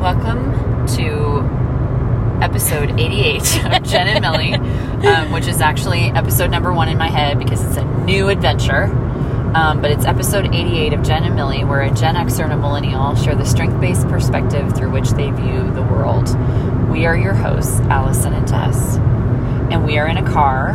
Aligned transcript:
Welcome 0.00 0.86
to 0.96 2.42
episode 2.42 2.98
88 2.98 3.66
of 3.66 3.82
Jen 3.82 4.08
and 4.08 4.22
Millie, 4.22 4.54
um, 4.54 5.30
which 5.30 5.46
is 5.46 5.60
actually 5.60 6.04
episode 6.04 6.50
number 6.50 6.72
one 6.72 6.88
in 6.88 6.96
my 6.96 7.08
head 7.08 7.38
because 7.38 7.62
it's 7.62 7.76
a 7.76 7.84
new 7.84 8.30
adventure. 8.30 8.84
Um, 9.54 9.82
but 9.82 9.90
it's 9.90 10.06
episode 10.06 10.46
88 10.54 10.94
of 10.94 11.02
Jen 11.02 11.24
and 11.24 11.36
Millie, 11.36 11.64
where 11.64 11.82
a 11.82 11.92
Gen 11.92 12.14
Xer 12.14 12.44
and 12.44 12.52
a 12.54 12.56
millennial 12.56 13.14
share 13.14 13.34
the 13.34 13.44
strength 13.44 13.78
based 13.78 14.08
perspective 14.08 14.74
through 14.74 14.90
which 14.90 15.10
they 15.10 15.30
view 15.32 15.70
the 15.74 15.82
world. 15.82 16.28
We 16.88 17.04
are 17.04 17.14
your 17.14 17.34
hosts, 17.34 17.80
Allison 17.80 18.32
and 18.32 18.48
Tess, 18.48 18.96
and 18.96 19.84
we 19.84 19.98
are 19.98 20.06
in 20.06 20.16
a 20.16 20.24
car 20.32 20.72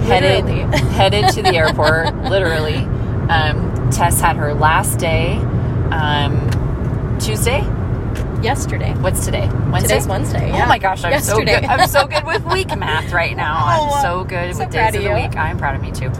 headed 0.00 0.48
headed 0.74 1.28
to 1.34 1.42
the 1.42 1.54
airport. 1.54 2.12
literally, 2.24 2.78
um, 3.28 3.88
Tess 3.92 4.20
had 4.20 4.34
her 4.34 4.52
last 4.52 4.98
day 4.98 5.34
um, 5.92 7.18
Tuesday. 7.20 7.62
Yesterday. 8.42 8.92
What's 8.94 9.24
today? 9.24 9.48
Wednesday. 9.70 9.94
Today's 9.94 10.06
Wednesday. 10.06 10.50
Oh 10.52 10.66
my 10.66 10.78
gosh, 10.78 11.04
I'm 11.04 11.12
Yesterday. 11.12 11.54
so 11.54 11.60
good. 11.60 11.68
I'm 11.68 11.88
so 11.88 12.06
good 12.06 12.24
with 12.24 12.44
week 12.52 12.68
math 12.76 13.12
right 13.12 13.36
now. 13.36 13.56
Oh, 13.56 13.94
I'm 13.94 14.02
so 14.02 14.24
good 14.24 14.54
so 14.54 14.60
with 14.60 14.70
days 14.70 14.94
of 14.94 15.00
of 15.00 15.04
the 15.04 15.14
week. 15.14 15.36
I'm 15.36 15.58
proud 15.58 15.74
of 15.74 15.82
me 15.82 15.92
too. 15.92 16.12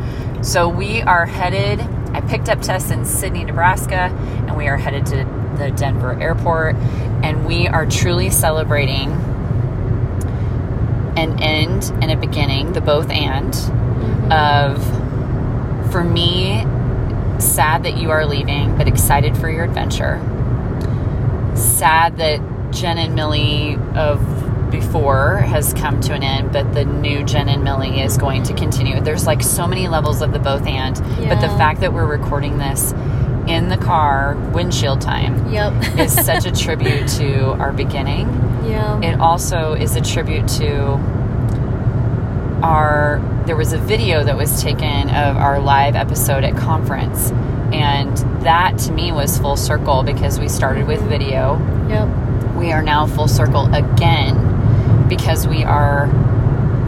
So 0.42 0.68
we 0.68 1.02
are 1.02 1.26
headed. 1.26 1.80
I 2.14 2.20
picked 2.22 2.48
up 2.48 2.60
Tess 2.62 2.90
in 2.90 3.04
Sidney, 3.04 3.44
Nebraska, 3.44 3.94
and 4.46 4.56
we 4.56 4.68
are 4.68 4.76
headed 4.76 5.06
to 5.06 5.24
the 5.58 5.70
Denver 5.70 6.18
airport, 6.20 6.76
and 7.22 7.46
we 7.46 7.68
are 7.68 7.86
truly 7.86 8.30
celebrating 8.30 9.10
an 11.16 11.42
end 11.42 11.92
and 12.02 12.10
a 12.10 12.16
beginning, 12.16 12.72
the 12.72 12.80
both 12.80 13.10
and 13.10 13.52
mm-hmm. 13.52 14.32
of 14.32 15.06
for 15.92 16.02
me 16.04 16.64
sad 17.40 17.84
that 17.84 17.98
you 17.98 18.10
are 18.10 18.26
leaving 18.26 18.76
but 18.76 18.88
excited 18.88 19.36
for 19.36 19.50
your 19.50 19.64
adventure 19.64 20.18
sad 21.56 22.16
that 22.18 22.40
jen 22.72 22.98
and 22.98 23.14
millie 23.14 23.76
of 23.94 24.20
before 24.70 25.38
has 25.38 25.72
come 25.74 26.00
to 26.00 26.12
an 26.12 26.22
end 26.22 26.52
but 26.52 26.74
the 26.74 26.84
new 26.84 27.24
jen 27.24 27.48
and 27.48 27.62
millie 27.64 28.00
is 28.00 28.18
going 28.18 28.42
to 28.42 28.52
continue 28.54 29.00
there's 29.00 29.26
like 29.26 29.42
so 29.42 29.66
many 29.66 29.88
levels 29.88 30.20
of 30.22 30.32
the 30.32 30.38
both 30.38 30.66
and 30.66 30.96
but 31.28 31.40
the 31.40 31.48
fact 31.56 31.80
that 31.80 31.92
we're 31.92 32.06
recording 32.06 32.58
this 32.58 32.92
in 33.46 33.68
the 33.68 33.76
car 33.76 34.34
windshield 34.52 35.00
time 35.00 35.52
Yep. 35.52 35.98
is 36.00 36.12
such 36.12 36.46
a 36.46 36.52
tribute 36.52 37.06
to 37.10 37.50
our 37.52 37.72
beginning 37.72 38.26
yeah. 38.66 39.00
it 39.00 39.20
also 39.20 39.74
is 39.74 39.94
a 39.94 40.00
tribute 40.00 40.48
to 40.48 40.94
our 42.62 43.20
there 43.46 43.56
was 43.56 43.72
a 43.72 43.78
video 43.78 44.24
that 44.24 44.36
was 44.36 44.60
taken 44.62 45.08
of 45.10 45.36
our 45.36 45.60
live 45.60 45.94
episode 45.94 46.42
at 46.42 46.56
conference 46.56 47.30
and 47.72 48.16
that 48.44 48.78
to 48.78 48.92
me 48.92 49.12
was 49.12 49.38
full 49.38 49.56
circle 49.56 50.02
because 50.02 50.38
we 50.38 50.48
started 50.48 50.86
with 50.86 51.00
video 51.02 51.58
yep. 51.88 52.08
we 52.54 52.72
are 52.72 52.82
now 52.82 53.06
full 53.06 53.28
circle 53.28 53.72
again 53.74 55.08
because 55.08 55.46
we 55.46 55.64
are 55.64 56.06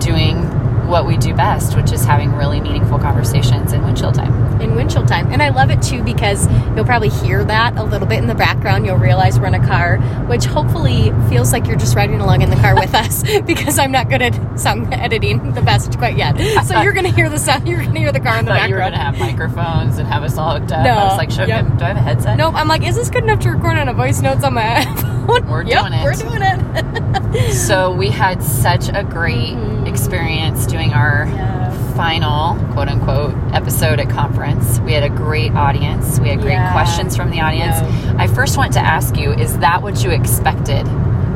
doing 0.00 0.57
what 0.88 1.06
we 1.06 1.16
do 1.16 1.34
best 1.34 1.76
which 1.76 1.92
is 1.92 2.04
having 2.04 2.32
really 2.34 2.60
meaningful 2.60 2.98
conversations 2.98 3.72
in 3.72 3.82
windshield 3.84 4.14
time 4.14 4.32
In 4.60 4.74
windshield 4.74 5.06
time. 5.06 5.30
And 5.30 5.40
I 5.42 5.50
love 5.50 5.70
it 5.70 5.80
too 5.82 6.02
because 6.02 6.48
you'll 6.74 6.84
probably 6.84 7.10
hear 7.10 7.44
that 7.44 7.76
a 7.76 7.84
little 7.84 8.08
bit 8.08 8.18
in 8.18 8.26
the 8.26 8.34
background. 8.34 8.86
You'll 8.86 8.96
realize 8.96 9.38
we're 9.38 9.46
in 9.46 9.54
a 9.54 9.64
car, 9.64 9.98
which 10.26 10.46
hopefully 10.46 11.12
feels 11.28 11.52
like 11.52 11.66
you're 11.68 11.76
just 11.76 11.94
riding 11.94 12.20
along 12.20 12.42
in 12.42 12.50
the 12.50 12.56
car 12.56 12.74
with 12.74 12.92
us 12.94 13.22
because 13.46 13.78
I'm 13.78 13.92
not 13.92 14.08
good 14.08 14.20
at 14.20 14.58
sound 14.58 14.92
editing 14.92 15.52
the 15.54 15.62
best 15.62 15.96
quite 15.98 16.16
yet. 16.16 16.36
So 16.64 16.80
you're 16.82 16.92
going 16.92 17.06
to 17.06 17.12
hear 17.12 17.28
the 17.28 17.38
sound, 17.38 17.68
you're 17.68 17.78
going 17.82 17.92
to 17.94 18.00
hear 18.00 18.10
the 18.12 18.18
car 18.20 18.38
in 18.38 18.46
the 18.46 18.50
thought 18.52 18.68
you 18.68 18.74
were 18.74 18.80
going 18.80 18.92
to 18.92 18.98
have 18.98 19.18
microphones 19.18 19.98
and 19.98 20.08
have 20.08 20.22
us 20.24 20.36
all 20.36 20.58
hooked 20.58 20.72
up 20.72 20.84
No. 20.84 20.90
i 20.90 21.04
was 21.04 21.16
like 21.18 21.30
should, 21.30 21.48
Yep. 21.48 21.78
do 21.78 21.84
i 21.84 21.88
have 21.88 21.96
a 21.96 22.00
headset 22.00 22.36
Nope, 22.36 22.54
I'm 22.56 22.66
like, 22.68 22.82
is 22.86 22.96
this 22.96 23.10
good 23.10 23.22
enough 23.22 23.40
to 23.40 23.50
record 23.50 23.78
on 23.78 23.88
a 23.88 23.94
voice 23.94 24.20
notes 24.20 24.42
on 24.44 24.54
my 24.54 24.84
phone? 25.26 25.46
We're 25.48 25.62
Yep, 25.64 25.80
doing 25.82 25.92
it. 25.92 26.02
We're 26.04 26.14
doing 26.14 26.42
it. 26.42 27.52
So 27.54 27.92
we 27.94 28.08
had 28.10 28.42
such 28.42 28.88
a 28.88 29.04
great 29.04 29.54
mm-hmm. 29.54 29.77
Experience 29.98 30.64
doing 30.66 30.92
our 30.92 31.26
Yeah. 31.26 31.70
final 31.96 32.54
quote 32.72 32.88
unquote 32.88 33.34
episode 33.52 33.98
at 33.98 34.08
conference. 34.08 34.78
We 34.80 34.92
had 34.92 35.02
a 35.02 35.08
great 35.08 35.52
audience. 35.54 36.20
We 36.20 36.28
had 36.28 36.40
great 36.40 36.52
Yeah. 36.52 36.72
questions 36.72 37.16
from 37.16 37.30
the 37.30 37.40
audience. 37.40 37.76
Yeah. 37.80 38.14
I 38.16 38.28
first 38.28 38.56
want 38.56 38.72
to 38.74 38.80
ask 38.80 39.16
you, 39.16 39.32
is 39.32 39.58
that 39.58 39.82
what 39.82 40.04
you 40.04 40.10
expected 40.10 40.86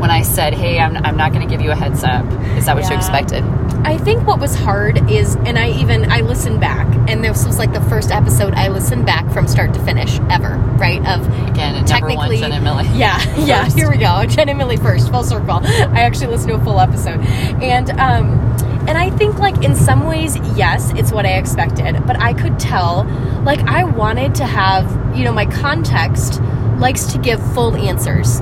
when 0.03 0.11
I 0.11 0.23
said, 0.23 0.53
hey, 0.53 0.81
I'm, 0.81 0.97
I'm 0.97 1.17
not 1.17 1.33
going 1.33 1.47
to 1.47 1.51
give 1.51 1.63
you 1.63 1.71
a 1.71 1.77
heads 1.77 2.03
up? 2.03 2.25
Is 2.59 2.67
that 2.67 2.75
what 2.75 2.91
you 2.91 2.97
expected? 2.97 3.45
I 3.85 3.97
think 3.97 4.27
what 4.27 4.41
was 4.41 4.53
hard 4.53 5.09
is, 5.09 5.37
and 5.37 5.57
I 5.57 5.71
even 5.71 6.11
I 6.11 6.23
listened 6.23 6.61
back, 6.61 6.87
and 7.09 7.23
this 7.23 7.47
was 7.47 7.57
like 7.57 7.73
the 7.73 7.81
first 7.83 8.11
episode 8.11 8.53
I 8.55 8.67
listened 8.67 9.07
back 9.07 9.33
from 9.33 9.47
start 9.47 9.73
to 9.75 9.85
finish 9.85 10.19
ever, 10.29 10.57
right? 10.77 10.99
Of 11.07 11.25
Again, 11.49 11.75
number 11.75 11.77
one, 11.77 11.87
technically, 11.87 12.39
Jen 12.39 12.53
and 12.53 12.65
Millie. 12.65 12.89
yeah, 12.95 13.23
yeah. 13.45 13.69
Here 13.71 13.89
we 13.89 13.97
go, 13.97 14.25
Jen 14.29 14.49
and 14.49 14.59
Millie 14.59 14.77
first, 14.77 15.09
full 15.11 15.23
circle. 15.23 15.61
I 15.65 16.01
actually 16.01 16.29
listened 16.29 16.51
to 16.51 16.57
a 16.57 16.65
full 16.65 16.81
episode, 16.81 17.21
and 17.63 17.91
um, 17.91 18.41
and 18.89 18.99
I 18.99 19.11
think 19.11 19.39
like 19.39 19.65
in 19.65 19.77
some 19.77 20.07
ways, 20.07 20.37
yes, 20.57 20.93
it's 20.97 21.13
what 21.13 21.27
I 21.27 21.35
expected, 21.35 22.05
but 22.07 22.21
I 22.21 22.35
could 22.35 22.59
tell, 22.59 23.05
like 23.45 23.61
I 23.69 23.85
wanted 23.85 24.35
to 24.37 24.45
have, 24.45 25.17
you 25.17 25.25
know, 25.25 25.33
my 25.33 25.47
context 25.47 26.41
likes 26.79 27.07
to 27.13 27.19
give 27.19 27.41
full 27.55 27.77
answers. 27.77 28.41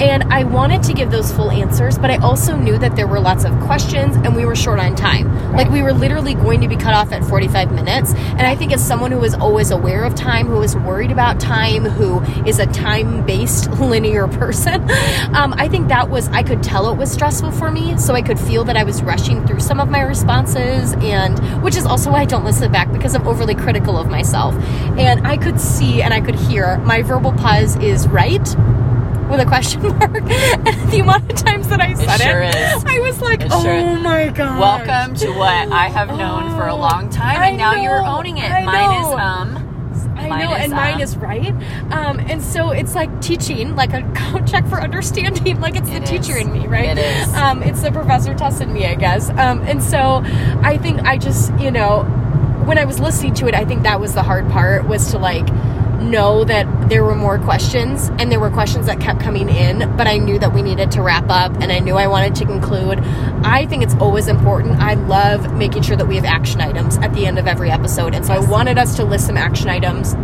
And 0.00 0.24
I 0.32 0.44
wanted 0.44 0.82
to 0.84 0.94
give 0.94 1.10
those 1.10 1.30
full 1.30 1.50
answers, 1.50 1.98
but 1.98 2.10
I 2.10 2.16
also 2.16 2.56
knew 2.56 2.78
that 2.78 2.96
there 2.96 3.06
were 3.06 3.20
lots 3.20 3.44
of 3.44 3.52
questions 3.60 4.16
and 4.16 4.34
we 4.34 4.46
were 4.46 4.56
short 4.56 4.78
on 4.78 4.96
time. 4.96 5.52
Like 5.52 5.68
we 5.68 5.82
were 5.82 5.92
literally 5.92 6.32
going 6.32 6.62
to 6.62 6.68
be 6.68 6.76
cut 6.76 6.94
off 6.94 7.12
at 7.12 7.22
45 7.22 7.70
minutes. 7.70 8.14
And 8.14 8.42
I 8.42 8.56
think 8.56 8.72
as 8.72 8.82
someone 8.82 9.12
who 9.12 9.22
is 9.24 9.34
always 9.34 9.70
aware 9.70 10.04
of 10.04 10.14
time, 10.14 10.46
who 10.46 10.62
is 10.62 10.74
worried 10.74 11.10
about 11.10 11.38
time, 11.38 11.84
who 11.84 12.22
is 12.48 12.58
a 12.58 12.66
time 12.66 13.26
based 13.26 13.70
linear 13.80 14.26
person, 14.26 14.74
um, 15.34 15.52
I 15.58 15.68
think 15.68 15.88
that 15.88 16.08
was, 16.08 16.28
I 16.28 16.44
could 16.44 16.62
tell 16.62 16.90
it 16.90 16.96
was 16.96 17.12
stressful 17.12 17.52
for 17.52 17.70
me. 17.70 17.98
So 17.98 18.14
I 18.14 18.22
could 18.22 18.40
feel 18.40 18.64
that 18.64 18.78
I 18.78 18.84
was 18.84 19.02
rushing 19.02 19.46
through 19.46 19.60
some 19.60 19.80
of 19.80 19.90
my 19.90 20.00
responses, 20.00 20.94
and 20.94 21.62
which 21.62 21.76
is 21.76 21.84
also 21.84 22.12
why 22.12 22.20
I 22.20 22.24
don't 22.24 22.46
listen 22.46 22.72
back 22.72 22.90
because 22.90 23.14
I'm 23.14 23.28
overly 23.28 23.54
critical 23.54 23.98
of 23.98 24.08
myself. 24.08 24.54
And 24.98 25.26
I 25.26 25.36
could 25.36 25.60
see 25.60 26.00
and 26.00 26.14
I 26.14 26.22
could 26.22 26.36
hear 26.36 26.78
my 26.78 27.02
verbal 27.02 27.32
pause 27.32 27.76
is 27.76 28.08
right 28.08 28.56
with 29.30 29.40
a 29.40 29.46
question 29.46 29.82
mark. 29.98 30.02
And 30.02 30.90
the 30.90 31.00
amount 31.00 31.30
of 31.30 31.38
times 31.38 31.68
that 31.68 31.80
I 31.80 31.94
said 31.94 32.18
sure 32.18 32.42
it, 32.42 32.54
is. 32.54 32.84
I 32.84 32.98
was 33.00 33.20
like, 33.20 33.42
It 33.42 33.48
oh 33.50 33.62
sure 33.62 33.72
is. 33.72 34.00
my 34.02 34.28
god. 34.28 34.58
Welcome 34.58 35.14
to 35.16 35.30
what 35.32 35.72
I 35.72 35.88
have 35.88 36.08
known 36.08 36.50
for 36.56 36.66
a 36.66 36.74
long 36.74 37.08
time, 37.10 37.36
and 37.40 37.56
now 37.56 37.74
you're 37.74 38.02
owning 38.04 38.38
it. 38.38 38.50
I 38.50 38.64
Mine 38.64 39.00
is 39.00 39.06
um. 39.18 39.66
I 40.16 40.28
Mine 40.28 40.44
know, 40.44 40.54
is, 40.54 40.64
and 40.64 40.72
mine 40.72 40.94
um, 40.96 41.00
is 41.00 41.16
right. 41.16 41.52
Um, 41.92 42.20
and 42.20 42.42
so 42.42 42.70
it's 42.72 42.94
like 42.94 43.22
teaching, 43.22 43.74
like 43.74 43.92
a 43.94 44.02
check 44.46 44.66
for 44.66 44.80
understanding. 44.80 45.60
Like 45.60 45.76
it's 45.76 45.88
the 45.88 45.96
It 45.96 46.06
teacher 46.06 46.36
in 46.36 46.52
me, 46.52 46.66
right? 46.66 46.96
It 46.96 46.98
is. 46.98 47.34
Um, 47.34 47.62
it's 47.62 47.80
the 47.80 47.90
professor 47.90 48.34
Tess 48.34 48.60
in 48.60 48.70
me, 48.72 48.84
I 48.86 48.96
guess. 48.96 49.30
Um, 49.30 49.60
and 49.62 49.82
so 49.82 50.22
I 50.62 50.76
think 50.76 51.00
I 51.04 51.16
just, 51.16 51.58
you 51.58 51.70
know, 51.70 52.02
when 52.66 52.76
I 52.76 52.84
was 52.84 53.00
listening 53.00 53.32
to 53.34 53.46
it, 53.48 53.54
I 53.54 53.64
think 53.64 53.84
that 53.84 53.98
was 53.98 54.12
the 54.12 54.22
hard 54.22 54.46
part 54.50 54.86
was 54.86 55.10
to 55.12 55.18
like 55.18 55.48
know 56.00 56.44
that 56.44 56.88
there 56.88 57.04
were 57.04 57.14
more 57.14 57.38
questions 57.38 58.10
and 58.18 58.32
there 58.32 58.40
were 58.40 58.50
questions 58.50 58.86
that 58.86 59.00
kept 59.00 59.20
coming 59.20 59.48
in 59.48 59.78
but 59.96 60.06
i 60.06 60.16
knew 60.16 60.38
that 60.38 60.52
we 60.52 60.62
needed 60.62 60.90
to 60.90 61.02
wrap 61.02 61.28
up 61.28 61.52
and 61.60 61.70
i 61.70 61.78
knew 61.78 61.96
i 61.96 62.06
wanted 62.06 62.34
to 62.34 62.44
conclude 62.44 62.98
i 63.44 63.66
think 63.66 63.82
it's 63.82 63.94
always 63.96 64.28
important 64.28 64.78
i 64.80 64.94
love 64.94 65.54
making 65.54 65.82
sure 65.82 65.96
that 65.96 66.06
we 66.06 66.16
have 66.16 66.24
action 66.24 66.60
items 66.60 66.96
at 66.98 67.12
the 67.14 67.26
end 67.26 67.38
of 67.38 67.46
every 67.46 67.70
episode 67.70 68.14
and 68.14 68.24
so 68.24 68.32
i 68.32 68.38
wanted 68.38 68.78
us 68.78 68.96
to 68.96 69.04
list 69.04 69.26
some 69.26 69.36
action 69.36 69.68
items 69.68 70.14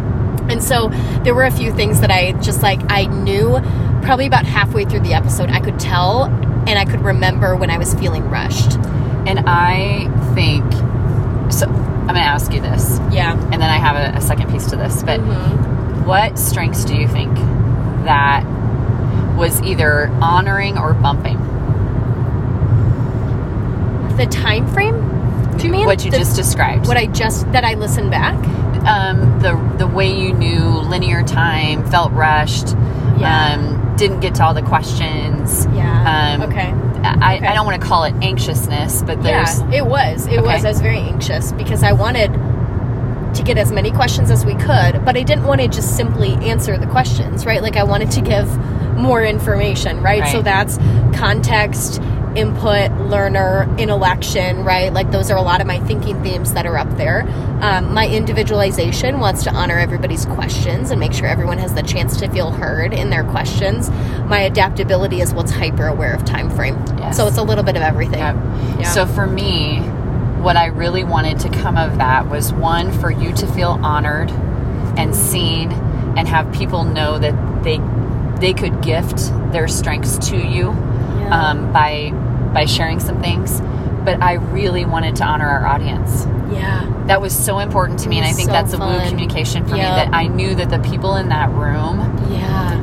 and 0.48 0.62
so 0.62 0.88
there 1.24 1.34
were 1.34 1.44
a 1.44 1.50
few 1.50 1.72
things 1.72 2.00
that 2.00 2.10
I 2.10 2.32
just 2.40 2.62
like, 2.62 2.80
I 2.88 3.06
knew 3.06 3.58
probably 4.02 4.26
about 4.26 4.44
halfway 4.44 4.84
through 4.84 5.00
the 5.00 5.14
episode, 5.14 5.50
I 5.50 5.60
could 5.60 5.80
tell 5.80 6.24
and 6.24 6.78
I 6.78 6.84
could 6.84 7.00
remember 7.00 7.56
when 7.56 7.70
I 7.70 7.78
was 7.78 7.94
feeling 7.94 8.28
rushed. 8.30 8.74
And 9.26 9.40
I 9.46 10.08
think 10.34 10.64
so. 11.52 11.85
I'm 12.08 12.14
going 12.14 12.24
to 12.24 12.30
ask 12.30 12.52
you 12.52 12.60
this, 12.60 12.98
Yeah. 13.10 13.32
and 13.32 13.54
then 13.60 13.62
I 13.70 13.78
have 13.78 13.96
a, 14.14 14.16
a 14.18 14.20
second 14.20 14.50
piece 14.50 14.66
to 14.70 14.76
this. 14.76 15.02
But 15.02 15.18
what 16.06 16.38
strengths 16.38 16.84
do 16.84 16.94
you 16.94 17.08
think 17.08 17.34
that 18.04 18.44
was 19.36 19.60
either 19.62 20.08
honoring 20.22 20.78
or 20.78 20.94
bumping? 20.94 21.36
The 24.16 24.26
time 24.26 24.66
frame? 24.72 25.02
Do 25.58 25.66
you 25.66 25.72
mean 25.72 25.86
what 25.86 26.04
you 26.04 26.10
the- 26.10 26.18
just 26.18 26.36
described? 26.36 26.86
what 26.86 26.96
I 26.96 27.06
just 27.06 27.50
that 27.52 27.64
I 27.64 27.74
listened 27.74 28.10
back? 28.10 28.34
um, 28.86 29.40
the 29.40 29.56
the 29.78 29.86
way 29.86 30.08
you 30.16 30.32
knew 30.32 30.60
linear 30.60 31.22
time 31.24 31.84
felt 31.90 32.12
rushed. 32.12 32.68
Yeah. 33.18 33.54
Um, 33.58 33.96
didn't 33.96 34.20
get 34.20 34.36
to 34.36 34.44
all 34.44 34.54
the 34.54 34.62
questions. 34.62 35.66
Yeah. 35.74 36.36
Um, 36.38 36.42
okay. 36.50 36.72
I, 37.20 37.36
Okay. 37.36 37.46
I 37.46 37.54
don't 37.54 37.66
want 37.66 37.80
to 37.80 37.86
call 37.86 38.04
it 38.04 38.14
anxiousness, 38.22 39.02
but 39.02 39.22
there's 39.22 39.60
yeah, 39.60 39.72
it 39.78 39.86
was. 39.86 40.26
It 40.26 40.38
Okay. 40.38 40.40
was. 40.54 40.64
I 40.64 40.68
was 40.68 40.80
very 40.80 40.98
anxious 40.98 41.52
because 41.52 41.82
I 41.82 41.92
wanted 41.92 42.32
to 43.34 43.42
get 43.44 43.58
as 43.58 43.70
many 43.70 43.90
questions 43.90 44.30
as 44.30 44.44
we 44.46 44.54
could, 44.54 45.04
but 45.04 45.16
I 45.16 45.22
didn't 45.22 45.44
want 45.44 45.60
to 45.60 45.68
just 45.68 45.96
simply 45.96 46.32
answer 46.48 46.78
the 46.78 46.86
questions, 46.86 47.44
right? 47.44 47.62
Like 47.62 47.76
I 47.76 47.84
wanted 47.84 48.10
to 48.12 48.20
give 48.22 48.48
more 48.96 49.22
information, 49.22 50.02
right? 50.02 50.26
So 50.32 50.40
that's 50.40 50.78
context 51.14 52.00
input, 52.36 52.90
learner, 53.08 53.66
intellection, 53.78 54.64
right? 54.64 54.92
Like 54.92 55.10
those 55.10 55.30
are 55.30 55.36
a 55.36 55.42
lot 55.42 55.60
of 55.60 55.66
my 55.66 55.78
thinking 55.80 56.22
themes 56.22 56.52
that 56.54 56.66
are 56.66 56.76
up 56.76 56.88
there. 56.96 57.22
Um, 57.62 57.94
my 57.94 58.06
individualization 58.08 59.18
wants 59.18 59.44
to 59.44 59.50
honor 59.52 59.78
everybody's 59.78 60.26
questions 60.26 60.90
and 60.90 61.00
make 61.00 61.12
sure 61.12 61.26
everyone 61.26 61.58
has 61.58 61.74
the 61.74 61.82
chance 61.82 62.16
to 62.18 62.28
feel 62.28 62.50
heard 62.50 62.92
in 62.92 63.10
their 63.10 63.24
questions. 63.24 63.88
My 64.26 64.40
adaptability 64.40 65.20
is 65.20 65.32
what's 65.32 65.50
hyper 65.50 65.86
aware 65.86 66.14
of 66.14 66.24
time 66.24 66.50
frame. 66.50 66.76
Yes. 66.98 67.16
So 67.16 67.26
it's 67.26 67.38
a 67.38 67.42
little 67.42 67.64
bit 67.64 67.76
of 67.76 67.82
everything. 67.82 68.18
Yep. 68.18 68.34
Yeah. 68.80 68.82
So 68.90 69.06
for 69.06 69.26
me, 69.26 69.78
what 70.42 70.56
I 70.56 70.66
really 70.66 71.02
wanted 71.02 71.40
to 71.40 71.48
come 71.48 71.76
of 71.76 71.96
that 71.98 72.28
was 72.28 72.52
one 72.52 72.92
for 73.00 73.10
you 73.10 73.32
to 73.32 73.46
feel 73.48 73.78
honored 73.82 74.30
and 74.98 75.14
seen 75.16 75.72
and 75.72 76.28
have 76.28 76.52
people 76.52 76.84
know 76.84 77.18
that 77.18 77.64
they 77.64 77.80
they 78.40 78.52
could 78.52 78.82
gift 78.82 79.30
their 79.52 79.66
strengths 79.66 80.18
to 80.28 80.36
you 80.36 80.68
Yeah. 80.70 81.50
um, 81.50 81.72
by 81.72 82.12
by 82.56 82.64
sharing 82.64 82.98
some 83.00 83.20
things. 83.20 83.60
But 84.04 84.22
I 84.22 84.34
really 84.34 84.84
wanted 84.84 85.16
to 85.16 85.24
honor 85.24 85.48
our 85.48 85.66
audience. 85.66 86.26
yeah. 86.50 86.84
That 87.06 87.20
was 87.20 87.32
so 87.36 87.58
important 87.58 87.98
to 88.00 88.08
me, 88.08 88.16
and 88.18 88.26
I 88.26 88.32
think 88.32 88.46
so 88.48 88.52
that's 88.52 88.72
a 88.72 88.78
woo 88.78 88.98
communication 89.08 89.64
for 89.66 89.76
Yep. 89.76 89.84
me. 89.90 89.94
That 89.96 90.08
I 90.14 90.26
knew 90.28 90.54
that 90.56 90.70
the 90.70 90.78
people 90.78 91.16
in 91.16 91.28
that 91.28 91.50
room, 91.52 91.98
Yeah. 92.30 92.76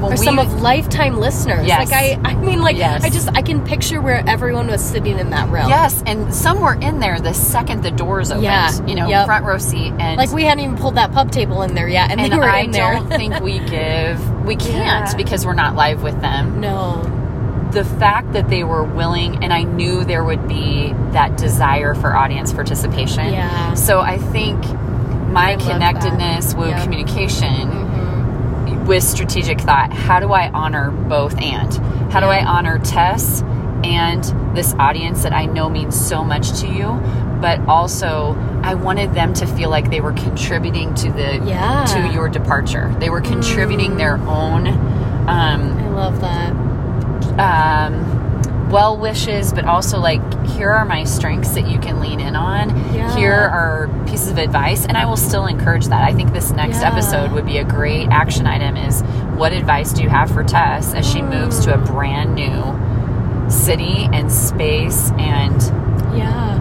when 0.00 0.12
Or 0.12 0.16
some 0.16 0.38
of 0.38 0.62
lifetime 0.62 1.18
listeners. 1.18 1.66
Yes. 1.66 1.90
Like 1.90 1.98
I 2.02 2.18
I 2.30 2.34
mean 2.34 2.60
like 2.62 2.76
Yes. 2.76 3.04
I 3.04 3.10
just 3.10 3.28
I 3.34 3.42
can 3.42 3.62
picture 3.64 4.00
where 4.00 4.22
everyone 4.28 4.66
was 4.68 4.80
sitting 4.82 5.18
in 5.18 5.30
that 5.30 5.48
room. 5.50 5.68
yes, 5.68 6.02
and 6.06 6.32
some 6.32 6.60
were 6.60 6.74
in 6.74 7.00
there 7.00 7.18
the 7.20 7.34
second 7.34 7.82
the 7.82 7.90
doors 7.90 8.30
opened. 8.30 8.44
Yeah. 8.44 8.70
You 8.86 8.94
know, 8.94 9.08
Yep. 9.08 9.26
front 9.26 9.44
row 9.44 9.58
seat, 9.58 9.92
and 9.98 10.16
Like 10.18 10.32
we 10.32 10.44
hadn't 10.44 10.62
even 10.64 10.76
pulled 10.76 10.94
that 10.96 11.10
pub 11.12 11.30
table 11.30 11.62
in 11.62 11.74
there 11.74 11.88
yet 11.88 12.10
and, 12.10 12.20
and 12.20 12.32
they 12.32 12.36
were 12.36 12.44
I 12.44 12.60
in 12.60 12.70
there. 12.70 12.84
I 12.84 12.94
don't 12.96 13.08
think 13.08 13.40
we 13.40 13.58
give 13.60 14.18
we 14.46 14.56
can't 14.68 15.08
Yeah. 15.10 15.16
because 15.16 15.44
we're 15.46 15.54
not 15.64 15.74
live 15.74 16.02
with 16.02 16.20
them. 16.20 16.60
no. 16.60 17.00
The 17.76 17.84
fact 17.84 18.32
that 18.32 18.48
they 18.48 18.64
were 18.64 18.82
willing 18.84 19.44
and 19.44 19.52
I 19.52 19.64
knew 19.64 20.02
there 20.02 20.24
would 20.24 20.48
be 20.48 20.94
that 21.12 21.36
desire 21.36 21.94
for 21.94 22.16
audience 22.16 22.50
participation. 22.50 23.34
Yeah. 23.34 23.74
So 23.74 24.00
I 24.00 24.16
think 24.16 24.58
my 25.30 25.52
I 25.52 25.56
connectedness 25.56 26.54
with 26.54 26.70
Yep. 26.70 26.82
communication 26.84 27.68
Mhm. 27.68 28.86
with 28.86 29.02
strategic 29.02 29.60
thought, 29.60 29.92
how 29.92 30.20
do 30.20 30.32
I 30.32 30.50
honor 30.54 30.90
both 30.90 31.38
and? 31.38 31.78
How 32.10 32.20
do 32.20 32.26
I 32.28 32.42
honor 32.46 32.78
Tess 32.78 33.44
and 33.84 34.24
this 34.54 34.74
audience 34.78 35.22
that 35.24 35.34
I 35.34 35.44
know 35.44 35.68
means 35.68 35.94
so 35.94 36.24
much 36.24 36.58
to 36.62 36.66
you? 36.68 36.98
But 37.42 37.60
also, 37.68 38.34
I 38.62 38.72
wanted 38.72 39.12
them 39.12 39.34
to 39.34 39.46
feel 39.46 39.68
like 39.68 39.90
they 39.90 40.00
were 40.00 40.12
contributing 40.12 40.94
to 40.94 41.12
the 41.12 41.40
Yeah. 41.44 41.84
to 41.84 42.08
your 42.08 42.30
departure. 42.30 42.90
They 43.00 43.10
were 43.10 43.20
contributing 43.20 43.98
their 43.98 44.18
own 44.26 44.66
um, 45.28 45.76
I 45.84 45.88
love 45.88 46.20
that. 46.20 46.52
Um, 47.38 48.68
well 48.70 48.96
wishes, 48.98 49.52
but 49.52 49.64
also 49.64 49.98
like 49.98 50.20
here 50.48 50.70
are 50.70 50.84
my 50.84 51.04
strengths 51.04 51.54
that 51.54 51.68
you 51.68 51.78
can 51.78 52.00
lean 52.00 52.18
in 52.20 52.34
on. 52.34 52.70
Yeah. 52.94 53.14
Here 53.16 53.32
are 53.32 53.88
pieces 54.06 54.28
of 54.28 54.38
advice, 54.38 54.86
and 54.86 54.96
I 54.96 55.06
will 55.06 55.16
still 55.16 55.46
encourage 55.46 55.86
that. 55.86 56.02
I 56.02 56.12
think 56.12 56.32
this 56.32 56.50
next 56.52 56.80
Yeah. 56.80 56.92
episode 56.92 57.32
would 57.32 57.46
be 57.46 57.58
a 57.58 57.64
great 57.64 58.08
action 58.08 58.46
item. 58.46 58.76
Is 58.76 59.02
what 59.36 59.52
advice 59.52 59.92
do 59.92 60.02
you 60.02 60.08
have 60.08 60.30
for 60.30 60.42
Tess 60.42 60.94
as 60.94 61.06
she 61.08 61.22
moves 61.22 61.64
to 61.64 61.74
a 61.74 61.78
brand 61.78 62.34
new 62.34 62.74
city 63.48 64.08
and 64.12 64.30
space 64.32 65.12
and 65.18 65.62
Yeah. 66.16 66.58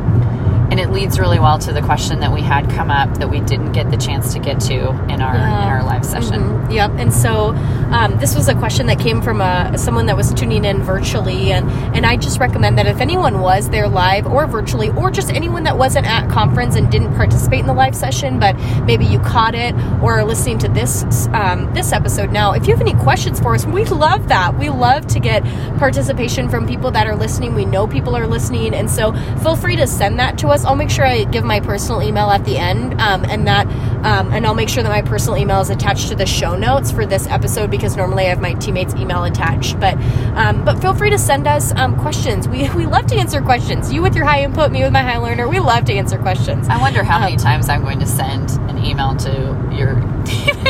And 0.71 0.79
it 0.79 0.89
leads 0.91 1.19
really 1.19 1.39
well 1.39 1.57
to 1.59 1.71
the 1.73 1.81
question 1.81 2.19
that 2.19 2.31
we 2.33 2.41
had 2.41 2.69
come 2.69 2.89
up 2.91 3.17
that 3.19 3.29
we 3.29 3.39
didn't 3.41 3.71
get 3.71 3.89
the 3.91 3.97
chance 3.97 4.33
to 4.33 4.39
get 4.39 4.59
to 4.61 4.89
in 5.13 5.21
our 5.21 5.35
Yeah. 5.35 5.63
in 5.63 5.69
our 5.69 5.83
live 5.83 6.03
session. 6.05 6.41
Mhm. 6.41 6.71
Yep. 6.73 6.91
And 6.97 7.13
so 7.13 7.55
um, 7.91 8.17
this 8.19 8.35
was 8.35 8.47
a 8.49 8.55
question 8.55 8.87
that 8.87 8.99
came 8.99 9.21
from 9.21 9.41
a, 9.41 9.77
someone 9.77 10.05
that 10.07 10.17
was 10.17 10.33
tuning 10.33 10.65
in 10.65 10.81
virtually, 10.83 11.51
and 11.51 11.69
and 11.95 12.05
I 12.05 12.17
just 12.17 12.39
recommend 12.39 12.77
that 12.77 12.87
if 12.87 12.99
anyone 12.99 13.39
was 13.41 13.69
there 13.69 13.87
live 13.87 14.25
or 14.27 14.47
virtually, 14.47 14.89
or 14.91 15.11
just 15.11 15.31
anyone 15.31 15.63
that 15.63 15.77
wasn't 15.77 16.07
at 16.07 16.29
conference 16.29 16.75
and 16.75 16.89
didn't 16.91 17.13
participate 17.15 17.59
in 17.61 17.67
the 17.67 17.73
live 17.73 17.95
session, 17.95 18.39
but 18.39 18.55
maybe 18.85 19.05
you 19.05 19.19
caught 19.19 19.55
it 19.55 19.75
or 20.01 20.19
are 20.19 20.25
listening 20.25 20.57
to 20.59 20.67
this 20.69 21.27
um, 21.33 21.71
this 21.73 21.91
episode 21.93 22.31
now, 22.31 22.51
if 22.53 22.67
you 22.67 22.73
have 22.73 22.81
any 22.81 22.93
questions 22.95 23.39
for 23.39 23.53
us, 23.53 23.65
we 23.65 23.85
love 23.85 24.27
that. 24.29 24.57
We 24.57 24.69
love 24.69 25.05
to 25.07 25.19
get 25.19 25.43
participation 25.77 26.49
from 26.49 26.65
people 26.67 26.89
that 26.91 27.05
are 27.07 27.15
listening. 27.15 27.53
We 27.53 27.65
know 27.65 27.85
people 27.87 28.15
are 28.15 28.27
listening, 28.27 28.73
and 28.73 28.89
so 28.89 29.13
feel 29.43 29.55
free 29.55 29.75
to 29.75 29.85
send 29.87 30.19
that 30.19 30.37
to 30.39 30.47
us. 30.49 30.54
I'll 30.63 30.75
make 30.75 30.89
sure 30.89 31.05
I 31.05 31.23
give 31.25 31.43
my 31.43 31.59
personal 31.59 32.01
email 32.01 32.29
at 32.29 32.45
the 32.45 32.57
end, 32.57 33.01
um, 33.01 33.25
and 33.25 33.47
that 33.47 33.67
um, 34.05 34.31
and 34.31 34.45
I'll 34.45 34.53
make 34.53 34.69
sure 34.69 34.83
that 34.83 34.89
my 34.89 35.01
personal 35.01 35.37
email 35.37 35.59
is 35.59 35.71
attached 35.71 36.09
to 36.09 36.15
the 36.15 36.27
show 36.27 36.55
notes 36.55 36.91
for 36.91 37.05
this 37.07 37.25
episode 37.27 37.71
because 37.71 37.97
normally 37.97 38.25
I 38.25 38.29
have 38.29 38.39
my 38.39 38.53
teammates' 38.53 38.93
email 38.95 39.23
attached. 39.23 39.79
But 39.79 39.95
um, 40.35 40.63
but 40.63 40.79
feel 40.79 40.93
free 40.93 41.09
to 41.09 41.17
send 41.17 41.47
us 41.47 41.73
um, 41.75 41.99
questions. 41.99 42.47
We 42.47 42.69
we 42.69 42.85
love 42.85 43.07
to 43.07 43.15
answer 43.15 43.41
questions. 43.41 43.91
You 43.91 44.01
with 44.03 44.15
your 44.15 44.25
high 44.25 44.43
input, 44.43 44.71
me 44.71 44.83
with 44.83 44.93
my 44.93 45.01
high 45.01 45.17
learner. 45.17 45.47
We 45.49 45.59
love 45.59 45.85
to 45.85 45.93
answer 45.93 46.17
questions. 46.19 46.69
I 46.69 46.77
wonder 46.79 47.03
how 47.03 47.19
many 47.19 47.33
Um, 47.33 47.39
times 47.39 47.67
I'm 47.67 47.81
going 47.81 47.99
to 47.99 48.05
send 48.05 48.51
an 48.69 48.77
email 48.85 49.15
to 49.17 49.31
your 49.75 49.95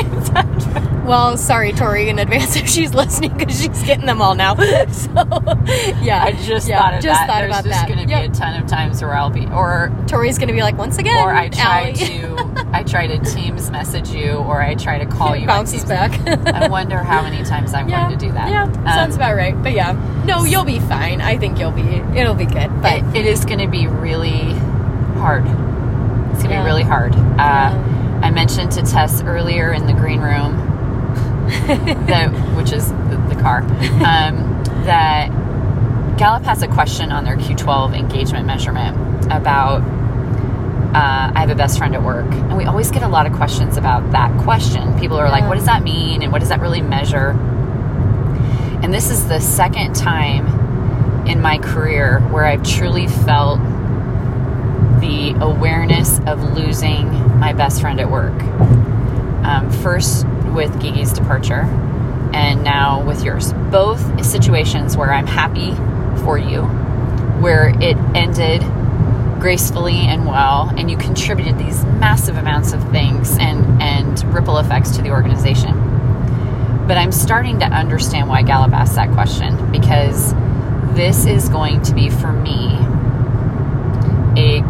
Well, 1.05 1.37
sorry, 1.37 1.71
Tori, 1.71 2.09
in 2.09 2.17
advance 2.17 2.55
if 2.55 2.67
she's 2.67 2.95
listening 2.95 3.37
because 3.37 3.61
she's 3.61 3.83
getting 3.83 4.07
them 4.07 4.23
all 4.23 4.33
now. 4.33 4.55
So 4.91 5.11
yeah, 6.01 6.23
I 6.23 6.31
just 6.43 6.67
yeah, 6.67 6.79
thought 6.79 6.93
of 6.95 7.03
just 7.03 7.19
that. 7.19 7.27
thought 7.27 7.39
There's 7.41 7.51
about 7.59 7.63
just 7.63 7.87
going 7.87 7.99
to 7.99 8.07
be 8.07 8.13
a 8.13 8.27
ton 8.29 8.59
of 8.59 8.67
times 8.67 9.03
where 9.03 9.13
I'll 9.13 9.29
be, 9.29 9.45
or 9.47 9.91
Tori's 10.07 10.39
gonna 10.39 10.53
be 10.53 10.61
like 10.63 10.77
once 10.79 10.97
again, 10.97 11.15
or 11.23 11.31
I 11.31 11.49
try 11.49 11.91
to, 11.91 12.69
I 12.73 12.81
try 12.81 13.05
to 13.05 13.19
Teams 13.35 13.69
message 13.69 14.09
you, 14.09 14.31
or 14.31 14.63
I 14.63 14.73
try 14.73 14.97
to 14.97 15.05
call 15.05 15.35
you. 15.35 15.45
bounces 15.45 15.85
back. 15.85 16.11
I 16.47 16.67
wonder 16.69 16.97
how 16.97 17.21
many 17.21 17.43
times 17.43 17.75
I'm 17.75 17.87
yeah, 17.87 18.07
going 18.07 18.17
to 18.17 18.25
do 18.25 18.31
that. 18.33 18.49
Yeah, 18.49 18.63
Um, 18.63 18.73
sounds 18.85 19.15
about 19.15 19.35
right. 19.35 19.53
But 19.61 19.73
yeah, 19.73 19.91
no, 20.25 20.43
you'll 20.43 20.65
be 20.65 20.79
fine. 20.79 21.21
I 21.21 21.37
think 21.37 21.59
you'll 21.59 21.69
be. 21.71 21.83
It'll 22.19 22.33
be 22.33 22.45
good. 22.47 22.81
But 22.81 23.03
It, 23.03 23.15
it 23.17 23.25
is 23.27 23.45
going 23.45 23.59
to 23.59 23.67
be 23.67 23.85
really 23.85 24.53
hard. 25.19 25.43
It's 25.45 26.41
going 26.43 26.49
to 26.49 26.55
Yeah. 26.55 26.61
be 26.61 26.65
really 26.65 26.83
hard. 26.83 27.13
Uh, 27.15 27.17
Yeah. 27.37 27.91
I 28.21 28.31
mentioned 28.31 28.71
to 28.73 28.81
Tess 28.81 29.21
earlier 29.23 29.71
in 29.71 29.87
the 29.87 29.93
green 29.93 30.21
room, 30.21 30.57
that 32.07 32.29
which 32.55 32.71
is 32.71 32.89
the, 32.89 33.23
the 33.29 33.41
car, 33.41 33.61
um, 33.61 34.63
that 34.85 35.29
Gallup 36.17 36.43
has 36.43 36.61
a 36.61 36.67
question 36.67 37.11
on 37.11 37.25
their 37.25 37.37
Q12 37.37 37.97
engagement 37.97 38.45
measurement 38.45 39.25
about. 39.31 39.81
Uh, 40.95 41.29
I 41.35 41.41
have 41.41 41.49
a 41.49 41.55
best 41.55 41.77
friend 41.77 41.93
at 41.93 42.01
work, 42.01 42.31
and 42.31 42.55
we 42.55 42.63
always 42.63 42.89
get 42.89 43.03
a 43.03 43.09
lot 43.09 43.27
of 43.27 43.33
questions 43.33 43.75
about 43.75 44.11
that 44.11 44.31
question. 44.43 44.97
People 44.97 45.17
are 45.17 45.29
like, 45.29 45.43
"What 45.43 45.55
does 45.55 45.65
that 45.65 45.83
mean?" 45.83 46.23
and 46.23 46.31
"What 46.31 46.39
does 46.39 46.47
that 46.49 46.61
really 46.61 46.81
measure?" 46.81 47.31
And 48.81 48.93
this 48.93 49.09
is 49.09 49.27
the 49.27 49.41
second 49.41 49.95
time 49.95 51.27
in 51.27 51.41
my 51.41 51.57
career 51.57 52.21
where 52.31 52.45
I've 52.45 52.63
truly 52.63 53.07
felt 53.07 53.59
the 55.05 55.35
awareness 55.39 56.19
of 56.25 56.41
losing 56.55 57.07
my 57.39 57.53
best 57.53 57.79
friend 57.79 57.99
at 57.99 58.09
work. 58.09 58.33
Um, 59.43 59.69
first 59.83 60.25
with 60.55 60.79
Gigi's 60.81 61.13
departure, 61.13 61.61
and 62.33 62.63
now 62.63 63.03
with 63.03 63.23
yours. 63.23 63.53
Both 63.53 64.25
situations 64.25 64.97
where 64.97 65.13
I'm 65.13 65.27
happy 65.27 65.75
for 66.23 66.39
you, 66.39 66.63
where 67.41 67.69
it 67.79 67.97
ended 68.15 68.61
gracefully 69.39 69.99
and 69.99 70.25
well, 70.25 70.73
and 70.75 70.89
you 70.89 70.97
contributed 70.97 71.59
these 71.59 71.83
massive 71.85 72.37
amounts 72.37 72.73
of 72.73 72.81
things 72.89 73.37
and, 73.37 73.81
and 73.81 74.33
ripple 74.33 74.57
effects 74.57 74.95
to 74.95 75.03
the 75.03 75.11
organization. 75.11 75.73
But 76.87 76.97
I'm 76.97 77.11
starting 77.11 77.59
to 77.59 77.65
understand 77.65 78.27
why 78.27 78.41
Gallup 78.41 78.73
asked 78.73 78.95
that 78.95 79.11
question 79.11 79.71
because 79.71 80.33
this 80.95 81.25
is 81.25 81.49
going 81.49 81.83
to 81.83 81.93
be 81.93 82.09
for 82.09 82.31
me 82.31 82.77
a, 84.37 84.63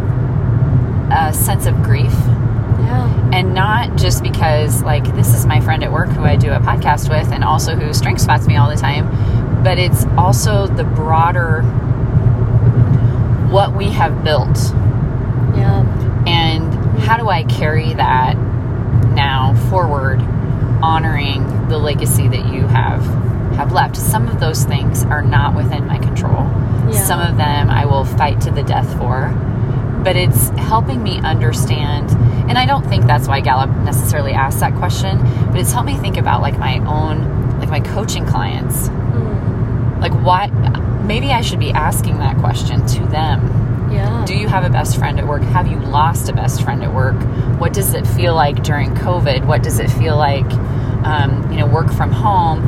a 1.12 1.33
sense 1.33 1.65
of 1.65 1.81
grief. 1.83 2.12
Yeah, 2.12 3.29
and 3.33 3.53
not 3.53 3.95
just 3.95 4.21
because 4.21 4.83
like 4.83 5.03
this 5.15 5.33
is 5.33 5.45
my 5.45 5.59
friend 5.59 5.83
at 5.83 5.91
work 5.91 6.09
who 6.09 6.24
I 6.24 6.35
do 6.35 6.51
a 6.51 6.59
podcast 6.59 7.09
with 7.09 7.31
and 7.31 7.43
also 7.43 7.75
who 7.75 7.93
strength 7.93 8.21
spots 8.21 8.47
me 8.47 8.57
all 8.57 8.69
the 8.69 8.75
time 8.75 9.09
but 9.65 9.79
it's 9.79 10.05
also 10.15 10.67
the 10.67 10.83
broader 10.83 11.63
what 13.50 13.75
we 13.75 13.85
have 13.85 14.24
built. 14.24 14.55
Yeah, 15.57 15.81
and 16.27 16.74
how 17.00 17.17
do 17.17 17.29
I 17.29 17.43
carry 17.45 17.93
that 17.93 18.38
now 19.15 19.55
forward 19.71 20.21
honoring 20.83 21.67
the 21.67 21.79
legacy 21.79 22.27
that 22.27 22.53
you 22.53 22.67
have 22.67 23.03
have 23.55 23.71
left? 23.71 23.97
Some 23.97 24.27
of 24.27 24.39
those 24.39 24.65
things 24.65 25.03
are 25.05 25.24
not 25.24 25.55
within 25.55 25.88
my 25.88 25.97
control. 25.97 26.43
Yeah. 26.85 27.03
some 27.03 27.19
of 27.19 27.35
them 27.38 27.71
I 27.71 27.85
will 27.85 28.05
fight 28.05 28.39
to 28.41 28.51
the 28.51 28.62
death 28.62 28.88
for 29.00 29.29
but 30.05 30.15
it's 30.15 30.50
helping 30.50 31.03
me 31.03 31.17
understand 31.19 32.09
and 32.47 32.57
I 32.57 32.65
don't 32.65 32.85
think 32.85 33.05
that's 33.05 33.27
why 33.27 33.41
Gallup 33.41 33.71
necessarily 33.83 34.31
asked 34.31 34.62
that 34.62 34.74
question 34.75 35.17
but 35.47 35.59
it's 35.59 35.71
helped 35.74 35.88
me 35.88 35.97
think 35.97 36.15
about 36.15 36.41
like 36.41 36.57
my 36.57 36.77
own 36.85 37.59
like 37.59 37.69
my 37.69 37.81
coaching 37.81 38.25
clients 38.25 38.89
Mm, 39.15 40.01
like 40.01 40.13
why 40.24 40.47
maybe 41.05 41.31
I 41.31 41.41
should 41.41 41.59
be 41.59 41.71
asking 41.71 42.19
that 42.19 42.38
question 42.38 42.85
to 42.85 43.05
them 43.07 43.91
yeah. 43.91 44.25
do 44.25 44.35
you 44.35 44.47
have 44.47 44.63
a 44.65 44.69
best 44.69 44.97
friend 44.97 45.19
at 45.19 45.27
work? 45.27 45.41
Have 45.43 45.67
you 45.67 45.79
lost 45.79 46.27
a 46.27 46.33
best 46.33 46.63
friend 46.63 46.83
at 46.83 46.93
work? 46.93 47.15
What 47.59 47.71
does 47.74 47.93
it 47.93 48.05
feel 48.05 48.35
like 48.35 48.63
during 48.63 48.93
COVID? 48.95 49.45
What 49.45 49.63
does 49.63 49.79
it 49.79 49.89
feel 49.89 50.17
like, 50.17 50.45
um, 51.05 51.50
you 51.51 51.57
know, 51.57 51.67
work 51.67 51.91
from 51.91 52.12
home? 52.12 52.62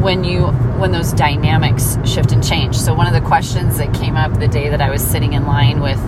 when 0.00 0.22
you 0.22 0.46
when 0.78 0.92
those 0.92 1.12
dynamics 1.12 1.98
shift 2.04 2.30
and 2.30 2.46
change. 2.46 2.76
So 2.76 2.94
one 2.94 3.08
of 3.08 3.12
the 3.12 3.20
questions 3.20 3.78
that 3.78 3.92
came 3.92 4.16
up 4.16 4.38
the 4.38 4.46
day 4.46 4.68
that 4.68 4.80
I 4.80 4.90
was 4.90 5.02
sitting 5.02 5.32
in 5.32 5.44
line 5.44 5.80
with 5.80 5.98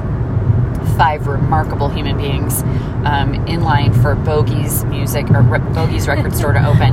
five 1.00 1.26
remarkable 1.26 1.88
human 1.88 2.14
beings 2.18 2.62
um, 3.06 3.32
in 3.46 3.62
line 3.62 3.90
for 4.02 4.14
Bogey's 4.14 4.84
music 4.84 5.30
or 5.30 5.40
Re- 5.40 5.58
Bogey's 5.72 6.06
record 6.06 6.36
store 6.36 6.52
to 6.52 6.62
open. 6.68 6.92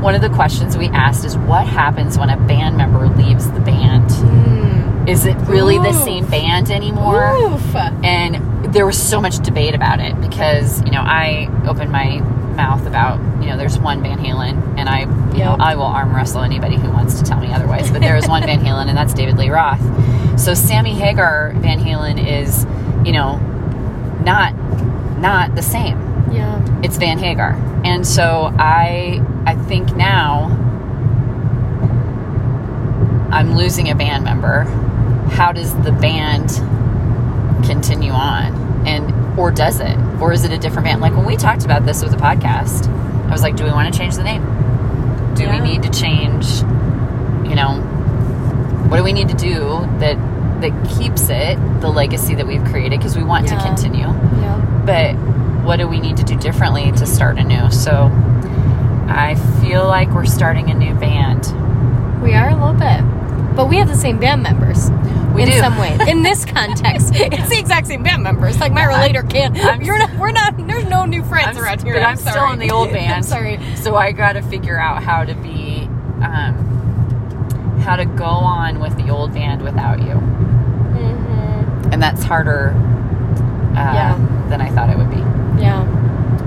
One 0.00 0.14
of 0.14 0.22
the 0.22 0.30
questions 0.30 0.78
we 0.78 0.86
asked 0.86 1.26
is 1.26 1.36
what 1.36 1.66
happens 1.66 2.16
when 2.16 2.30
a 2.30 2.38
band 2.38 2.78
member 2.78 3.06
leaves 3.06 3.50
the 3.50 3.60
band? 3.60 5.06
Is 5.06 5.26
it 5.26 5.36
really 5.46 5.76
the 5.76 5.92
same 5.92 6.24
band 6.24 6.70
anymore? 6.70 7.36
Oof. 7.36 7.76
and 8.02 8.74
there 8.74 8.86
was 8.86 8.96
so 9.00 9.20
much 9.20 9.40
debate 9.40 9.74
about 9.74 10.00
it 10.00 10.18
because 10.22 10.82
you 10.84 10.90
know 10.90 11.02
I 11.02 11.50
opened 11.68 11.92
my 11.92 12.20
mouth 12.20 12.86
about 12.86 13.18
you 13.42 13.50
know 13.50 13.58
there's 13.58 13.78
one 13.78 14.02
Van 14.02 14.18
Halen 14.18 14.78
and 14.78 14.88
I 14.88 15.00
you 15.36 15.44
know 15.44 15.54
I 15.60 15.76
will 15.76 15.84
arm 15.84 16.16
wrestle 16.16 16.40
anybody 16.40 16.76
who 16.76 16.90
wants 16.90 17.18
to 17.20 17.24
tell 17.26 17.40
me 17.40 17.52
otherwise 17.52 17.90
but 17.90 18.00
there 18.00 18.16
is 18.16 18.26
one 18.26 18.42
Van 18.42 18.60
Halen 18.64 18.88
and 18.88 18.96
that's 18.96 19.12
David 19.12 19.36
Lee 19.36 19.50
Roth 19.50 19.80
so 20.40 20.54
Sammy 20.54 20.94
Hagar 20.94 21.52
Van 21.56 21.78
Halen 21.78 22.18
is 22.26 22.66
you 23.08 23.14
know 23.14 23.36
not 24.22 24.52
not 25.18 25.54
the 25.54 25.62
same 25.62 25.96
Yeah. 26.30 26.60
it's 26.82 26.98
Van 26.98 27.18
Hagar. 27.18 27.52
And 27.84 28.06
so 28.06 28.52
I 28.58 29.22
I 29.46 29.54
think 29.54 29.96
now 29.96 30.48
I'm 33.32 33.56
losing 33.56 33.90
a 33.90 33.94
band 33.94 34.24
member. 34.24 34.64
How 35.38 35.52
does 35.52 35.74
the 35.84 35.92
band 35.92 36.48
continue 37.64 38.12
on? 38.12 38.52
And 38.86 39.38
or 39.38 39.50
does 39.50 39.80
it? 39.80 39.96
Or 40.20 40.32
is 40.32 40.44
it 40.44 40.52
a 40.52 40.58
different 40.58 40.84
band? 40.86 41.00
Like 41.00 41.14
when 41.16 41.24
we 41.26 41.36
talked 41.36 41.64
about 41.64 41.86
this 41.86 42.02
with 42.02 42.10
the 42.12 42.18
podcast, 42.18 42.88
I 43.28 43.30
was 43.30 43.42
like, 43.42 43.56
do 43.56 43.64
we 43.64 43.70
want 43.70 43.92
to 43.92 43.98
change 43.98 44.16
the 44.16 44.24
name? 44.24 44.42
Do 45.34 45.44
Yeah. 45.44 45.60
we 45.62 45.68
need 45.70 45.82
to 45.84 45.90
change, 45.90 46.46
you 47.48 47.54
know, 47.54 47.80
what 48.88 48.96
do 48.98 49.02
we 49.04 49.12
need 49.12 49.28
to 49.28 49.36
do 49.36 49.60
that 50.00 50.16
that 50.60 50.72
keeps 50.98 51.28
it 51.30 51.56
the 51.80 51.88
legacy 51.88 52.34
that 52.34 52.46
we've 52.46 52.64
created 52.64 52.98
because 52.98 53.16
we 53.16 53.22
want 53.24 53.46
to 53.48 53.56
continue 53.58 54.06
Yeah. 54.06 54.82
but 54.84 55.14
what 55.64 55.76
do 55.76 55.86
we 55.88 56.00
need 56.00 56.16
to 56.16 56.24
do 56.24 56.36
differently 56.38 56.90
to 56.92 57.06
start 57.06 57.38
anew? 57.38 57.70
So 57.70 58.10
I 59.08 59.34
feel 59.60 59.86
like 59.86 60.08
we're 60.10 60.24
starting 60.26 60.70
a 60.70 60.74
new 60.74 60.94
band. 60.94 61.42
We 62.22 62.34
are 62.34 62.48
a 62.50 62.54
little 62.54 62.72
bit. 62.74 63.54
But 63.56 63.68
we 63.68 63.76
have 63.78 63.88
the 63.88 63.94
same 63.96 64.18
band 64.18 64.42
members. 64.42 64.90
We 65.34 65.42
in 65.42 65.50
do. 65.50 65.58
some 65.58 65.76
way. 65.78 65.96
In 66.08 66.22
this 66.22 66.44
context, 66.56 67.12
it's 67.14 67.48
the 67.48 67.58
exact 67.58 67.86
same 67.88 68.02
band 68.02 68.22
members. 68.22 68.58
Like 68.60 68.72
my 68.72 68.84
relator 68.84 69.22
can't. 69.22 69.56
I'm- 69.58 69.82
you're 69.82 69.98
not. 69.98 70.10
We're 70.16 70.30
not. 70.32 70.54
There's 70.66 70.84
no 70.84 71.04
new 71.04 71.22
friends 71.24 71.56
I'm- 71.56 71.64
around 71.64 71.82
here. 71.82 71.94
but 71.94 72.02
I'm, 72.02 72.16
sorry. 72.16 72.32
still 72.32 72.52
in 72.52 72.58
the 72.60 72.70
old 72.70 72.90
band. 72.92 73.12
I'm 73.14 73.22
sorry. 73.22 73.58
So 73.76 73.96
I 73.96 74.12
got 74.12 74.34
to 74.34 74.42
figure 74.42 74.78
out 74.78 75.02
how 75.02 75.24
to 75.24 75.34
be, 75.34 75.82
um, 76.22 76.67
how 77.80 77.96
to 77.96 78.04
go 78.04 78.24
on 78.24 78.80
with 78.80 78.96
the 78.96 79.10
old 79.10 79.32
band 79.34 79.62
without 79.62 80.00
you, 80.00 80.14
hmm 80.14 81.92
and 81.92 82.02
that's 82.02 82.22
harder 82.24 82.74
uh, 83.76 83.92
Yeah. 83.94 84.18
than 84.48 84.60
I 84.60 84.68
thought 84.70 84.90
it 84.90 84.98
would 84.98 85.10
be. 85.10 85.22
Yeah. 85.62 85.84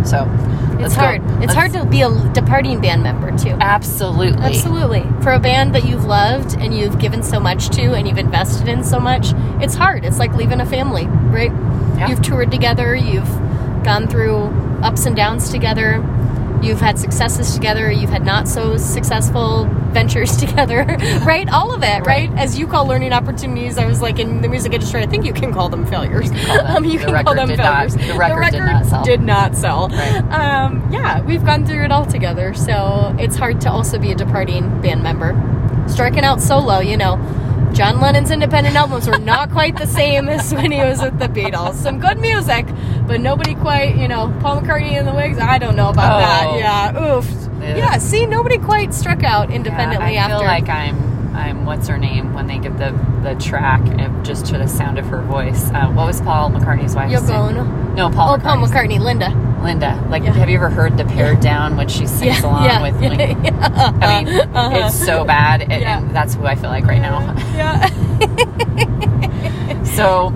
So 0.04 0.28
It's 0.74 0.82
let's 0.82 0.96
go. 0.96 1.02
hard. 1.02 1.22
It's 1.38 1.40
Let's- 1.48 1.54
hard 1.56 1.72
to 1.74 1.86
be 1.86 2.02
a 2.02 2.10
departing 2.34 2.80
band 2.82 3.04
member 3.04 3.36
too. 3.38 3.56
Absolutely. 3.60 4.44
Absolutely. 4.44 5.06
For 5.22 5.32
a 5.34 5.40
band 5.40 5.74
that 5.76 5.86
you've 5.86 6.06
loved 6.06 6.56
and 6.60 6.74
you've 6.78 6.98
given 7.00 7.24
so 7.24 7.40
much 7.40 7.70
to 7.72 7.94
and 7.94 8.08
you've 8.08 8.18
invested 8.18 8.68
in 8.68 8.84
so 8.84 9.00
much, 9.00 9.34
it's 9.62 9.76
hard. 9.76 10.06
It's 10.06 10.20
like 10.20 10.34
leaving 10.36 10.60
a 10.62 10.66
family, 10.66 11.08
right? 11.08 11.52
Yeah. 11.98 12.08
You've 12.10 12.22
toured 12.22 12.52
together, 12.52 12.96
you've 12.96 13.30
gone 13.84 14.08
through 14.08 14.46
ups 14.84 15.06
and 15.06 15.16
downs 15.16 15.50
together, 15.50 16.04
you've 16.64 16.80
had 16.80 16.98
successes 17.00 17.54
together, 17.54 17.92
you've 17.92 18.10
had 18.10 18.26
not 18.26 18.48
so 18.48 18.78
successful 18.78 19.66
ventures 19.92 20.38
together, 20.38 20.86
right? 21.26 21.50
All 21.50 21.74
of 21.74 21.84
it, 21.84 22.06
right? 22.06 22.30
Right. 22.30 22.32
As 22.40 22.58
you 22.60 22.68
call 22.68 22.86
learning 22.88 23.14
opportunities, 23.14 23.78
I 23.78 23.86
was 23.86 24.02
like 24.02 24.20
in 24.20 24.42
the 24.42 24.50
music 24.50 24.74
industry, 24.74 25.02
I 25.02 25.08
think 25.08 25.26
you 25.26 25.34
can 25.34 25.54
call 25.54 25.70
them 25.70 25.86
failures. 25.86 26.26
You 26.32 26.38
can 26.38 26.46
call 26.48 26.58
them- 26.58 26.76
Um, 26.78 26.86
you 26.86 27.00
the 27.00 27.06
can 27.06 27.06
call 27.08 27.14
record 27.36 27.38
them 27.38 27.48
did 27.50 27.58
not- 27.58 27.76
failures. 27.92 27.96
the 28.08 28.14
record 28.18 28.52
did 28.52 28.60
not 28.60 28.86
sell. 28.86 29.04
did 29.04 29.22
not 29.22 29.56
sell. 29.56 29.90
Right. 29.90 30.18
Um, 30.32 30.88
yeah, 30.92 31.22
we've 31.22 31.44
gone 31.46 31.66
through 31.66 31.84
it 31.84 31.92
all 31.92 32.06
together, 32.06 32.54
so 32.54 33.16
it's 33.20 33.36
hard 33.36 33.60
to 33.62 33.72
also 33.72 33.98
be 34.00 34.12
a 34.12 34.16
departing 34.16 34.82
band 34.82 35.04
member. 35.04 35.36
Striking 35.88 36.24
out 36.24 36.42
solo, 36.42 36.80
you 36.80 36.98
know. 36.98 37.18
John 37.74 38.02
Lennon's 38.02 38.32
independent 38.32 38.76
albums 38.76 39.08
were 39.08 39.18
not 39.18 39.50
quite 39.50 39.78
the 39.78 39.88
same 39.88 40.28
as 40.28 40.54
when 40.54 40.72
he 40.74 40.80
was 40.82 41.02
with 41.02 41.18
the 41.20 41.28
Beatles. 41.30 41.76
Some 41.76 42.00
good 42.02 42.20
music, 42.20 42.66
but 43.12 43.20
nobody 43.20 43.54
quite, 43.56 43.98
you 43.98 44.08
know, 44.08 44.34
Paul 44.40 44.62
McCartney 44.62 44.94
and 44.94 45.06
the 45.06 45.14
Wings. 45.14 45.38
I 45.38 45.58
don't 45.58 45.76
know 45.76 45.90
about 45.90 46.16
Oh. 46.16 46.20
that. 46.20 46.58
Yeah, 46.96 47.18
oof. 47.18 47.30
Yeah. 47.62 47.76
Yeah, 47.76 47.98
see, 47.98 48.26
nobody 48.26 48.58
quite 48.58 48.94
struck 48.94 49.22
out 49.26 49.52
independently 49.52 50.14
Yeah, 50.14 50.28
I 50.28 50.32
after. 50.32 50.38
feel 50.38 50.46
like 50.48 50.70
I'm 50.70 51.36
I'm 51.36 51.66
what's 51.66 51.90
her 51.90 51.98
name 51.98 52.34
when 52.34 52.48
they 52.48 52.58
give 52.58 52.78
the 52.78 52.94
the 53.22 53.36
track 53.36 53.82
and 53.86 54.24
just 54.26 54.46
to 54.48 54.58
the 54.58 54.66
sound 54.68 54.98
of 54.98 55.08
her 55.08 55.22
voice. 55.24 55.70
Uh, 55.72 55.88
what 55.88 56.08
was 56.08 56.22
Paul 56.22 56.52
McCartney's 56.52 56.96
wife? 56.96 57.12
Yoko? 57.12 57.50
Ono. 57.50 57.64
No, 57.96 58.10
Paul. 58.10 58.36
Oh, 58.36 58.38
Paul 58.38 58.58
McCartney, 58.66 58.98
Linda. 59.00 59.30
Linda. 59.62 60.02
Like, 60.10 60.24
Yeah. 60.24 60.32
have 60.32 60.50
you 60.50 60.56
ever 60.56 60.70
heard 60.70 60.98
the 60.98 61.04
pared 61.06 61.42
down 61.42 61.76
when 61.76 61.90
she 61.90 62.08
sings 62.08 62.40
Yeah, 62.42 62.46
along 62.50 62.64
yeah, 62.64 62.82
with? 62.82 63.02
Like, 63.02 63.38
yeah. 63.44 63.92
I 64.02 64.24
mean, 64.24 64.40
Uh-huh. 64.56 64.86
it's 64.88 64.96
so 64.96 65.26
bad, 65.26 65.62
and, 65.64 65.82
Yeah. 65.82 65.98
and 66.00 66.12
that's 66.16 66.34
who 66.36 66.46
I 66.46 66.56
feel 66.56 66.70
like 66.70 66.86
right 66.88 67.02
now. 67.02 67.36
Yeah. 67.58 67.90
So. 69.84 70.32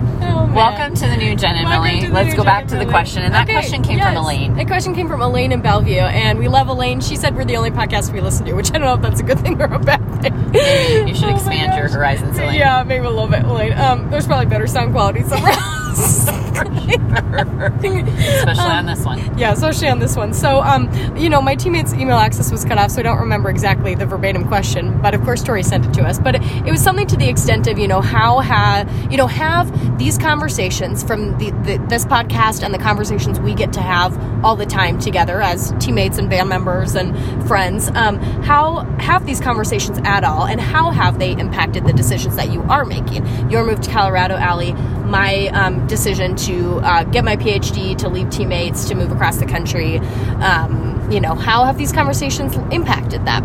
Welcome 0.56 0.94
to 0.94 1.06
the 1.06 1.16
new 1.16 1.36
Jen 1.36 1.54
and 1.56 1.68
Millie. 1.68 2.08
Let's 2.08 2.34
go 2.34 2.42
back 2.42 2.66
to 2.68 2.76
the 2.76 2.86
question, 2.86 3.22
and 3.22 3.34
that 3.34 3.44
Okay, 3.44 3.52
question 3.52 3.82
came 3.82 3.98
yes. 3.98 4.06
from 4.14 4.24
Elaine. 4.24 4.54
That 4.54 4.66
question 4.66 4.94
came 4.94 5.06
from 5.06 5.20
Elaine 5.20 5.52
in 5.52 5.60
Bellevue, 5.60 6.00
and 6.00 6.38
we 6.38 6.48
love 6.48 6.68
Elaine. 6.68 7.00
She 7.00 7.14
said 7.16 7.36
we're 7.36 7.44
the 7.44 7.56
only 7.56 7.70
podcast 7.70 8.12
we 8.12 8.20
listen 8.20 8.46
to, 8.46 8.54
which 8.54 8.70
I 8.70 8.78
don't 8.78 8.82
know 8.82 8.94
if 8.94 9.02
that's 9.02 9.20
a 9.20 9.22
good 9.22 9.38
thing 9.44 9.60
or 9.60 9.66
a 9.66 9.78
bad 9.78 10.22
thing. 10.22 10.50
Maybe 10.50 11.10
you 11.10 11.14
should 11.14 11.28
Oh 11.28 11.34
expand 11.36 11.74
your 11.76 11.88
horizons, 11.88 12.38
Elaine. 12.38 12.54
Yeah, 12.54 12.82
maybe 12.84 13.04
a 13.04 13.10
little 13.10 13.28
bit, 13.28 13.44
Elaine. 13.44 13.74
Um, 13.74 14.10
there's 14.10 14.26
probably 14.26 14.46
better 14.46 14.66
sound 14.66 14.92
quality 14.92 15.22
somewhere 15.24 15.52
else. 15.56 16.26
Especially 16.56 18.64
on 18.64 18.86
this 18.86 19.04
one. 19.04 19.38
Yeah, 19.38 19.52
especially 19.52 19.88
on 19.88 19.98
this 19.98 20.16
one. 20.16 20.32
So, 20.32 20.60
um, 20.60 20.90
you 21.16 21.28
know, 21.28 21.40
my 21.40 21.54
teammate's 21.54 21.92
email 21.94 22.16
access 22.16 22.50
was 22.50 22.64
cut 22.64 22.78
off, 22.78 22.90
so 22.90 23.00
I 23.00 23.02
don't 23.02 23.18
remember 23.18 23.50
exactly 23.50 23.94
the 23.94 24.06
verbatim 24.06 24.46
question. 24.46 25.00
But 25.00 25.14
of 25.14 25.22
course, 25.22 25.42
Tori 25.42 25.62
sent 25.62 25.86
it 25.86 25.94
to 25.94 26.02
us. 26.02 26.18
But 26.18 26.36
it, 26.36 26.42
it 26.66 26.70
was 26.70 26.82
something 26.82 27.06
to 27.08 27.16
the 27.16 27.28
extent 27.28 27.66
of, 27.66 27.78
you 27.78 27.88
know, 27.88 28.00
how 28.00 28.40
have 28.40 28.90
you 29.10 29.16
know 29.16 29.26
have 29.26 29.98
these 29.98 30.18
conversations 30.18 31.02
from 31.02 31.36
the, 31.38 31.50
the 31.50 31.84
this 31.88 32.04
podcast 32.04 32.62
and 32.62 32.72
the 32.72 32.78
conversations 32.78 33.40
we 33.40 33.54
get 33.54 33.72
to 33.74 33.80
have 33.80 34.16
all 34.44 34.56
the 34.56 34.66
time 34.66 34.98
together 34.98 35.40
as 35.40 35.72
teammates 35.80 36.18
and 36.18 36.30
band 36.30 36.48
members 36.48 36.94
and 36.94 37.16
friends. 37.46 37.88
Um, 37.94 38.18
how 38.42 38.80
have 38.98 39.26
these 39.26 39.40
conversations 39.40 39.98
at 40.04 40.24
all, 40.24 40.46
and 40.46 40.60
how 40.60 40.90
have 40.90 41.18
they 41.18 41.32
impacted 41.32 41.86
the 41.86 41.92
decisions 41.92 42.36
that 42.36 42.52
you 42.52 42.62
are 42.62 42.84
making? 42.84 43.26
Your 43.50 43.64
move 43.64 43.80
to 43.82 43.90
Colorado, 43.90 44.36
Allie. 44.36 44.74
My 45.06 45.48
um, 45.48 45.86
decision 45.86 46.34
to 46.36 46.45
uh, 46.54 47.04
get 47.04 47.24
my 47.24 47.36
PhD, 47.36 47.96
to 47.98 48.08
leave 48.08 48.30
teammates, 48.30 48.88
to 48.88 48.94
move 48.94 49.10
across 49.12 49.36
the 49.36 49.46
country. 49.46 49.98
Um, 50.40 51.08
you 51.10 51.20
know, 51.20 51.34
how 51.34 51.64
have 51.64 51.78
these 51.78 51.92
conversations 51.92 52.54
impacted 52.72 53.24
that? 53.26 53.42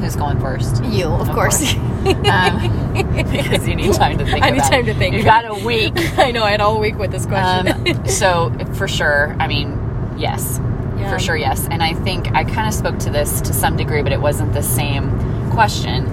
Who's 0.00 0.16
going 0.16 0.40
first? 0.40 0.82
You, 0.84 1.06
of, 1.06 1.28
Of 1.28 1.34
course. 1.34 1.74
Um, 2.02 2.92
because 3.14 3.68
you 3.68 3.76
need 3.76 3.94
time 3.94 4.18
to 4.18 4.24
think. 4.24 4.42
I 4.44 4.50
need 4.50 4.64
time 4.64 4.82
it. 4.88 4.92
to 4.92 4.94
think. 4.94 5.14
You 5.14 5.22
got 5.22 5.44
a 5.44 5.54
week. 5.64 5.92
I 6.18 6.32
know 6.32 6.42
I 6.42 6.50
had 6.50 6.60
all 6.60 6.80
week 6.80 6.98
with 6.98 7.12
this 7.12 7.26
question. 7.26 7.86
Um, 7.96 8.06
so 8.08 8.52
for 8.74 8.88
sure, 8.88 9.36
I 9.38 9.46
mean, 9.46 9.78
yes, 10.18 10.58
Yeah. 10.98 11.08
for 11.12 11.20
sure, 11.20 11.36
yes. 11.36 11.68
And 11.70 11.80
I 11.80 11.94
think 11.94 12.32
I 12.34 12.42
kind 12.42 12.66
of 12.66 12.74
spoke 12.74 12.98
to 13.00 13.10
this 13.10 13.40
to 13.42 13.52
some 13.52 13.76
degree, 13.76 14.02
but 14.02 14.10
it 14.10 14.20
wasn't 14.20 14.52
the 14.52 14.64
same 14.64 15.10
question. 15.52 16.06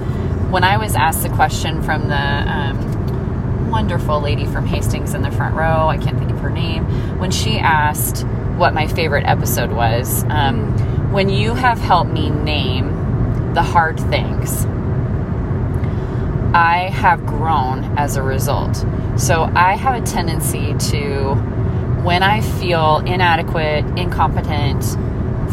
When 0.51 0.63
I 0.63 0.77
was 0.77 0.93
asked 0.95 1.23
the 1.23 1.29
question 1.29 1.81
from 1.81 2.07
the 2.07 2.15
um, 2.15 2.98
wonderful 4.09 4.27
lady 4.27 4.51
from 4.51 4.65
Hastings 4.65 5.13
in 5.13 5.21
the 5.21 5.29
front 5.29 5.55
row, 5.55 5.87
I 5.87 5.97
can't 5.97 6.17
think 6.17 6.31
of 6.31 6.39
her 6.39 6.49
name, 6.49 6.83
when 7.19 7.29
she 7.29 7.59
asked 7.59 8.25
what 8.57 8.73
my 8.73 8.87
favorite 8.87 9.25
episode 9.25 9.71
was, 9.71 10.23
um, 10.29 11.11
when 11.11 11.29
you 11.29 11.53
have 11.53 11.77
helped 11.77 12.09
me 12.09 12.31
name 12.31 13.53
the 13.53 13.61
hard 13.61 13.99
things, 13.99 14.65
I 16.55 16.89
have 16.91 17.23
grown 17.27 17.83
as 17.99 18.15
a 18.15 18.23
result. 18.23 18.83
So 19.15 19.43
I 19.53 19.75
have 19.75 20.01
a 20.01 20.05
tendency 20.05 20.73
to, 20.91 21.35
when 22.03 22.23
I 22.23 22.41
feel 22.41 23.03
inadequate, 23.05 23.85
incompetent, 23.95 24.83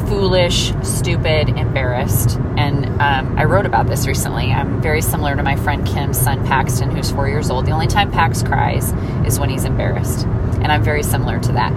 foolish, 0.09 0.73
stupid, 0.83 1.49
embarrassed, 1.49 2.39
and 2.57 2.87
um, 3.01 3.39
I 3.39 3.45
wrote 3.45 3.67
about 3.67 3.87
this 3.87 4.07
recently. 4.07 4.53
I'm 4.53 4.81
very 4.81 5.03
similar 5.03 5.35
to 5.35 5.43
my 5.43 5.57
friend 5.57 5.87
Kim's 5.87 6.19
son 6.19 6.47
Paxton, 6.47 6.91
who's 6.91 7.11
four 7.11 7.29
years 7.29 7.51
old. 7.51 7.67
The 7.67 7.73
only 7.73 7.89
time 7.89 8.11
Pax 8.11 8.43
cries 8.43 8.93
is 9.27 9.39
when 9.39 9.51
he's 9.51 9.65
embarrassed, 9.65 10.25
and 10.25 10.71
I'm 10.71 10.83
very 10.83 11.03
similar 11.03 11.41
to 11.41 11.53
that. 11.53 11.73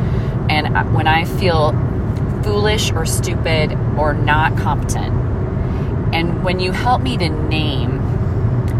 And 0.49 0.77
uh, 0.77 0.83
when 0.85 1.07
I 1.07 1.25
feel 1.25 1.71
foolish 2.43 2.91
or 2.91 3.05
stupid 3.05 3.73
or 3.97 4.13
not 4.13 4.57
competent, 4.57 5.13
and 6.13 6.43
when 6.43 6.59
you 6.59 6.71
help 6.71 7.01
me 7.01 7.17
to 7.17 7.29
name 7.29 7.97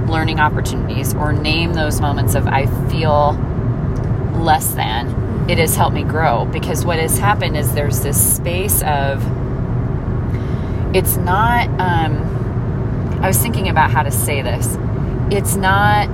learning 0.08 0.40
opportunities 0.40 1.14
or 1.14 1.34
name 1.34 1.74
those 1.74 2.02
moments 2.02 2.36
of 2.36 2.48
I 2.48 2.66
feel 2.90 3.34
less 4.42 4.72
than, 4.74 5.50
it 5.50 5.58
has 5.58 5.76
helped 5.76 5.96
me 5.96 6.04
grow 6.04 6.46
because 6.46 6.86
what 6.86 7.00
has 7.00 7.18
happened 7.18 7.58
is 7.58 7.74
there's 7.74 8.02
this 8.02 8.36
space 8.36 8.84
of 8.84 9.24
it's 10.94 11.18
not 11.18 11.68
um 11.80 12.38
I 13.22 13.28
was 13.28 13.38
thinking 13.38 13.68
about 13.68 13.92
how 13.92 14.04
to 14.04 14.12
say 14.12 14.42
this. 14.42 14.78
It's 15.30 15.56
not 15.58 16.08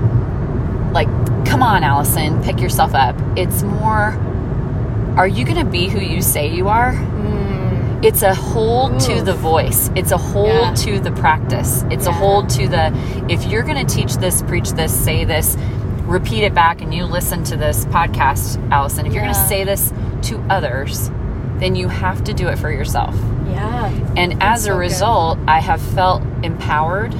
like, 0.91 1.07
come 1.45 1.61
on, 1.61 1.83
Allison, 1.83 2.41
pick 2.41 2.59
yourself 2.59 2.95
up. 2.95 3.15
It's 3.37 3.61
more, 3.61 4.17
are 5.15 5.27
you 5.27 5.45
going 5.45 5.63
to 5.63 5.69
be 5.69 5.87
who 5.87 5.99
you 5.99 6.23
say 6.23 6.47
you 6.51 6.67
are? 6.67 6.93
Mm, 6.93 8.03
It's 8.03 8.23
a 8.23 8.33
hold 8.33 8.99
to 9.01 9.21
the 9.21 9.35
voice. 9.35 9.91
It's 9.95 10.11
a 10.11 10.17
hold 10.17 10.47
Yeah. 10.49 10.73
to 10.73 10.99
the 10.99 11.11
practice. 11.11 11.83
It's 11.91 12.07
a 12.07 12.11
hold 12.11 12.49
to 12.51 12.67
the, 12.67 12.91
if 13.29 13.45
you're 13.45 13.61
going 13.63 13.85
to 13.85 13.95
teach 13.95 14.15
this, 14.17 14.41
preach 14.41 14.71
this, 14.71 14.91
say 14.91 15.25
this, 15.25 15.57
repeat 16.05 16.43
it 16.43 16.55
back, 16.55 16.81
and 16.81 16.91
you 16.91 17.05
listen 17.05 17.43
to 17.45 17.55
this 17.55 17.85
podcast, 17.85 18.57
Allison, 18.71 19.05
if 19.05 19.13
you're 19.13 19.21
going 19.23 19.33
to 19.35 19.47
say 19.47 19.63
this 19.63 19.93
to 20.23 20.39
others, 20.49 21.09
then 21.59 21.75
you 21.75 21.87
have 21.87 22.23
to 22.23 22.33
do 22.33 22.47
it 22.47 22.57
for 22.57 22.71
yourself. 22.71 23.15
Yeah. 23.47 23.87
And 24.17 24.41
as 24.41 24.63
so 24.65 24.71
a 24.71 24.73
good. 24.75 24.79
result, 24.79 25.39
I 25.47 25.59
have 25.59 25.81
felt 25.81 26.21
empowered 26.43 27.11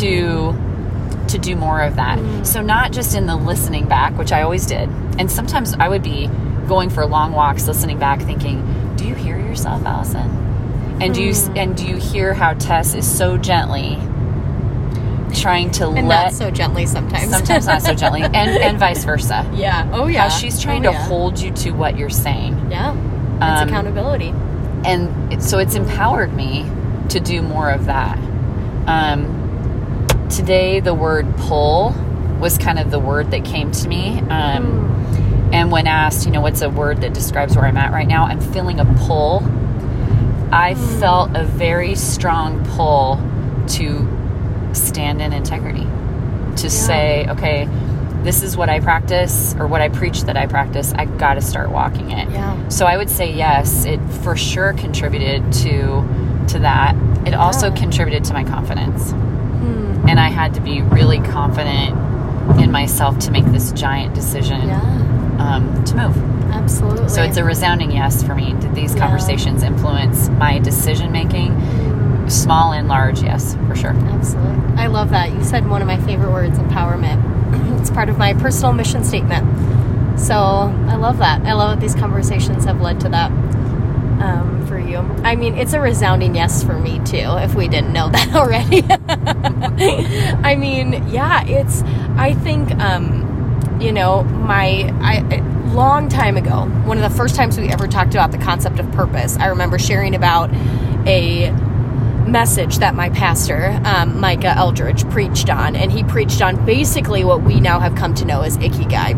to 0.00 0.54
to 1.28 1.38
do 1.38 1.54
more 1.54 1.80
of 1.80 1.96
that. 1.96 2.18
Mm. 2.18 2.44
So 2.46 2.60
not 2.60 2.90
just 2.92 3.14
in 3.16 3.26
the 3.26 3.36
listening 3.36 3.86
back, 3.86 4.18
which 4.18 4.32
I 4.32 4.42
always 4.42 4.66
did. 4.66 4.88
And 5.18 5.30
sometimes 5.30 5.74
I 5.74 5.88
would 5.88 6.02
be 6.02 6.28
going 6.66 6.90
for 6.90 7.06
long 7.06 7.32
walks 7.32 7.66
listening 7.68 7.98
back 7.98 8.20
thinking, 8.22 8.94
"Do 8.96 9.06
you 9.06 9.14
hear 9.14 9.38
yourself, 9.38 9.84
Allison?" 9.84 10.28
And 11.00 11.14
do 11.14 11.22
you 11.22 11.30
Mm. 11.32 11.56
and 11.56 11.76
do 11.76 11.86
you 11.86 11.96
hear 11.96 12.34
how 12.34 12.54
Tess 12.54 12.94
is 12.94 13.06
so 13.06 13.36
gently 13.36 13.96
trying 15.32 15.70
to 15.70 15.88
And 15.90 16.08
let 16.08 16.24
not 16.24 16.32
so 16.32 16.50
gently 16.50 16.86
sometimes. 16.86 17.30
sometimes 17.30 17.66
not 17.66 17.82
so 17.82 17.94
gently 17.94 18.22
and 18.24 18.34
and 18.34 18.78
vice 18.78 19.04
versa. 19.04 19.46
yeah. 19.54 19.86
Oh 19.92 20.08
yeah. 20.08 20.22
How 20.22 20.28
she's 20.28 20.60
trying 20.60 20.84
Oh, 20.86 20.90
to 20.90 20.96
yeah. 20.96 21.04
hold 21.06 21.38
you 21.40 21.52
to 21.52 21.70
what 21.70 21.96
you're 21.96 22.10
saying. 22.10 22.68
Yeah. 22.70 22.92
It's 22.92 23.62
Um, 23.62 23.68
accountability. 23.68 24.34
And 24.86 25.42
so 25.42 25.58
it's 25.58 25.74
empowered 25.74 26.32
me 26.32 26.70
to 27.08 27.20
do 27.20 27.42
more 27.42 27.70
of 27.70 27.86
that. 27.86 28.18
Um, 28.86 30.26
today, 30.30 30.80
the 30.80 30.94
word 30.94 31.26
pull 31.36 31.94
was 32.40 32.58
kind 32.58 32.78
of 32.78 32.90
the 32.90 32.98
word 32.98 33.30
that 33.32 33.44
came 33.44 33.70
to 33.72 33.88
me. 33.88 34.20
Um, 34.30 34.88
And 35.52 35.72
when 35.72 35.88
asked, 35.88 36.26
you 36.26 36.32
know, 36.32 36.40
what's 36.40 36.62
a 36.62 36.70
word 36.70 37.00
that 37.00 37.12
describes 37.12 37.56
where 37.56 37.66
I'm 37.66 37.76
at 37.76 37.90
right 37.92 38.06
now, 38.06 38.26
I'm 38.26 38.40
feeling 38.40 38.78
a 38.78 38.84
pull. 38.84 39.42
I 40.52 40.76
felt 41.00 41.30
a 41.34 41.42
very 41.44 41.96
strong 41.96 42.64
pull 42.76 43.18
to 43.76 44.06
stand 44.72 45.20
in 45.20 45.32
integrity, 45.32 45.88
to 46.62 46.70
say, 46.70 47.26
okay, 47.30 47.68
this 48.22 48.42
is 48.42 48.56
what 48.56 48.68
I 48.68 48.80
practice 48.80 49.54
or 49.58 49.66
what 49.66 49.80
I 49.80 49.88
preach 49.88 50.22
that 50.24 50.36
I 50.36 50.46
practice. 50.46 50.92
I 50.94 51.04
got 51.06 51.34
to 51.34 51.40
start 51.40 51.70
walking 51.70 52.10
it. 52.10 52.30
Yeah. 52.30 52.68
So 52.68 52.86
I 52.86 52.96
would 52.96 53.10
say 53.10 53.32
yes, 53.32 53.84
it 53.84 54.00
for 54.22 54.36
sure 54.36 54.72
contributed 54.74 55.52
to 55.64 56.04
to 56.48 56.58
that. 56.60 56.94
It 57.26 57.34
also 57.34 57.70
contributed 57.70 58.24
to 58.24 58.32
my 58.34 58.44
confidence. 58.44 59.10
Hmm. 59.12 60.08
And 60.08 60.18
I 60.20 60.28
had 60.28 60.54
to 60.54 60.60
be 60.60 60.82
really 60.82 61.20
confident 61.20 61.96
in 62.60 62.70
myself 62.72 63.18
to 63.20 63.30
make 63.30 63.44
this 63.46 63.72
giant 63.72 64.14
decision 64.14 64.66
Yeah. 64.68 64.80
um, 65.38 65.84
to 65.84 65.94
move. 65.96 66.52
Absolutely. 66.52 67.08
So 67.08 67.22
it's 67.22 67.36
a 67.36 67.44
resounding 67.44 67.92
yes 67.92 68.22
for 68.22 68.34
me. 68.34 68.54
Did 68.60 68.74
these 68.74 68.94
Yeah. 68.94 69.02
conversations 69.02 69.62
influence 69.62 70.28
my 70.30 70.58
decision 70.58 71.12
making? 71.12 71.56
Small 72.28 72.72
and 72.72 72.86
large, 72.88 73.22
yes, 73.22 73.56
for 73.66 73.74
sure. 73.74 73.90
Absolutely. 73.90 74.76
I 74.76 74.86
love 74.86 75.10
that. 75.10 75.32
You 75.32 75.42
said 75.42 75.68
one 75.68 75.80
of 75.82 75.88
my 75.88 75.96
favorite 75.98 76.30
words, 76.32 76.58
empowerment. 76.58 77.20
It's 77.80 77.90
part 77.90 78.08
of 78.08 78.18
my 78.18 78.34
personal 78.34 78.72
mission 78.72 79.04
statement. 79.04 80.18
So 80.18 80.34
I 80.34 80.96
love 80.96 81.18
that. 81.18 81.42
I 81.46 81.54
love 81.54 81.70
that 81.70 81.80
these 81.80 81.94
conversations 81.94 82.64
have 82.64 82.80
led 82.80 83.00
to 83.00 83.08
that 83.08 83.30
um, 84.20 84.66
for 84.66 84.78
you. 84.78 84.98
I 84.98 85.34
mean, 85.34 85.56
it's 85.56 85.72
a 85.72 85.80
resounding 85.80 86.34
yes 86.34 86.62
for 86.62 86.78
me 86.78 86.98
too, 87.04 87.36
if 87.38 87.54
we 87.54 87.68
didn't 87.68 87.92
know 87.92 88.08
that 88.10 88.34
already. 88.34 88.84
I 90.44 90.56
mean, 90.56 91.08
yeah, 91.08 91.44
it's, 91.46 91.82
I 92.16 92.34
think, 92.34 92.70
um, 92.72 93.78
you 93.80 93.92
know, 93.92 94.24
my, 94.24 94.92
I, 95.00 95.40
long 95.72 96.08
time 96.08 96.36
ago, 96.36 96.66
one 96.84 96.98
of 96.98 97.10
the 97.10 97.16
first 97.16 97.34
times 97.34 97.58
we 97.58 97.68
ever 97.68 97.86
talked 97.86 98.14
about 98.14 98.30
the 98.30 98.38
concept 98.38 98.78
of 98.78 98.90
purpose, 98.92 99.36
I 99.38 99.46
remember 99.46 99.78
sharing 99.78 100.14
about 100.14 100.52
a 101.06 101.48
message 102.30 102.78
that 102.78 102.94
my 102.94 103.10
pastor, 103.10 103.80
um, 103.84 104.18
Micah 104.20 104.54
Eldridge, 104.56 105.08
preached 105.10 105.50
on. 105.50 105.76
And 105.76 105.90
he 105.92 106.04
preached 106.04 106.42
on 106.42 106.64
basically 106.64 107.24
what 107.24 107.42
we 107.42 107.60
now 107.60 107.80
have 107.80 107.94
come 107.94 108.14
to 108.14 108.24
know 108.24 108.42
as 108.42 108.56
Ikigai. 108.58 109.14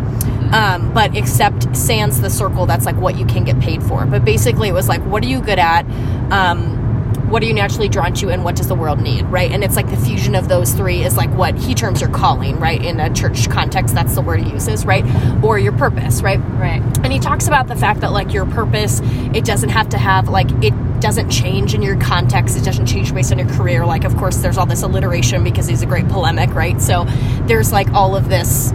Um, 0.53 0.93
but 0.93 1.17
except 1.17 1.75
sans 1.77 2.21
the 2.21 2.29
circle, 2.31 2.67
that's 2.67 2.85
like 2.85 2.97
what 2.97 3.17
you 3.17 3.25
can 3.25 3.45
get 3.45 3.59
paid 3.61 3.83
for. 3.83 4.05
But 4.05 4.25
basically, 4.25 4.69
it 4.69 4.73
was 4.73 4.89
like, 4.89 5.01
what 5.03 5.23
are 5.25 5.29
you 5.29 5.41
good 5.41 5.59
at? 5.59 5.87
Um, 6.31 6.81
what 7.31 7.43
are 7.43 7.47
you 7.47 7.55
naturally 7.55 7.89
drawn 7.89 8.13
to 8.13 8.29
and 8.29 8.45
what 8.45 8.55
does 8.57 8.69
the 8.69 8.75
world 8.75 9.01
need 9.01 9.23
right 9.25 9.51
and 9.53 9.65
it's 9.65 9.75
like 9.75 9.89
the 9.89 9.97
fusion 9.97 10.35
of 10.35 10.49
those 10.51 10.75
three 10.75 11.03
is 11.03 11.17
like 11.17 11.31
what 11.31 11.55
he 11.55 11.75
terms 11.75 11.99
your 12.03 12.11
calling 12.11 12.61
right 12.61 12.85
in 12.85 13.01
a 13.01 13.13
church 13.15 13.49
context 13.49 13.95
that's 13.95 14.15
the 14.15 14.21
word 14.21 14.39
he 14.41 14.51
uses 14.53 14.85
right 14.85 15.03
or 15.43 15.59
your 15.59 15.73
purpose 15.73 16.21
right 16.21 16.39
Right. 16.59 16.83
and 16.99 17.11
he 17.11 17.19
talks 17.19 17.49
about 17.49 17.69
the 17.69 17.75
fact 17.77 18.03
that 18.03 18.13
like 18.13 18.35
your 18.35 18.45
purpose 18.45 19.01
it 19.33 19.47
doesn't 19.47 19.71
have 19.71 19.89
to 19.91 19.99
have 19.99 20.29
like 20.29 20.51
it 20.63 20.75
doesn't 21.03 21.31
change 21.31 21.75
in 21.75 21.83
your 21.83 21.99
context 22.01 22.57
it 22.57 22.65
doesn't 22.65 22.87
change 22.87 23.13
based 23.13 23.33
on 23.33 23.39
your 23.39 23.49
career. 23.49 23.85
Like 23.85 24.05
of 24.05 24.17
course 24.17 24.37
there's 24.37 24.57
all 24.57 24.67
this 24.67 24.83
alliteration 24.83 25.45
because 25.45 25.67
he's 25.67 25.83
a 25.83 25.87
great 25.87 26.09
polemic 26.09 26.55
right? 26.55 26.81
So 26.81 27.05
there's 27.47 27.73
like 27.73 27.91
all 27.93 28.17
of 28.17 28.29
this 28.29 28.73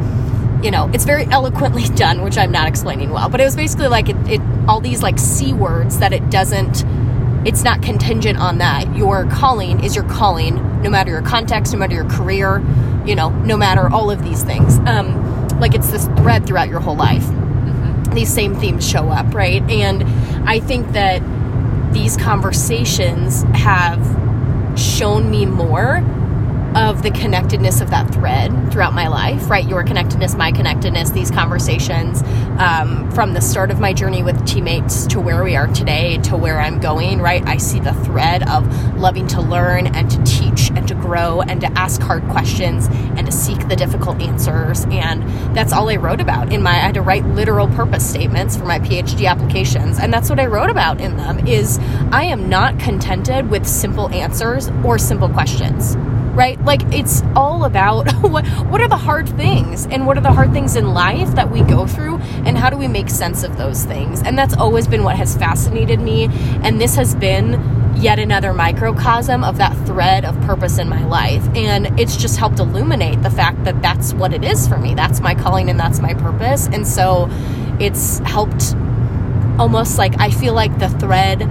you 0.62 0.72
know 0.72 0.90
it's 0.94 1.06
very 1.06 1.26
eloquently 1.26 1.84
done 1.96 2.24
which 2.24 2.36
i'm 2.36 2.52
not 2.52 2.68
explaining 2.68 3.12
well 3.12 3.30
but 3.30 3.40
it 3.40 3.44
was 3.44 3.56
basically 3.56 3.88
like 3.88 4.10
it, 4.10 4.16
it 4.28 4.42
all 4.68 4.82
these 4.82 5.04
like 5.04 5.20
c 5.20 5.54
words 5.54 6.00
that 6.00 6.12
it 6.14 6.32
doesn't 6.32 6.84
it's 7.48 7.64
not 7.64 7.82
contingent 7.82 8.38
on 8.38 8.58
that. 8.58 8.94
Your 8.94 9.26
calling 9.28 9.82
is 9.82 9.96
your 9.96 10.04
calling 10.04 10.82
no 10.82 10.90
matter 10.90 11.12
your 11.12 11.22
context 11.22 11.72
no 11.72 11.80
matter 11.80 11.94
your 11.94 12.10
career 12.10 12.62
you 13.06 13.16
know 13.16 13.30
no 13.30 13.56
matter 13.56 13.88
all 13.90 14.12
of 14.12 14.22
these 14.22 14.44
things. 14.44 14.78
Um 14.80 15.60
like 15.60 15.74
it's 15.74 15.90
this 15.90 16.06
thread 16.18 16.46
throughout 16.46 16.68
your 16.68 16.82
whole 16.82 16.98
life. 16.98 17.26
These 18.14 18.34
same 18.34 18.54
themes 18.56 18.88
show 18.88 19.10
up, 19.10 19.34
right? 19.34 19.62
And 19.70 20.04
I 20.48 20.60
think 20.60 20.92
that 20.92 21.22
these 21.98 22.16
conversations 22.16 23.42
have 23.56 24.00
shown 24.80 25.32
me 25.32 25.48
more 25.48 26.02
of 26.78 27.02
the 27.02 27.10
connectedness 27.10 27.82
of 27.82 27.90
that 27.90 28.14
thread 28.14 28.72
throughout 28.72 28.94
my 28.94 29.08
life, 29.08 29.50
right? 29.50 29.68
Your 29.68 29.84
connectedness, 29.84 30.36
my 30.36 30.52
connectedness, 30.52 31.10
these 31.10 31.32
conversations 31.32 32.22
um, 32.60 33.10
from 33.12 33.34
the 33.34 33.42
start 33.42 33.72
of 33.72 33.80
my 33.80 33.94
journey 33.94 34.22
with 34.22 34.46
teammates 34.46 35.08
to 35.08 35.20
where 35.20 35.44
we 35.44 35.56
are 35.56 35.66
today 35.68 36.20
to 36.20 36.38
where 36.38 36.60
I'm 36.60 36.80
going, 36.80 37.20
right? 37.20 37.44
I 37.48 37.58
see 37.58 37.80
the 37.80 37.94
thread 38.06 38.48
of 38.48 38.96
loving 38.96 39.26
to 39.30 39.42
learn 39.42 39.88
and 39.88 40.12
to 40.12 40.24
teach 40.24 40.70
and 40.70 40.88
to 40.88 40.94
grow 40.94 41.42
and 41.42 41.62
to 41.62 41.68
ask 41.72 42.00
hard 42.00 42.24
questions 42.30 42.88
and 42.92 43.26
to 43.26 43.32
seek 43.32 43.68
the 43.68 43.76
difficult 43.76 44.22
answers. 44.22 44.86
And 44.92 45.24
that's 45.56 45.74
all 45.74 45.90
I 45.90 45.96
wrote 45.96 46.22
about 46.22 46.54
in 46.54 46.62
my, 46.62 46.72
I 46.72 46.76
had 46.76 46.94
to 46.94 47.02
write 47.02 47.26
literal 47.26 47.68
purpose 47.70 48.08
statements 48.08 48.56
for 48.56 48.66
my 48.66 48.78
PhD 48.78 49.28
applications. 49.28 49.98
And 49.98 50.14
that's 50.14 50.30
what 50.30 50.40
I 50.40 50.46
wrote 50.46 50.70
about 50.70 51.02
in 51.02 51.18
them 51.18 51.48
is 51.48 51.80
I 52.12 52.26
am 52.26 52.50
not 52.50 52.78
contented 52.78 53.50
with 53.50 53.66
simple 53.66 54.10
answers 54.10 54.70
or 54.86 55.00
simple 55.00 55.30
questions 55.30 55.98
right? 56.38 56.64
Like 56.64 56.82
it's 56.94 57.24
all 57.36 57.66
about 57.66 58.12
what 58.22 58.46
what 58.70 58.80
are 58.80 58.88
the 58.88 58.96
hard 58.96 59.28
things 59.28 59.88
and 59.88 60.06
what 60.06 60.18
are 60.18 60.22
the 60.22 60.32
hard 60.32 60.54
things 60.54 60.76
in 60.76 60.94
life 60.94 61.32
that 61.32 61.50
we 61.50 61.62
go 61.62 61.88
through 61.88 62.20
and 62.46 62.56
how 62.56 62.70
do 62.70 62.78
we 62.78 62.88
make 62.88 63.10
sense 63.10 63.44
of 63.44 63.58
those 63.58 63.84
things? 63.86 64.22
And 64.22 64.38
that's 64.38 64.56
always 64.56 64.88
been 64.88 65.04
what 65.04 65.16
has 65.18 65.36
fascinated 65.36 66.00
me 66.00 66.30
and 66.62 66.80
this 66.80 66.96
has 66.96 67.16
been 67.16 67.96
yet 67.96 68.20
another 68.20 68.54
microcosm 68.54 69.44
of 69.44 69.58
that 69.58 69.76
thread 69.88 70.24
of 70.24 70.40
purpose 70.42 70.78
in 70.78 70.88
my 70.88 71.04
life 71.06 71.44
and 71.56 72.00
it's 72.00 72.16
just 72.16 72.38
helped 72.38 72.60
illuminate 72.60 73.24
the 73.24 73.32
fact 73.32 73.64
that 73.64 73.82
that's 73.82 74.14
what 74.14 74.32
it 74.32 74.44
is 74.44 74.68
for 74.68 74.78
me. 74.78 74.94
That's 74.94 75.20
my 75.20 75.34
calling 75.34 75.72
and 75.72 75.80
that's 75.80 76.00
my 76.00 76.14
purpose. 76.14 76.68
And 76.68 76.88
so 76.88 77.28
it's 77.80 78.20
helped 78.20 78.76
almost 79.58 79.98
like 79.98 80.20
I 80.20 80.30
feel 80.30 80.54
like 80.54 80.78
the 80.78 80.90
thread 80.90 81.50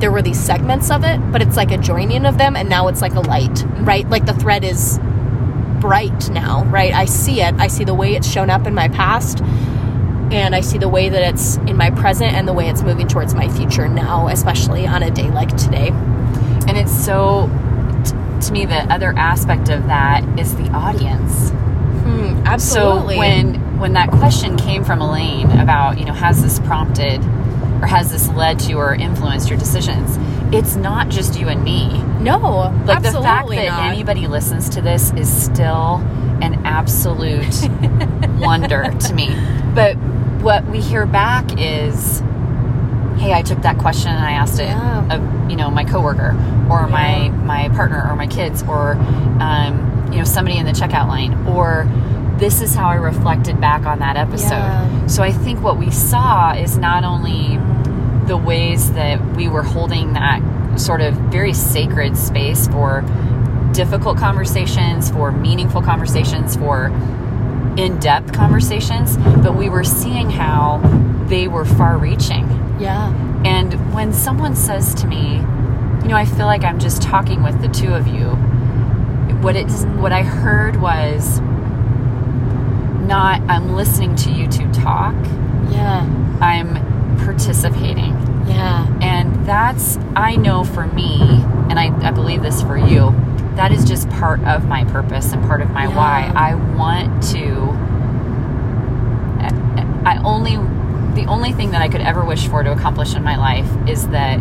there 0.00 0.10
were 0.10 0.22
these 0.22 0.38
segments 0.38 0.90
of 0.90 1.04
it, 1.04 1.18
but 1.32 1.42
it's 1.42 1.56
like 1.56 1.70
a 1.70 1.78
joining 1.78 2.26
of 2.26 2.38
them, 2.38 2.56
and 2.56 2.68
now 2.68 2.88
it's 2.88 3.02
like 3.02 3.14
a 3.14 3.20
light, 3.20 3.64
right? 3.80 4.08
Like 4.08 4.26
the 4.26 4.34
thread 4.34 4.64
is 4.64 4.98
bright 5.80 6.30
now, 6.30 6.64
right? 6.64 6.92
I 6.92 7.04
see 7.04 7.40
it. 7.40 7.54
I 7.54 7.68
see 7.68 7.84
the 7.84 7.94
way 7.94 8.14
it's 8.14 8.28
shown 8.28 8.50
up 8.50 8.66
in 8.66 8.74
my 8.74 8.88
past, 8.88 9.40
and 10.30 10.54
I 10.54 10.60
see 10.60 10.78
the 10.78 10.88
way 10.88 11.08
that 11.08 11.22
it's 11.22 11.56
in 11.58 11.76
my 11.76 11.90
present 11.90 12.34
and 12.34 12.46
the 12.46 12.52
way 12.52 12.68
it's 12.68 12.82
moving 12.82 13.08
towards 13.08 13.34
my 13.34 13.48
future 13.48 13.88
now, 13.88 14.28
especially 14.28 14.86
on 14.86 15.02
a 15.02 15.10
day 15.10 15.30
like 15.30 15.56
today. 15.56 15.88
And 16.68 16.76
it's 16.76 16.92
so, 16.92 17.48
t- 18.04 18.46
to 18.46 18.52
me, 18.52 18.66
the 18.66 18.82
other 18.92 19.14
aspect 19.16 19.70
of 19.70 19.86
that 19.86 20.38
is 20.38 20.54
the 20.56 20.68
audience. 20.70 21.50
Hmm, 21.50 22.42
absolutely. 22.46 23.14
So 23.14 23.18
when 23.18 23.78
when 23.78 23.92
that 23.92 24.10
question 24.10 24.56
came 24.56 24.84
from 24.84 25.00
Elaine 25.00 25.50
about, 25.52 25.98
you 25.98 26.04
know, 26.04 26.12
has 26.12 26.42
this 26.42 26.58
prompted 26.60 27.22
or 27.80 27.86
has 27.86 28.10
this 28.10 28.28
led 28.30 28.58
to 28.60 28.74
or 28.74 28.94
influenced 28.94 29.48
your 29.50 29.58
decisions? 29.58 30.16
It's 30.54 30.76
not 30.76 31.08
just 31.10 31.38
you 31.38 31.48
and 31.48 31.62
me. 31.62 32.02
no, 32.20 32.38
Like 32.86 33.02
the 33.02 33.12
fact 33.12 33.48
that 33.50 33.66
not. 33.68 33.92
anybody 33.92 34.26
listens 34.26 34.68
to 34.70 34.80
this 34.80 35.12
is 35.12 35.28
still 35.30 35.96
an 36.40 36.64
absolute 36.64 37.68
wonder 38.38 38.84
to 38.90 39.12
me. 39.14 39.28
But 39.74 39.96
what 40.42 40.64
we 40.66 40.80
hear 40.80 41.04
back 41.06 41.44
is 41.60 42.20
hey, 43.18 43.32
I 43.34 43.42
took 43.42 43.62
that 43.62 43.78
question 43.78 44.12
and 44.12 44.24
I 44.24 44.32
asked 44.32 44.60
it 44.60 44.66
Yeah. 44.68 45.14
of 45.16 45.50
you 45.50 45.56
know 45.56 45.70
my 45.70 45.84
coworker 45.84 46.30
or 46.70 46.86
my 46.86 47.28
my 47.30 47.68
partner 47.70 48.06
or 48.08 48.14
my 48.16 48.26
kids 48.28 48.62
or 48.62 48.92
um, 49.40 50.08
you 50.12 50.18
know 50.18 50.24
somebody 50.24 50.56
in 50.56 50.64
the 50.66 50.72
checkout 50.72 51.08
line 51.08 51.34
or 51.48 51.82
this 52.38 52.62
is 52.62 52.74
how 52.74 52.88
I 52.88 52.94
reflected 52.94 53.60
back 53.60 53.84
on 53.84 53.98
that 53.98 54.16
episode. 54.16 54.50
Yeah. 54.50 55.06
So 55.06 55.22
I 55.22 55.32
think 55.32 55.60
what 55.60 55.76
we 55.76 55.90
saw 55.90 56.52
is 56.52 56.78
not 56.78 57.04
only 57.04 57.58
the 58.26 58.36
ways 58.36 58.92
that 58.92 59.36
we 59.36 59.48
were 59.48 59.62
holding 59.62 60.12
that 60.12 60.40
sort 60.78 61.00
of 61.00 61.14
very 61.14 61.52
sacred 61.52 62.16
space 62.16 62.68
for 62.68 63.02
difficult 63.72 64.18
conversations, 64.18 65.10
for 65.10 65.32
meaningful 65.32 65.82
conversations, 65.82 66.56
for 66.56 66.86
in 67.76 67.98
depth 67.98 68.32
conversations, 68.32 69.16
but 69.16 69.56
we 69.56 69.68
were 69.68 69.84
seeing 69.84 70.30
how 70.30 70.78
they 71.28 71.48
were 71.48 71.64
far 71.64 71.96
reaching. 71.96 72.48
Yeah. 72.80 73.12
And 73.44 73.94
when 73.94 74.12
someone 74.12 74.56
says 74.56 74.94
to 74.94 75.06
me, 75.06 75.36
you 76.02 76.08
know, 76.08 76.16
I 76.16 76.24
feel 76.24 76.46
like 76.46 76.64
I'm 76.64 76.78
just 76.78 77.02
talking 77.02 77.42
with 77.42 77.60
the 77.60 77.68
two 77.68 77.94
of 77.94 78.06
you, 78.06 78.30
what 79.42 79.56
it's 79.56 79.84
what 79.84 80.12
I 80.12 80.22
heard 80.22 80.80
was 80.80 81.40
not 83.08 83.40
I'm 83.48 83.74
listening 83.74 84.14
to 84.16 84.30
you 84.30 84.46
two 84.46 84.70
talk, 84.72 85.14
Yeah. 85.70 86.04
I'm 86.40 87.16
participating. 87.18 88.14
Yeah. 88.46 88.86
And 89.02 89.44
that's, 89.46 89.96
I 90.14 90.36
know 90.36 90.62
for 90.64 90.86
me, 90.86 91.20
and 91.68 91.78
I, 91.78 91.86
I 92.06 92.10
believe 92.12 92.42
this 92.42 92.62
for 92.62 92.76
you, 92.76 93.10
that 93.56 93.72
is 93.72 93.84
just 93.84 94.08
part 94.10 94.40
of 94.44 94.66
my 94.66 94.84
purpose 94.84 95.32
and 95.32 95.42
part 95.42 95.60
of 95.62 95.70
my 95.70 95.84
Yeah. 95.88 95.96
why. 95.96 96.32
I 96.36 96.54
want 96.54 97.22
to, 97.34 97.72
I 99.40 100.14
I 100.14 100.22
only, 100.24 100.56
the 101.20 101.26
only 101.28 101.52
thing 101.52 101.72
that 101.72 101.82
I 101.82 101.88
could 101.88 102.00
ever 102.00 102.24
wish 102.24 102.46
for 102.48 102.62
to 102.62 102.70
accomplish 102.72 103.14
in 103.14 103.22
my 103.24 103.36
life 103.36 103.68
is 103.88 104.06
that 104.08 104.38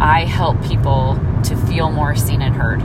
I 0.00 0.24
help 0.24 0.62
people 0.62 1.18
to 1.44 1.56
feel 1.56 1.90
more 1.90 2.14
seen 2.14 2.42
and 2.42 2.54
heard. 2.54 2.80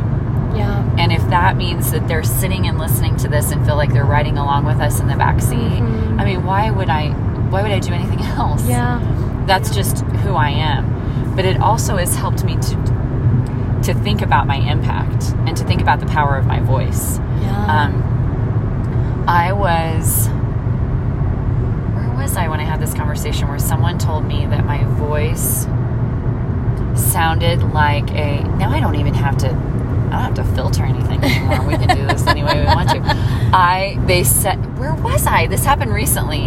Yeah. 0.59 0.95
And 0.97 1.11
if 1.11 1.27
that 1.29 1.55
means 1.57 1.91
that 1.91 2.07
they're 2.07 2.23
sitting 2.23 2.67
and 2.67 2.77
listening 2.77 3.15
to 3.17 3.27
this 3.27 3.51
and 3.51 3.65
feel 3.65 3.75
like 3.77 3.91
they're 3.93 4.05
riding 4.05 4.37
along 4.37 4.65
with 4.65 4.79
us 4.79 4.99
in 4.99 5.07
the 5.07 5.15
back 5.15 5.41
seat, 5.41 5.57
Mhm. 5.81 6.19
I 6.19 6.25
mean, 6.25 6.43
why 6.45 6.69
would 6.71 6.89
I, 6.89 7.09
why 7.51 7.61
would 7.63 7.71
I 7.71 7.79
do 7.79 7.93
anything 7.93 8.21
else? 8.37 8.67
Yeah. 8.67 8.99
that's 9.47 9.73
just 9.73 10.01
who 10.23 10.35
I 10.35 10.49
am. 10.51 11.33
But 11.35 11.43
it 11.45 11.59
also 11.59 11.97
has 11.97 12.15
helped 12.15 12.43
me 12.43 12.55
to 12.57 12.75
to 13.81 13.93
think 13.93 14.21
about 14.21 14.45
my 14.45 14.57
impact 14.57 15.33
and 15.47 15.55
to 15.57 15.63
think 15.63 15.81
about 15.81 15.99
the 16.01 16.05
power 16.05 16.35
of 16.37 16.45
my 16.45 16.59
voice. 16.59 17.17
Yeah. 17.41 17.65
Um, 17.75 19.23
I 19.27 19.53
was 19.53 20.27
where 21.95 22.09
was 22.17 22.35
I 22.37 22.47
when 22.49 22.59
I 22.59 22.63
had 22.65 22.79
this 22.79 22.93
conversation 22.93 23.47
where 23.47 23.57
someone 23.57 23.97
told 23.97 24.25
me 24.25 24.45
that 24.47 24.65
my 24.65 24.83
voice 24.83 25.65
sounded 26.95 27.63
like 27.73 28.11
a 28.11 28.43
now 28.57 28.69
I 28.69 28.79
don't 28.79 28.95
even 28.95 29.13
have 29.13 29.37
to 29.37 29.49
I 30.11 30.27
don't 30.27 30.35
have 30.35 30.47
to 30.47 30.55
filter 30.55 30.83
anything 30.83 31.23
anymore. 31.23 31.67
We 31.67 31.77
can 31.77 31.95
do 31.95 32.05
this 32.07 32.25
any 32.25 32.43
way 32.43 32.59
we 32.59 32.65
want 32.65 32.89
to. 32.89 33.01
I 33.53 33.97
they 34.05 34.23
said 34.23 34.79
where 34.79 34.95
was 34.95 35.27
I? 35.27 35.47
This 35.47 35.65
happened 35.65 35.93
recently. 35.93 36.45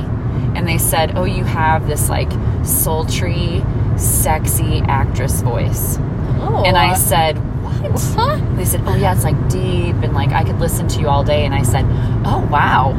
And 0.54 0.68
they 0.68 0.78
said, 0.78 1.16
"Oh, 1.16 1.24
you 1.24 1.44
have 1.44 1.86
this 1.86 2.10
like 2.10 2.30
sultry, 2.64 3.64
sexy 3.96 4.80
actress 4.86 5.40
voice." 5.40 5.96
oh. 5.98 6.64
And 6.66 6.76
I 6.76 6.94
said, 6.94 7.38
"What?" 7.62 8.56
They 8.56 8.64
said, 8.64 8.82
"Oh 8.84 8.94
yeah, 8.94 9.14
it's 9.14 9.24
like 9.24 9.48
deep 9.48 9.96
and 10.02 10.12
like 10.12 10.30
I 10.30 10.44
could 10.44 10.58
listen 10.58 10.88
to 10.88 11.00
you 11.00 11.08
all 11.08 11.24
day." 11.24 11.46
And 11.46 11.54
I 11.54 11.62
said, 11.62 11.86
"Oh 12.26 12.46
wow." 12.50 12.92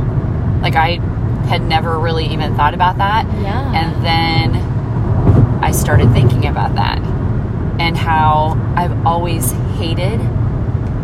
Like 0.62 0.76
I 0.76 1.00
had 1.48 1.62
never 1.62 2.00
really 2.00 2.26
even 2.28 2.56
thought 2.56 2.74
about 2.74 2.98
that. 2.98 3.26
Yeah. 3.42 3.74
And 3.74 4.04
then 4.04 4.56
I 5.64 5.72
started 5.72 6.12
thinking 6.14 6.46
about 6.48 6.76
that 6.76 7.00
and 7.80 7.98
how 7.98 8.58
I've 8.76 9.06
always 9.06 9.52
hated 9.78 10.20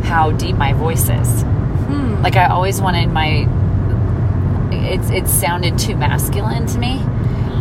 how 0.04 0.32
deep 0.32 0.56
my 0.56 0.74
voice 0.74 1.10
is. 1.10 1.42
Hmm. 1.44 2.22
Like 2.22 2.36
I 2.36 2.48
always 2.48 2.82
wanted 2.82 3.10
my 3.12 3.48
it's 4.72 5.10
it 5.10 5.28
sounded 5.28 5.78
too 5.80 5.96
masculine 5.96 6.66
to 6.68 6.78
me. 6.80 7.00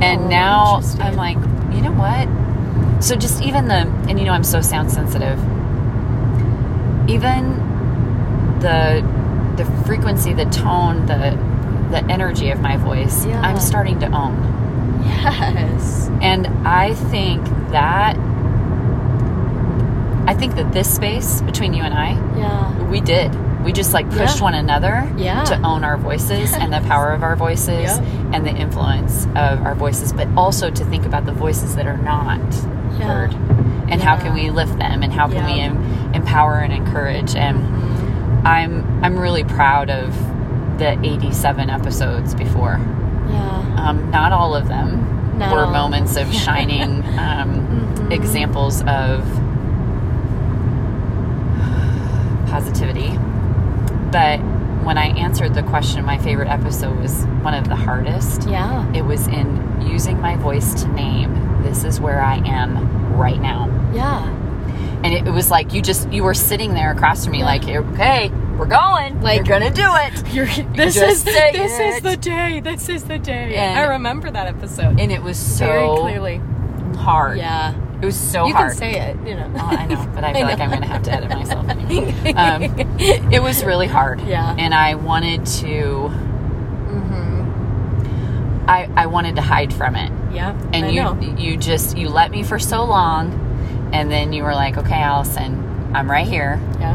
And 0.01 0.23
Oh, 0.25 0.29
now. 0.29 0.81
I'm 1.01 1.17
like, 1.17 1.37
you 1.75 1.81
know 1.83 1.93
what? 1.93 2.29
So 3.03 3.17
just 3.17 3.43
even 3.43 3.69
the 3.69 3.87
and 4.09 4.19
you 4.19 4.25
know 4.25 4.33
I'm 4.33 4.45
so 4.45 4.61
sound 4.61 4.91
sensitive. 4.91 5.39
Even 7.09 7.57
the 8.61 9.03
the 9.57 9.65
frequency, 9.87 10.33
the 10.35 10.45
tone, 10.47 11.07
the 11.07 11.39
the 11.91 12.05
energy 12.13 12.51
of 12.51 12.61
my 12.61 12.77
voice, 12.77 13.25
Yeah. 13.25 13.41
I'm 13.41 13.59
starting 13.59 13.99
to 14.01 14.07
own. 14.07 14.37
Yes. 15.07 16.11
And 16.21 16.47
I 16.67 16.95
think 16.95 17.45
that 17.71 18.17
I 20.29 20.35
think 20.35 20.57
that 20.57 20.73
this 20.73 20.93
space 20.95 21.41
between 21.43 21.73
you 21.75 21.83
and 21.83 21.95
I, 21.95 22.11
Yeah. 22.39 22.83
we 22.91 23.01
did. 23.01 23.31
We 23.65 23.73
just 23.73 23.93
like 23.95 24.09
pushed 24.11 24.39
Yeah. 24.39 24.43
one 24.49 24.55
another 24.55 25.09
Yeah. 25.17 25.43
to 25.45 25.61
own 25.63 25.85
our 25.85 25.97
voices 25.97 26.53
and 26.55 26.73
the 26.73 26.81
power 26.93 27.11
of 27.13 27.23
our 27.23 27.35
voices 27.35 27.99
Yep. 27.99 28.05
and 28.35 28.47
the 28.47 28.55
influence 28.55 29.27
of 29.35 29.65
our 29.67 29.75
voices, 29.75 30.13
but 30.13 30.29
also 30.37 30.71
to 30.71 30.85
think 30.85 31.07
about 31.07 31.25
the 31.27 31.33
voices 31.33 31.75
that 31.77 31.87
are 31.87 31.97
not 31.97 32.41
Yeah. 32.99 33.07
heard 33.07 33.35
and 33.89 34.03
how 34.03 34.17
can 34.17 34.35
we 34.35 34.51
lift 34.51 34.79
them 34.79 35.03
and 35.03 35.13
how 35.13 35.29
can 35.29 35.45
we 35.47 35.61
em- 35.61 35.79
empower 36.15 36.57
and 36.57 36.73
encourage. 36.73 37.35
And. 37.35 37.59
I'm 38.45 38.85
I'm 39.03 39.19
really 39.19 39.43
proud 39.43 39.91
of 39.91 40.15
the 40.79 40.97
87 41.05 41.69
episodes 41.71 42.35
before. 42.37 42.79
Yeah. 43.29 43.63
Um, 43.89 44.11
not 44.13 44.33
all 44.33 44.55
of 44.55 44.69
them 44.69 45.35
Not 45.39 45.53
were 45.53 45.65
all. 45.65 45.73
moments 45.73 46.17
of 46.17 46.33
shining 46.47 47.03
um, 47.19 47.51
Mhm. 47.97 48.13
examples 48.13 48.81
of 48.83 49.25
positivity. 52.49 53.17
But 54.11 54.39
when 54.85 54.97
I 54.99 55.07
answered 55.19 55.55
the 55.55 55.63
question, 55.63 56.05
my 56.05 56.19
favorite 56.19 56.49
episode 56.49 56.99
was 56.99 57.25
one 57.43 57.55
of 57.55 57.69
the 57.69 57.77
hardest. 57.77 58.49
Yeah. 58.49 58.91
It 58.95 59.03
was 59.03 59.27
in 59.29 59.83
using 59.87 60.21
my 60.21 60.37
voice 60.37 60.83
to 60.83 60.89
name, 60.89 61.63
this 61.63 61.85
is 61.85 62.01
where 62.01 62.23
I 62.23 62.37
am 62.47 63.15
right 63.17 63.41
now. 63.41 63.67
Yeah. 63.93 64.27
And 65.05 65.07
it, 65.15 65.27
it 65.27 65.31
was 65.31 65.51
like 65.51 65.75
you 65.75 65.83
just, 65.83 66.11
you 66.13 66.25
were 66.25 66.35
sitting 66.35 66.75
there 66.75 66.91
across 66.93 67.25
from 67.25 67.33
me, 67.33 67.39
Yeah. 67.41 67.45
like, 67.47 67.69
okay, 67.69 68.31
we're 68.59 68.67
going. 68.67 69.21
Like- 69.21 69.47
You're 69.47 69.61
to 69.61 69.71
do 69.71 69.85
it. 69.87 70.29
You're, 70.35 70.47
this 70.75 70.97
is 70.97 71.23
this 71.25 71.79
it. 71.79 71.81
is 71.97 72.03
the 72.03 72.17
day. 72.17 72.61
This 72.61 72.89
is 72.89 73.05
the 73.05 73.19
day. 73.19 73.55
And- 73.57 73.79
I 73.79 73.85
remember 73.93 74.31
that 74.31 74.47
episode 74.47 74.99
And 74.99 75.13
it 75.13 75.23
was 75.23 75.37
so 75.39 75.67
very 75.67 75.89
clearly. 76.01 76.37
hard. 76.97 77.39
Yeah. 77.39 77.75
It 78.01 78.07
was 78.07 78.17
so 78.19 78.47
you 78.47 78.55
hard. 78.55 78.75
You 78.75 78.81
can 78.81 78.93
say 78.93 79.01
it. 79.01 79.17
You 79.29 79.35
know. 79.35 79.51
Oh, 79.57 79.67
I 79.67 79.87
know, 79.87 80.11
but 80.15 80.25
I 80.25 80.33
feel 80.37 80.43
like. 80.47 80.61
I'm 80.61 80.71
going 80.71 80.83
to 80.83 80.89
have 80.89 81.03
to 81.05 81.13
edit 81.13 81.31
myself 81.31 81.69
anyway. 81.69 82.33
Um, 82.35 82.63
it 82.99 83.43
was 83.43 83.65
really 83.65 83.87
hard. 83.89 84.21
Yeah. 84.21 84.55
And 84.59 84.73
I 84.75 84.95
wanted 84.95 85.45
to, 85.47 86.09
hmm 86.09 88.65
I, 88.69 88.89
I 88.97 89.07
wanted 89.07 89.37
to 89.37 89.43
hide 89.43 89.73
from 89.73 89.97
it. 89.97 90.13
Yeah. 90.33 90.51
And 90.73 90.87
I 90.87 90.89
you, 90.91 91.03
know. 91.03 91.19
you 91.21 91.57
just, 91.57 91.97
you 91.97 92.09
let 92.09 92.31
me 92.31 92.43
for 92.43 92.59
so 92.59 92.85
long. 92.85 93.47
And 93.93 94.11
then 94.11 94.33
you 94.35 94.43
were 94.45 94.55
like, 94.55 94.77
okay, 94.77 95.01
Allison, 95.03 95.91
I'm 95.95 96.11
right 96.11 96.27
here. 96.29 96.61
Yeah. 96.79 96.95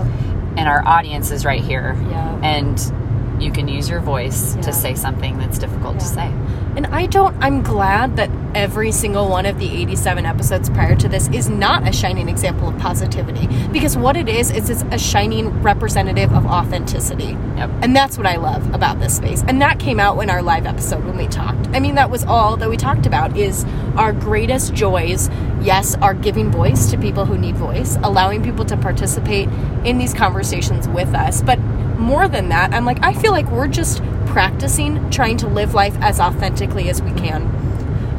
And 0.56 0.70
our 0.70 0.88
audience 0.88 1.32
is 1.32 1.46
right 1.46 1.62
here. 1.62 1.96
Yeah. 2.10 2.40
And 2.44 3.42
you 3.44 3.52
can 3.52 3.68
use 3.68 3.90
your 3.90 4.00
voice 4.02 4.56
Yeah. 4.56 4.62
to 4.62 4.74
say 4.74 4.94
something 4.94 5.40
that's 5.40 5.58
difficult 5.58 6.00
to 6.00 6.06
say. 6.06 6.32
And 6.76 6.88
I 6.88 7.06
don't, 7.06 7.36
I'm 7.44 7.62
glad 7.62 8.16
that 8.16 8.30
every 8.56 8.92
single 8.92 9.30
one 9.30 9.46
of 9.46 9.60
the 9.60 9.70
87 9.70 10.26
episodes 10.26 10.70
prior 10.70 10.96
to 10.96 11.08
this 11.08 11.28
is 11.30 11.50
not 11.50 11.88
a 11.88 11.92
shining 11.92 12.30
example 12.30 12.70
of 12.70 12.78
positivity. 12.80 13.48
Because 13.72 13.96
what 13.96 14.18
it 14.18 14.28
is, 14.28 14.52
is 14.52 14.70
it's 14.70 14.84
a 14.92 14.98
shining 14.98 15.62
representative 15.62 16.34
of 16.34 16.46
authenticity. 16.46 17.38
Yep. 17.58 17.70
And 17.82 17.96
that's 17.96 18.18
what 18.18 18.26
I 18.26 18.38
love 18.38 18.74
about 18.74 19.00
this 19.00 19.16
space. 19.16 19.44
And 19.48 19.62
that 19.62 19.80
came 19.80 20.00
out 20.00 20.22
in 20.22 20.30
our 20.30 20.42
live 20.42 20.66
episode 20.66 21.06
when 21.06 21.18
we 21.18 21.28
talked. 21.28 21.68
I 21.70 21.80
mean, 21.80 21.96
that 21.96 22.10
was 22.10 22.24
all 22.26 22.58
that 22.58 22.70
we 22.70 22.78
talked 22.78 23.06
about 23.06 23.38
is 23.38 23.66
our 23.96 24.14
greatest 24.14 24.74
joys, 24.74 25.30
yes, 25.62 25.96
are 25.96 26.14
giving 26.14 26.52
voice 26.52 26.90
to 26.92 26.98
people 26.98 27.26
who 27.26 27.38
need 27.38 27.56
voice, 27.56 27.98
allowing 28.04 28.44
people 28.44 28.66
to 28.66 28.78
participate 28.78 29.48
in 29.86 29.98
these 29.98 30.14
conversations 30.14 30.88
with 30.88 31.14
us. 31.14 31.42
But 31.42 31.60
more 32.04 32.28
than 32.28 32.50
that, 32.50 32.74
I'm 32.74 32.86
like, 32.86 33.04
I 33.04 33.14
feel 33.14 33.32
like 33.32 33.50
we're 33.52 33.68
just 33.68 34.02
practicing 34.34 35.12
trying 35.12 35.38
to 35.38 35.48
live 35.48 35.76
life 35.76 35.96
as 36.02 36.20
authentically 36.20 36.90
as 36.90 37.02
we 37.04 37.12
can. 37.12 37.44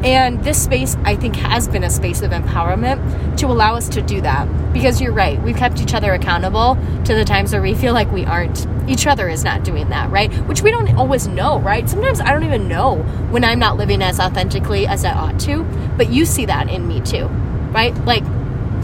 And 0.05 0.45
this 0.45 0.63
space, 0.63 0.97
I 1.03 1.17
think, 1.17 1.35
has 1.35 1.67
been 1.67 1.83
a 1.83 1.91
space 1.91 2.23
of 2.23 2.31
empowerment 2.31 3.37
to 3.39 3.47
allow 3.47 3.75
us 3.75 3.89
to 3.89 4.03
do 4.03 4.21
that. 4.21 4.47
Because 4.73 5.01
you're 5.01 5.13
right, 5.13 5.43
we've 5.43 5.57
kept 5.57 5.81
each 5.81 5.93
other 5.93 6.13
accountable 6.13 6.79
to 7.05 7.15
the 7.15 7.25
times 7.25 7.53
where 7.53 7.63
we 7.63 7.75
feel 7.75 7.95
like 7.95 8.13
we 8.13 8.25
aren't, 8.25 8.67
each 8.89 9.09
other 9.09 9.29
is 9.29 9.43
not 9.43 9.65
doing 9.65 9.89
that, 9.89 10.11
right? 10.11 10.33
Which 10.47 10.63
we 10.63 10.71
don't 10.71 10.95
always 10.95 11.27
know, 11.27 11.59
right? 11.59 11.89
Sometimes 11.89 12.21
I 12.21 12.31
don't 12.33 12.45
even 12.45 12.69
know 12.69 12.97
when 13.31 13.43
I'm 13.43 13.59
not 13.59 13.77
living 13.77 14.01
as 14.01 14.21
authentically 14.21 14.87
as 14.87 15.05
I 15.05 15.15
ought 15.15 15.41
to, 15.41 15.65
but 15.97 16.11
you 16.11 16.27
see 16.27 16.45
that 16.45 16.71
in 16.71 16.87
me 16.87 17.01
too, 17.01 17.27
right? 17.73 17.93
Like, 18.05 18.25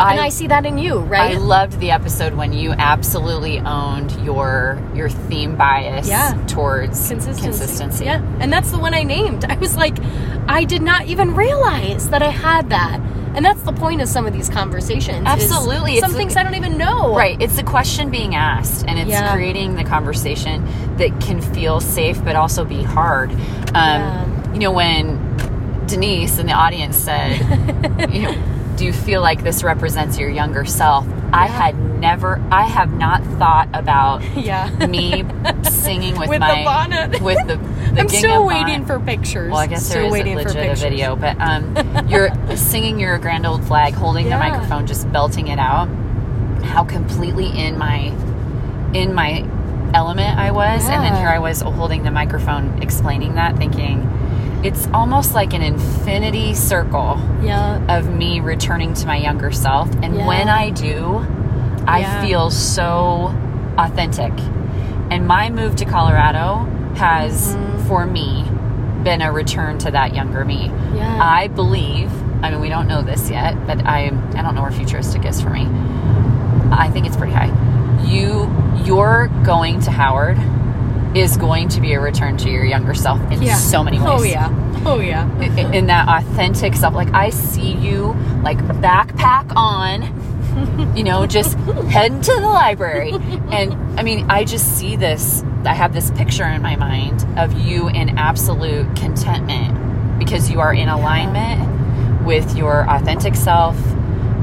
I- 0.00 0.12
and 0.12 0.20
I 0.20 0.28
see 0.30 0.46
that 0.48 0.64
in 0.66 0.78
you, 0.78 0.98
right? 0.98 1.36
I 1.36 1.38
loved 1.38 1.78
the 1.80 1.90
episode 1.90 2.34
when 2.34 2.52
you 2.52 2.72
absolutely 2.72 3.58
owned 3.60 4.12
your 4.24 4.78
your 4.94 5.08
theme 5.08 5.56
bias 5.56 6.08
Yeah. 6.08 6.32
towards 6.46 7.08
consistency. 7.08 7.42
consistency. 7.42 8.04
Yeah, 8.06 8.20
and 8.40 8.52
that's 8.52 8.70
the 8.70 8.78
one 8.78 8.94
I 8.94 9.02
named. 9.02 9.44
I 9.48 9.56
was 9.56 9.76
like, 9.76 9.96
I 10.48 10.64
did 10.64 10.82
not 10.82 11.06
even 11.06 11.34
realize 11.34 12.08
that 12.10 12.22
I 12.22 12.30
had 12.30 12.70
that, 12.70 12.98
and 13.34 13.44
that's 13.44 13.62
the 13.62 13.72
point 13.72 14.00
of 14.00 14.08
some 14.08 14.26
of 14.26 14.32
these 14.32 14.48
conversations. 14.48 15.22
Absolutely. 15.26 15.98
Some 16.00 16.10
like- 16.12 16.18
things 16.18 16.36
I 16.36 16.42
don't 16.42 16.54
even 16.56 16.76
know. 16.78 17.14
Right. 17.14 17.40
It's 17.40 17.56
the 17.56 17.62
question 17.62 18.10
being 18.10 18.34
asked, 18.34 18.84
and 18.88 18.98
it's 18.98 19.10
Yeah. 19.10 19.32
creating 19.32 19.76
the 19.76 19.84
conversation 19.84 20.66
that 20.96 21.20
can 21.20 21.40
feel 21.40 21.80
safe 21.80 22.22
but 22.24 22.34
also 22.36 22.64
be 22.64 22.82
hard. 22.82 23.30
Um, 23.32 23.38
Yeah. 23.74 24.24
You 24.54 24.58
know, 24.60 24.72
when 24.72 25.18
Denise 25.86 26.38
in 26.38 26.46
the 26.46 26.52
audience 26.52 26.96
said, 26.96 27.38
you 28.12 28.22
know, 28.22 28.34
do 28.80 28.86
you 28.86 28.92
feel 28.94 29.20
like 29.20 29.42
this 29.44 29.62
represents 29.62 30.18
your 30.18 30.30
younger 30.30 30.64
self? 30.64 31.06
I 31.34 31.46
had 31.48 31.78
never, 32.00 32.42
I 32.50 32.64
have 32.64 32.90
not 32.94 33.22
thought 33.38 33.68
about 33.74 34.22
Yeah. 34.36 34.70
me 34.86 35.22
singing 35.64 36.18
with, 36.18 36.28
With 36.30 36.38
the 36.40 36.46
my 36.46 36.64
bonnet. 36.64 37.20
with 37.20 37.46
the, 37.46 37.56
the 37.94 38.00
I'm 38.00 38.08
still 38.08 38.46
waiting 38.46 38.84
bonnet. 38.84 38.86
for 38.86 38.98
pictures. 39.00 39.50
Well, 39.50 39.60
I 39.60 39.66
guess 39.66 39.84
still 39.84 39.96
there 39.98 40.06
is 40.06 40.12
waiting 40.12 40.38
a 40.38 40.42
for 40.42 40.48
legit 40.48 40.56
a 40.56 40.68
pictures. 40.70 40.80
video, 40.80 41.14
but 41.14 41.38
um, 41.42 42.08
you're 42.08 42.30
singing 42.56 42.98
your 42.98 43.18
grand 43.18 43.44
old 43.46 43.62
flag, 43.64 43.92
holding 43.92 44.26
Yeah. 44.28 44.38
the 44.42 44.50
microphone, 44.50 44.86
just 44.86 45.12
belting 45.12 45.48
it 45.48 45.58
out. 45.58 45.86
How 46.64 46.82
completely 46.84 47.46
in 47.48 47.76
my 47.78 48.06
in 48.94 49.12
my 49.14 49.44
element 49.92 50.38
I 50.38 50.52
was, 50.52 50.88
and 50.88 51.04
then 51.04 51.14
here 51.16 51.28
I 51.28 51.38
was 51.38 51.60
holding 51.60 52.02
the 52.02 52.10
microphone, 52.10 52.82
explaining 52.82 53.34
that, 53.34 53.56
thinking 53.58 54.00
it's 54.62 54.88
almost 54.92 55.35
like 55.35 55.53
an 55.55 55.62
infinity 55.62 56.55
circle 56.55 57.18
Yeah. 57.42 57.79
of 57.88 58.11
me 58.14 58.40
returning 58.40 58.94
to 58.94 59.07
my 59.07 59.16
younger 59.16 59.51
self, 59.51 59.88
and 60.03 60.16
Yeah. 60.16 60.27
when 60.27 60.49
I 60.49 60.70
do, 60.70 61.25
I 61.87 62.01
Yeah. 62.01 62.20
feel 62.20 62.51
so 62.51 63.35
authentic. 63.79 64.33
And 65.11 65.27
my 65.27 65.51
move 65.51 65.77
to 65.77 65.85
Colorado 65.85 66.66
has, 66.96 67.57
Mhm. 67.57 67.81
for 67.87 68.05
me, 68.07 68.44
been 69.03 69.23
a 69.23 69.33
return 69.33 69.79
to 69.79 69.90
that 69.90 70.14
younger 70.14 70.44
me. 70.44 70.70
Yeah. 70.94 71.18
I 71.20 71.49
believe. 71.49 72.11
I 72.42 72.51
mean, 72.51 72.61
we 72.61 72.68
don't 72.68 72.87
know 72.87 73.01
this 73.03 73.31
yet, 73.31 73.57
but 73.66 73.87
I 73.87 74.12
I 74.37 74.42
don't 74.42 74.55
know 74.55 74.62
where 74.62 74.70
futuristic 74.70 75.25
is 75.25 75.40
for 75.40 75.51
me. 75.51 75.66
I 76.70 76.88
think 76.88 77.07
it's 77.07 77.16
pretty 77.16 77.33
high. 77.33 77.51
You 78.05 78.51
you're 78.85 79.31
going 79.42 79.81
to 79.81 79.90
Howard 79.90 80.38
is 81.14 81.37
going 81.37 81.68
to 81.68 81.81
be 81.81 81.92
a 81.94 82.01
return 82.01 82.37
to 82.38 82.51
your 82.51 82.64
younger 82.64 82.94
self 82.94 83.20
in 83.33 83.42
yeah. 83.42 83.57
so 83.57 83.83
many 83.83 83.99
ways 83.99 84.07
Oh 84.09 84.23
yeah. 84.23 84.83
Oh 84.87 85.01
yeah. 85.01 85.29
in 85.40 85.75
in 85.75 85.87
that 85.87 86.09
authentic 86.09 86.75
self. 86.75 86.94
Like 86.94 87.12
I 87.12 87.31
see 87.31 87.73
you 87.73 88.12
like 88.42 88.59
backpack 88.59 89.53
on, 89.57 90.96
you 90.96 91.05
know, 91.05 91.27
just 91.27 91.57
heading 91.90 92.20
to 92.23 92.33
the 92.35 92.40
library. 92.49 93.12
And 93.51 93.75
I 93.99 94.03
mean, 94.03 94.31
I 94.31 94.44
just 94.44 94.79
see 94.79 94.96
this. 94.96 95.42
I 95.64 95.75
have 95.75 95.92
this 95.92 96.11
picture 96.12 96.44
in 96.44 96.62
my 96.62 96.77
mind 96.77 97.27
of 97.38 97.53
you 97.59 97.88
in 97.88 98.16
absolute 98.18 98.87
contentment 98.96 100.18
because 100.18 100.51
you 100.51 100.61
are 100.61 100.73
in 100.73 100.88
alignment 100.88 102.25
with 102.25 102.57
your 102.57 102.88
authentic 102.88 103.35
self, 103.35 103.77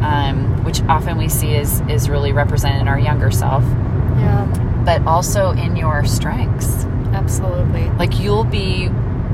um, 0.04 0.64
which 0.64 0.82
often 0.84 1.18
we 1.18 1.30
see 1.30 1.54
is 1.56 1.82
is 1.90 2.10
really 2.10 2.32
represented 2.32 2.82
in 2.82 2.88
our 2.88 3.00
younger 3.00 3.32
self, 3.32 3.64
Yeah. 4.18 4.46
But 4.88 5.06
also 5.06 5.52
in 5.52 5.76
your 5.76 6.06
strengths. 6.06 6.86
Absolutely. 7.12 7.90
Like 8.00 8.20
you'll 8.22 8.46
be 8.46 8.88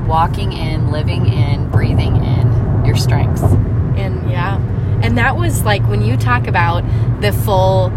walking 0.04 0.52
in, 0.52 0.90
living 0.90 1.26
in, 1.32 1.70
breathing 1.70 2.16
in 2.16 2.84
your 2.84 2.96
strengths. 2.96 3.42
And 3.44 4.28
yeah. 4.28 4.56
And 5.00 5.16
that 5.16 5.36
was 5.36 5.62
like 5.62 5.86
when 5.86 6.02
you 6.02 6.16
talk 6.16 6.48
about 6.48 6.82
the 7.20 7.30
full 7.32 7.92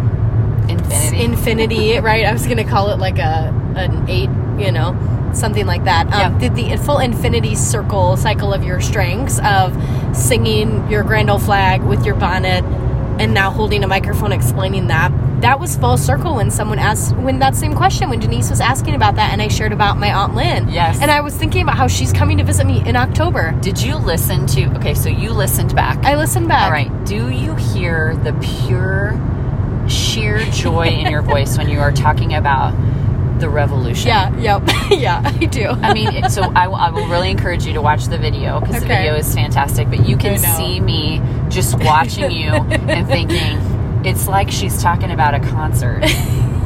Infinity. 0.69 1.23
infinity, 1.23 1.97
right? 2.09 2.25
I 2.25 2.31
was 2.31 2.45
gonna 2.45 2.63
call 2.63 2.89
it 2.91 2.99
like 2.99 3.17
a 3.17 3.51
an 3.75 4.07
eight, 4.07 4.29
you 4.63 4.71
know, 4.71 4.95
something 5.33 5.65
like 5.65 5.85
that. 5.85 6.05
Um, 6.13 6.33
Yeah. 6.33 6.37
Did 6.49 6.55
the 6.55 6.77
full 6.77 6.99
infinity 6.99 7.55
circle 7.55 8.17
cycle 8.17 8.53
of 8.53 8.63
your 8.63 8.81
strengths 8.81 9.39
of 9.43 9.73
singing 10.15 10.87
your 10.91 11.03
grand 11.03 11.31
old 11.31 11.41
flag 11.41 11.81
with 11.81 12.05
your 12.05 12.15
bonnet, 12.15 12.63
and 13.19 13.33
now 13.33 13.49
holding 13.49 13.83
a 13.83 13.87
microphone 13.87 14.31
explaining 14.31 14.87
that. 14.87 15.11
That 15.41 15.59
was 15.59 15.77
full 15.77 15.97
circle 15.97 16.35
when 16.35 16.49
someone 16.49 16.79
asked 16.79 17.15
when 17.15 17.39
that 17.39 17.55
same 17.55 17.75
question 17.75 18.09
when 18.09 18.19
Denise 18.19 18.49
was 18.49 18.59
asking 18.59 18.95
about 18.95 19.15
that, 19.15 19.31
and 19.31 19.41
I 19.41 19.47
shared 19.49 19.71
about 19.71 19.97
my 19.97 20.11
aunt 20.11 20.33
Lynn. 20.35 20.67
Yes. 20.69 20.99
and 21.01 21.11
I 21.11 21.21
was 21.21 21.35
thinking 21.35 21.61
about 21.61 21.77
how 21.77 21.87
she's 21.87 22.11
coming 22.11 22.37
to 22.39 22.43
visit 22.43 22.65
me 22.65 22.81
in 22.87 22.95
October. 22.95 23.51
Did 23.61 23.79
you 23.81 23.95
listen 23.97 24.47
to? 24.47 24.65
Okay, 24.77 24.95
so 24.95 25.09
you 25.09 25.31
listened 25.31 25.75
back. 25.75 26.03
I 26.05 26.15
listened 26.15 26.47
back. 26.47 26.63
All 26.65 26.71
right. 26.71 26.91
Do 27.05 27.29
you 27.29 27.53
hear 27.55 28.15
the 28.15 28.33
pure, 28.33 29.13
sheer 29.87 30.39
joy 30.51 30.87
in 30.87 31.11
your 31.11 31.21
voice 31.33 31.57
when 31.57 31.69
you 31.69 31.79
are 31.79 31.91
talking 31.91 32.33
about 32.33 32.71
the 33.39 33.47
revolution? 33.47 34.07
Yeah. 34.07 34.35
Yep. 34.37 34.63
yeah. 34.99 35.21
I 35.23 35.45
do. 35.45 35.67
I 35.67 35.93
mean, 35.93 36.29
so 36.31 36.41
I, 36.55 36.67
will- 36.67 36.75
I 36.75 36.89
will 36.89 37.07
really 37.07 37.29
encourage 37.29 37.63
you 37.65 37.73
to 37.73 37.81
watch 37.81 38.05
the 38.05 38.17
video 38.17 38.59
because 38.59 38.81
the 38.81 38.87
video 38.87 39.13
is 39.15 39.33
fantastic. 39.35 39.87
But 39.89 40.07
you 40.09 40.17
can 40.17 40.39
see 40.39 40.79
me 40.79 41.21
just 41.49 41.77
watching 41.83 42.31
you 42.31 42.49
and 42.53 43.07
thinking 43.07 43.59
it's 44.05 44.27
like 44.27 44.51
she's 44.51 44.81
talking 44.81 45.11
about 45.11 45.33
a 45.33 45.39
concert, 45.39 46.01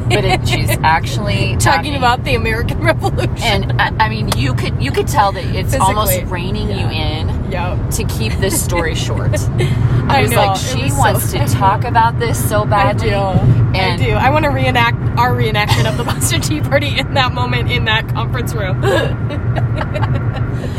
but 0.09 0.25
it, 0.25 0.47
she's 0.47 0.69
actually 0.83 1.55
talking 1.57 1.95
about 1.95 2.23
the 2.23 2.35
American 2.35 2.79
Revolution. 2.83 3.37
And 3.41 3.81
I, 3.81 4.05
I 4.05 4.09
mean, 4.09 4.29
you 4.37 4.53
could 4.53 4.81
you 4.81 4.91
could 4.91 5.07
tell 5.07 5.31
that 5.31 5.43
it's 5.55 5.73
almost 5.75 6.11
Physically. 6.11 6.31
reining 6.31 6.69
you 6.69 6.87
in 6.87 7.51
yep. 7.51 7.89
to 7.91 8.03
keep 8.05 8.33
this 8.33 8.61
story 8.63 8.95
short. 9.07 9.31
I 9.39 10.17
I 10.17 10.21
was 10.21 10.31
know, 10.31 10.37
like, 10.37 10.57
she 10.57 10.83
was 10.83 10.93
so 10.93 10.99
wants 10.99 11.31
to 11.31 11.37
funny. 11.39 11.51
talk 11.51 11.83
about 11.83 12.19
this 12.19 12.49
so 12.49 12.65
badly. 12.65 13.13
I 13.13 13.33
do. 13.33 13.51
And 13.77 14.01
I 14.01 14.05
do. 14.05 14.11
I 14.11 14.29
want 14.29 14.45
to 14.45 14.51
reenact 14.51 14.97
our 15.17 15.31
reenactment 15.31 15.89
of 15.89 15.97
the 15.97 16.03
Boston 16.03 16.41
Tea 16.41 16.61
Party 16.61 16.99
in 16.99 17.13
that 17.13 17.33
moment 17.33 17.71
in 17.71 17.85
that 17.85 18.07
conference 18.09 18.53
room. 18.53 18.81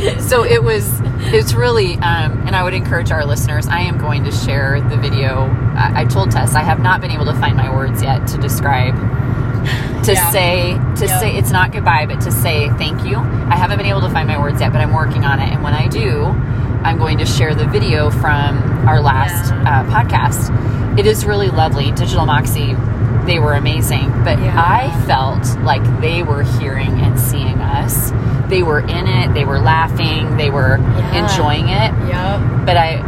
so 0.20 0.44
it 0.44 0.62
was 0.62 0.88
it's 1.34 1.54
really 1.54 1.94
um, 1.96 2.32
and 2.46 2.56
i 2.56 2.62
would 2.62 2.74
encourage 2.74 3.10
our 3.10 3.24
listeners 3.24 3.66
i 3.68 3.80
am 3.80 3.98
going 3.98 4.24
to 4.24 4.32
share 4.32 4.80
the 4.88 4.96
video. 4.96 5.42
I, 5.76 6.02
I 6.02 6.04
told 6.04 6.30
tess 6.30 6.54
i 6.54 6.62
have 6.62 6.80
not 6.80 7.00
been 7.00 7.10
able 7.10 7.26
to 7.26 7.34
find 7.34 7.56
my 7.56 7.72
words 7.74 8.02
yet 8.02 8.26
to 8.28 8.38
describe 8.38 8.94
to 10.04 10.12
Yeah. 10.14 10.30
say 10.32 10.72
to 10.96 11.08
say 11.08 11.36
it's 11.36 11.50
not 11.52 11.70
goodbye 11.72 12.06
but 12.06 12.20
to 12.22 12.32
say 12.32 12.68
thank 12.70 13.04
you. 13.06 13.16
I 13.18 13.54
haven't 13.56 13.78
been 13.78 13.86
able 13.86 14.00
to 14.00 14.10
find 14.10 14.26
my 14.26 14.38
words 14.40 14.60
yet 14.60 14.72
but 14.72 14.80
i'm 14.80 14.92
working 14.92 15.24
on 15.24 15.38
it. 15.40 15.48
And 15.52 15.62
when 15.62 15.74
i 15.74 15.86
do 15.86 16.24
i'm 16.84 16.98
going 16.98 17.18
to 17.18 17.26
share 17.26 17.54
the 17.54 17.66
video 17.66 18.10
from 18.10 18.58
our 18.88 19.00
last 19.00 19.52
uh, 19.52 19.84
podcast. 19.88 20.50
It 20.98 21.06
is 21.06 21.24
really 21.24 21.48
lovely. 21.48 21.92
Digital 21.92 22.26
moxie 22.26 22.74
they 23.24 23.38
were 23.38 23.54
amazing. 23.54 24.10
But 24.24 24.40
Yeah. 24.40 24.54
i 24.60 24.90
felt 25.06 25.46
like 25.62 25.82
they 26.00 26.24
were 26.24 26.42
hearing 26.42 26.90
and 27.00 27.18
seeing 27.18 27.51
us 27.72 28.12
they 28.50 28.62
were 28.62 28.80
in 28.80 29.06
it 29.08 29.32
they 29.34 29.44
were 29.44 29.58
laughing 29.58 30.36
they 30.36 30.50
were 30.50 30.76
Yeah. 30.78 31.24
enjoying 31.24 31.68
it 31.68 31.90
yep. 32.08 32.66
but 32.66 32.76
I, 32.76 32.98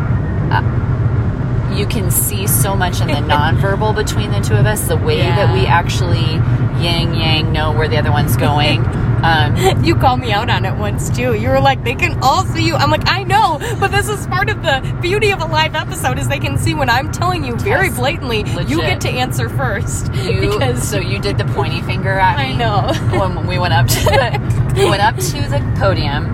uh, 0.50 1.74
you 1.74 1.86
can 1.86 2.10
see 2.10 2.46
so 2.46 2.76
much 2.76 3.00
in 3.00 3.08
the 3.08 3.14
nonverbal 3.34 3.94
between 3.96 4.30
the 4.30 4.40
two 4.40 4.54
of 4.54 4.64
us, 4.64 4.86
the 4.86 4.96
way 4.96 5.18
Yeah. 5.18 5.34
that 5.36 5.52
we 5.52 5.66
actually 5.66 6.38
yang 6.82 7.14
yang 7.14 7.52
know 7.52 7.72
where 7.72 7.88
the 7.88 7.98
other 7.98 8.12
one's 8.12 8.36
going. 8.36 8.84
Um, 9.24 9.54
You 9.84 9.94
called 9.96 10.20
me 10.20 10.32
out 10.32 10.48
on 10.50 10.64
it 10.64 10.74
once 10.76 11.10
too. 11.10 11.34
You 11.34 11.48
were 11.50 11.60
like, 11.60 11.82
they 11.84 11.94
can 11.94 12.18
all 12.22 12.44
see 12.44 12.64
you. 12.66 12.74
I'm 12.74 12.90
like, 12.90 13.08
I 13.08 13.22
know, 13.22 13.58
but 13.80 13.90
this 13.90 14.08
is 14.08 14.26
part 14.26 14.48
of 14.50 14.62
the 14.62 14.96
beauty 15.02 15.30
of 15.30 15.40
a 15.40 15.46
live 15.46 15.74
episode 15.74 16.18
is 16.18 16.28
they 16.28 16.38
can 16.38 16.56
see 16.58 16.74
when 16.74 16.88
I'm 16.88 17.10
telling 17.12 17.44
you 17.44 17.56
very 17.56 17.90
blatantly. 17.90 18.44
You 18.66 18.80
get 18.80 19.00
to 19.02 19.08
answer 19.08 19.48
first 19.48 20.12
you, 20.24 20.40
because 20.40 20.86
so 20.88 20.98
you 20.98 21.18
did 21.18 21.38
the 21.38 21.44
pointy 21.46 21.80
finger 21.82 22.10
at 22.12 22.38
I 22.38 22.52
me. 22.52 22.56
know. 22.56 22.92
when 23.18 23.46
we 23.46 23.58
went 23.58 23.74
up 23.74 23.86
to 23.88 24.04
the, 24.04 24.74
we 24.76 24.84
went 24.88 25.02
up 25.02 25.16
to 25.16 25.40
the 25.48 25.74
podium 25.78 26.24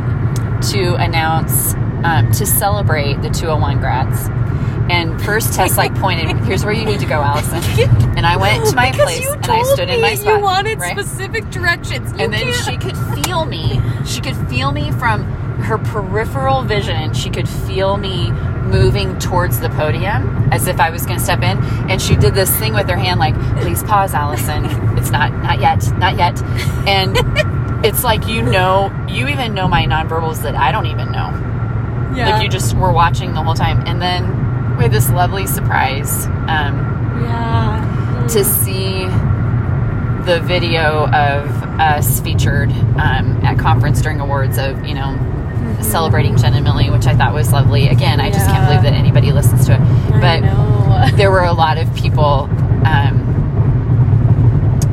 to 0.70 0.94
announce 0.96 1.74
um, 2.04 2.30
to 2.32 2.44
celebrate 2.46 3.20
the 3.22 3.30
201 3.30 3.78
grads. 3.80 4.28
And 4.90 5.22
first 5.22 5.54
Tess 5.54 5.76
like 5.76 5.94
pointed, 5.94 6.36
here's 6.38 6.64
where 6.64 6.74
you 6.74 6.84
need 6.84 6.98
to 6.98 7.06
go, 7.06 7.22
Allison. 7.22 7.62
And 8.16 8.26
I 8.26 8.36
went 8.36 8.66
to 8.66 8.74
my 8.74 8.90
because 8.90 9.04
place 9.18 9.30
and 9.30 9.46
I 9.46 9.62
stood 9.62 9.88
in 9.88 10.00
my 10.00 10.16
spot. 10.16 10.38
you 10.38 10.42
wanted 10.42 10.80
right? 10.80 10.98
specific 10.98 11.48
directions. 11.50 12.10
You 12.12 12.18
and 12.24 12.32
then 12.32 12.48
could 12.92 13.24
feel 13.24 13.44
me. 13.44 13.80
She 14.04 14.20
could 14.20 14.36
feel 14.48 14.72
me 14.72 14.90
from 14.92 15.24
her 15.62 15.78
peripheral 15.78 16.62
vision. 16.62 17.12
She 17.14 17.30
could 17.30 17.48
feel 17.48 17.96
me 17.96 18.30
moving 18.62 19.18
towards 19.18 19.60
the 19.60 19.68
podium 19.70 20.48
as 20.52 20.66
if 20.66 20.80
I 20.80 20.90
was 20.90 21.04
going 21.04 21.18
to 21.18 21.24
step 21.24 21.42
in. 21.42 21.58
And 21.90 22.00
she 22.00 22.16
did 22.16 22.34
this 22.34 22.54
thing 22.56 22.74
with 22.74 22.88
her 22.88 22.96
hand, 22.96 23.20
like, 23.20 23.34
"Please 23.60 23.82
pause, 23.82 24.14
Allison. 24.14 24.64
It's 24.96 25.10
not, 25.10 25.32
not 25.32 25.60
yet, 25.60 25.86
not 25.98 26.16
yet." 26.16 26.42
And 26.86 27.16
it's 27.84 28.04
like 28.04 28.26
you 28.26 28.42
know, 28.42 28.92
you 29.08 29.28
even 29.28 29.54
know 29.54 29.68
my 29.68 29.84
nonverbals 29.86 30.42
that 30.42 30.54
I 30.54 30.72
don't 30.72 30.86
even 30.86 31.12
know. 31.12 31.30
yeah. 32.14 32.30
Like 32.30 32.42
you 32.42 32.48
just 32.48 32.74
were 32.76 32.92
watching 32.92 33.32
the 33.34 33.42
whole 33.42 33.54
time, 33.54 33.82
and 33.86 34.00
then 34.00 34.76
we 34.76 34.84
had 34.84 34.92
this 34.92 35.10
lovely 35.10 35.46
surprise. 35.46 36.26
Um, 36.26 36.88
yeah. 37.22 38.26
to 38.30 38.44
see 38.44 39.04
the 40.24 40.40
video 40.40 41.06
of 41.08 41.59
us 41.80 42.20
featured 42.20 42.70
um, 43.00 43.40
at 43.44 43.58
conference 43.58 44.00
during 44.02 44.20
awards 44.20 44.58
of 44.58 44.84
you 44.84 44.94
know 44.94 45.16
celebrating 45.80 46.36
Jen 46.36 46.54
and 46.54 46.64
Millie, 46.64 46.90
which 46.90 47.06
I 47.06 47.14
thought 47.16 47.32
was 47.32 47.52
lovely. 47.52 47.88
Again, 47.88 48.20
I 48.20 48.30
just 48.30 48.46
can't 48.46 48.66
believe 48.66 48.82
that 48.82 48.92
anybody 48.92 49.32
listens 49.32 49.66
to 49.66 49.74
it. 49.74 49.80
But 50.20 50.40
there 51.16 51.30
were 51.30 51.44
a 51.44 51.52
lot 51.52 51.78
of 51.78 51.92
people 51.94 52.48
um, 52.84 53.26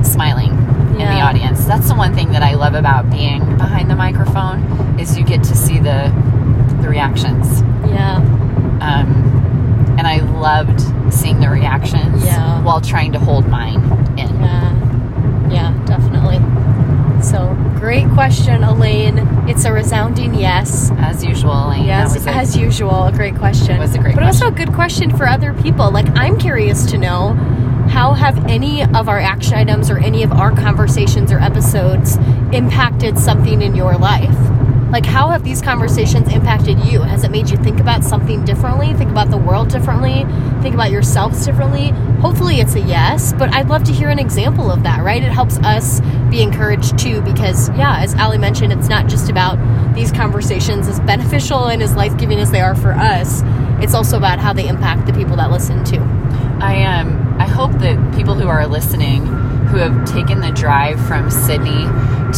smiling 0.04 0.52
in 0.52 1.06
the 1.06 1.22
audience. 1.22 1.66
That's 1.66 1.88
the 1.90 1.96
one 1.96 2.14
thing 2.16 2.32
that 2.32 2.42
I 2.42 2.56
love 2.56 2.74
about 2.74 3.10
being 3.12 3.40
behind 3.58 3.90
the 3.90 3.96
microphone 3.96 5.00
is 5.00 5.18
you 5.18 5.24
get 5.26 5.44
to 5.44 5.56
see 5.56 5.80
the 5.80 6.12
the 6.82 6.88
reactions. 6.90 7.62
yeah. 7.90 8.18
Um, 8.82 9.96
and 9.98 10.06
I 10.08 10.20
loved 10.40 10.80
seeing 11.14 11.40
the 11.40 11.50
reactions 11.50 12.24
Yeah. 12.24 12.62
while 12.64 12.80
trying 12.82 13.12
to 13.14 13.20
hold 13.20 13.48
mine 13.48 13.82
in. 14.18 14.30
Yeah. 14.40 15.50
Yeah, 15.50 15.84
definitely. 15.86 16.38
Great 17.80 18.10
question, 18.10 18.64
Elaine. 18.64 19.20
It's 19.48 19.64
a 19.66 19.72
resounding 19.72 20.34
yes. 20.34 20.92
As 20.98 21.24
usual, 21.24 21.52
Elaine. 21.68 21.86
Yes, 21.86 22.14
was 22.16 22.26
a- 22.26 22.32
as 22.32 22.58
usual, 22.58 23.06
a 23.06 23.12
great 23.12 23.36
question. 23.36 23.76
It 23.76 23.80
was 23.80 23.94
a 23.96 24.00
great 24.00 24.16
but 24.16 24.24
also 24.24 24.48
a 24.48 24.52
good 24.52 24.74
question 24.74 25.16
for 25.16 25.28
other 25.28 25.54
people. 25.54 25.92
Like, 25.92 26.08
I'm 26.18 26.38
curious 26.38 26.86
to 26.88 26.98
know 26.98 27.34
how 27.90 28.14
have 28.14 28.46
any 28.48 28.84
of 28.84 29.08
our 29.08 29.20
action 29.20 29.54
items 29.54 29.90
or 29.90 29.98
any 30.00 30.24
of 30.24 30.32
our 30.34 30.52
conversations 30.52 31.32
or 31.32 31.40
episodes 31.40 32.18
impacted 32.52 33.18
something 33.18 33.62
in 33.62 33.76
your 33.76 33.96
life? 33.96 34.36
Like, 34.90 35.06
how 35.06 35.30
have 35.30 35.44
these 35.44 35.62
conversations 35.62 36.32
impacted 36.32 36.80
you? 36.86 37.02
Has 37.02 37.24
it 37.26 37.32
made 37.32 37.50
you 37.50 37.58
think 37.58 37.80
about 37.82 38.06
something 38.06 38.46
differently? 38.46 38.94
Think 38.94 39.12
about 39.12 39.30
the 39.30 39.38
world 39.38 39.68
differently? 39.70 40.26
Think 40.62 40.74
about 40.74 40.92
yourselves 40.92 41.46
differently? 41.46 41.90
Hopefully, 42.22 42.62
it's 42.62 42.74
a 42.76 42.80
yes, 42.80 43.34
but 43.34 43.54
I'd 43.54 43.68
love 43.68 43.84
to 43.84 43.92
hear 43.92 44.10
an 44.10 44.18
example 44.18 44.72
of 44.72 44.84
that, 44.84 45.04
right? 45.04 45.22
It 45.22 45.32
helps 45.32 45.58
us 45.60 46.00
be 46.30 46.42
encouraged 46.42 46.98
too, 46.98 47.22
because, 47.22 47.70
yeah, 47.72 48.00
as 48.00 48.16
Ali 48.16 48.38
mentioned, 48.38 48.72
it's 48.72 48.88
not 48.88 49.08
just 49.08 49.30
about 49.30 49.58
these 49.94 50.12
conversations 50.12 50.88
as 50.88 51.00
beneficial 51.02 51.68
and 51.68 51.84
as 51.84 51.96
life 51.96 52.16
giving 52.18 52.40
as 52.40 52.52
they 52.52 52.62
are 52.62 52.76
for 52.76 52.94
us, 52.94 53.42
it's 53.84 53.94
also 53.94 54.18
about 54.18 54.40
how 54.40 54.54
they 54.54 54.68
impact 54.68 55.06
the 55.06 55.14
people 55.14 55.36
that 55.36 55.52
listen 55.52 55.84
to. 55.84 55.98
I 56.62 56.84
um 56.84 57.36
I 57.40 57.46
hope 57.46 57.72
that 57.80 58.16
people 58.16 58.34
who 58.34 58.48
are 58.48 58.66
listening 58.66 59.26
who 59.68 59.78
have 59.78 60.06
taken 60.06 60.40
the 60.42 60.52
drive 60.52 61.00
from 61.08 61.30
Sidney 61.30 61.86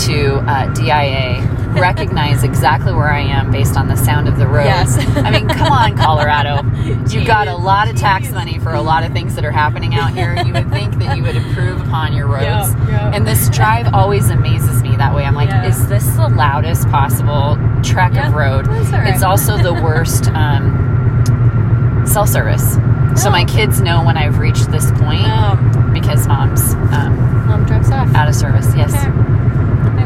to 0.06 0.36
uh, 0.48 0.72
DIA 0.74 1.42
recognize 1.80 2.44
exactly 2.44 2.94
where 2.94 3.12
I 3.12 3.20
am 3.22 3.52
based 3.52 3.78
on 3.78 3.88
the 3.88 3.96
sound 3.96 4.28
of 4.28 4.38
the 4.38 4.48
road. 4.48 4.66
Yes. 4.66 4.98
I 5.18 5.30
mean, 5.32 5.48
come 5.48 5.72
on, 5.72 5.98
Colorado. 5.98 6.64
You 7.10 7.26
got 7.26 7.48
a 7.48 7.56
lot 7.56 7.90
of 7.90 7.96
tax 7.96 8.32
money 8.32 8.60
for 8.60 8.72
a 8.74 8.82
lot 8.82 9.04
of 9.04 9.12
things 9.14 9.34
that 9.36 9.44
are 9.44 9.52
happening 9.52 9.96
out 9.96 10.14
here. 10.14 10.36
You 10.46 10.54
would 10.54 10.70
think 10.70 10.96
that 11.00 11.18
you 11.18 11.24
would 11.24 11.36
improve 11.36 11.82
upon 11.82 12.14
your 12.14 12.28
roads. 12.28 12.46
Yeah, 12.46 12.88
yeah. 12.88 13.12
And 13.16 13.28
this 13.28 13.50
drive 13.50 13.94
always 13.94 14.30
amazes 14.30 14.84
me 14.84 14.96
that 14.96 15.14
way. 15.16 15.26
I'm 15.26 15.34
like, 15.34 15.50
Yeah. 15.50 15.66
is 15.68 15.88
this 15.88 16.06
the 16.16 16.30
loudest 16.30 16.88
possible 16.90 17.58
trek 17.84 18.14
Yeah, 18.14 18.28
of 18.30 18.36
road? 18.36 18.68
right. 18.68 19.08
It's 19.14 19.24
also 19.24 19.58
the 19.58 19.74
worst 19.84 20.28
um, 20.30 22.04
cell 22.06 22.28
service. 22.28 22.76
So 23.16 23.30
Oh. 23.30 23.32
my 23.32 23.44
kids 23.46 23.82
know 23.82 24.04
when 24.04 24.18
I've 24.18 24.38
reached 24.40 24.72
this 24.72 24.92
point 24.92 25.28
Um, 25.28 25.92
because 25.94 26.28
mom's 26.28 26.74
um, 26.94 27.46
mom 27.48 27.66
drops 27.66 27.92
off. 27.92 28.14
out 28.16 28.28
of 28.30 28.36
service. 28.36 28.72
Yes. 28.76 28.94
Okay. 28.94 29.08
Okay. 29.08 30.06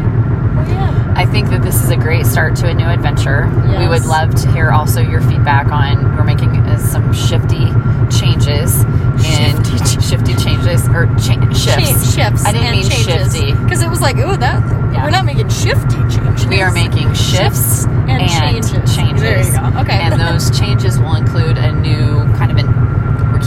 Well, 0.56 0.68
yeah. 0.70 1.14
I 1.16 1.26
think 1.26 1.50
that 1.50 1.62
this 1.62 1.84
is 1.84 1.90
a 1.92 1.96
great 1.98 2.26
start 2.26 2.56
to 2.58 2.68
a 2.68 2.74
new 2.74 2.88
adventure. 2.88 3.48
We 3.78 3.88
would 3.88 4.06
love 4.06 4.34
to 4.36 4.52
hear 4.52 4.72
also 4.72 5.02
your 5.02 5.22
feedback 5.22 5.72
on. 5.72 6.16
We're 6.16 6.24
making 6.24 6.56
uh, 6.58 6.78
some 6.78 7.14
shifty 7.14 7.68
changes 8.10 8.84
and 9.26 9.66
Shifty 9.68 10.02
shifty 10.10 10.34
changes 10.36 10.88
or 10.90 11.06
cha- 11.18 11.40
shifts. 11.54 12.16
Cha- 12.16 12.30
shifts. 12.30 12.46
I 12.46 12.52
didn't 12.52 12.68
and 12.68 12.78
mean 12.78 12.90
changes. 12.90 13.36
shifty. 13.36 13.54
Because 13.54 13.82
it 13.84 13.90
was 13.90 14.02
like, 14.02 14.18
oh 14.18 14.36
that 14.36 14.64
Yeah. 14.94 15.04
we're 15.04 15.12
not 15.12 15.26
making 15.26 15.50
shifty 15.50 15.96
changes. 16.10 16.48
We 16.48 16.62
are 16.62 16.72
making 16.72 17.14
shifts, 17.14 17.86
and, 17.86 18.28
changes. 18.30 18.96
changes. 18.96 19.22
There 19.22 19.38
you 19.44 19.52
go. 19.72 19.80
Okay. 19.82 20.00
And 20.02 20.20
those 20.20 20.50
changes 20.60 21.00
will 21.00 21.16
include 21.16 21.58
a 21.58 21.72
new 21.74 22.24
kind 22.38 22.52
of 22.52 22.58
an. 22.58 22.73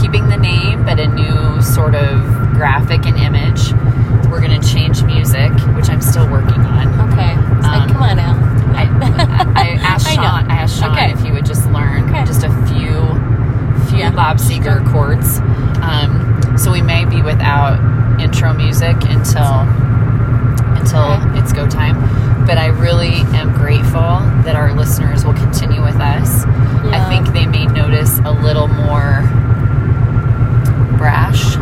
Keeping 0.07 0.29
the 0.29 0.37
name, 0.37 0.85
but 0.85 1.01
a 1.01 1.07
new 1.07 1.61
sort 1.61 1.93
of 1.93 2.21
graphic 2.53 3.05
and 3.05 3.17
image. 3.17 3.73
We're 4.31 4.39
going 4.39 4.57
to 4.59 4.65
change 4.65 5.03
music, 5.03 5.51
which 5.75 5.89
I'm 5.89 5.99
still 5.99 6.29
working 6.31 6.61
on. 6.61 6.87
okay. 7.11 7.33
It's 7.57 7.67
like, 7.67 7.81
Um, 7.81 7.89
come 7.89 8.03
on 8.03 8.15
now. 8.15 8.33
I, 8.73 8.83
I 9.55 9.67
asked 9.81 10.07
I 10.07 10.15
know. 10.15 10.21
Sean. 10.21 10.49
I, 10.51 10.55
asked 10.55 10.79
Sean 10.79 10.91
Okay. 10.93 11.11
if 11.11 11.19
he 11.19 11.31
would 11.33 11.45
just 11.45 11.69
learn 11.71 12.05
Okay. 12.09 12.23
just 12.23 12.45
a 12.45 12.49
few, 12.67 13.03
few 13.89 13.97
Yeah. 13.99 14.11
Bob 14.11 14.37
Seger 14.37 14.79
chords. 14.93 15.39
Um, 15.81 16.57
so 16.57 16.71
we 16.71 16.81
may 16.81 17.03
be 17.03 17.21
without 17.21 17.77
intro 18.21 18.53
music 18.53 18.95
until 19.09 19.67
until 20.79 21.03
Okay. 21.03 21.39
it's 21.39 21.51
go 21.51 21.67
time. 21.67 21.99
But 22.45 22.57
I 22.57 22.67
really 22.67 23.15
am 23.35 23.51
grateful 23.53 24.21
that 24.45 24.55
our 24.55 24.73
listeners 24.73 25.25
will 25.25 25.33
continue 25.33 25.83
with 25.83 25.97
us. 25.99 26.45
I 26.45 27.03
think 27.09 27.33
they 27.33 27.45
may 27.45 27.65
notice 27.65 28.19
a 28.23 28.31
little 28.31 28.69
more 28.69 29.27
brash. 30.97 31.55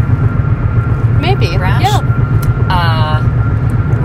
Maybe. 1.21 1.57
Brash? 1.57 1.81
Yeah. 1.83 2.01
Uh, 2.69 3.21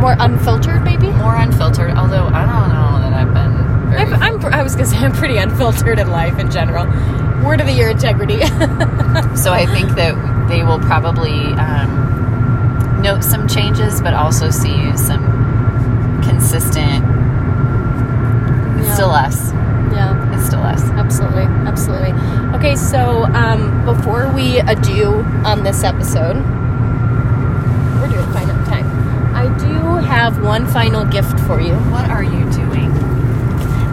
More 0.00 0.16
unfiltered, 0.18 0.82
maybe. 0.82 1.10
more 1.12 1.36
unfiltered. 1.36 1.92
Although 1.96 2.26
I 2.28 2.44
don't 2.46 2.68
know 2.70 3.00
that 3.02 3.12
I've 3.12 3.32
been 3.34 3.90
very. 3.90 4.02
I'm, 4.02 4.14
I'm, 4.44 4.54
I 4.54 4.62
was 4.62 4.74
gonna 4.74 4.86
say 4.86 4.96
I'm 4.98 5.12
pretty 5.12 5.36
unfiltered 5.36 5.98
in 5.98 6.10
life 6.10 6.38
in 6.38 6.50
general. 6.50 6.86
Word 7.44 7.60
of 7.60 7.66
the 7.66 7.72
year, 7.72 7.88
integrity. 7.90 8.40
So 9.34 9.52
I 9.52 9.66
think 9.66 9.90
that 9.96 10.14
they 10.48 10.62
will 10.62 10.78
probably 10.78 11.32
um, 11.54 13.00
note 13.02 13.24
some 13.24 13.48
changes, 13.48 14.00
but 14.00 14.14
also 14.14 14.50
see 14.50 14.96
some 14.96 16.22
consistent. 16.22 17.02
Yeah. 18.78 18.94
still 18.94 19.10
us. 19.10 19.52
yeah. 19.92 20.19
Still 20.46 20.60
us. 20.62 20.82
Absolutely, 20.82 21.42
absolutely. 21.44 22.12
Okay, 22.56 22.74
so 22.76 23.24
um, 23.34 23.84
before 23.84 24.28
we 24.32 24.58
adieu 24.60 25.08
on 25.44 25.62
this 25.62 25.84
episode, 25.84 26.36
we're 28.00 28.08
doing 28.08 28.32
fine 28.32 28.50
on 28.50 28.64
time. 28.64 28.86
I 29.34 29.46
do 29.58 29.74
have 30.06 30.42
one 30.42 30.66
final 30.66 31.04
gift 31.04 31.38
for 31.40 31.60
you 31.60 31.74
What 31.74 32.08
are 32.10 32.22
you 32.24 32.50
doing? 32.52 32.90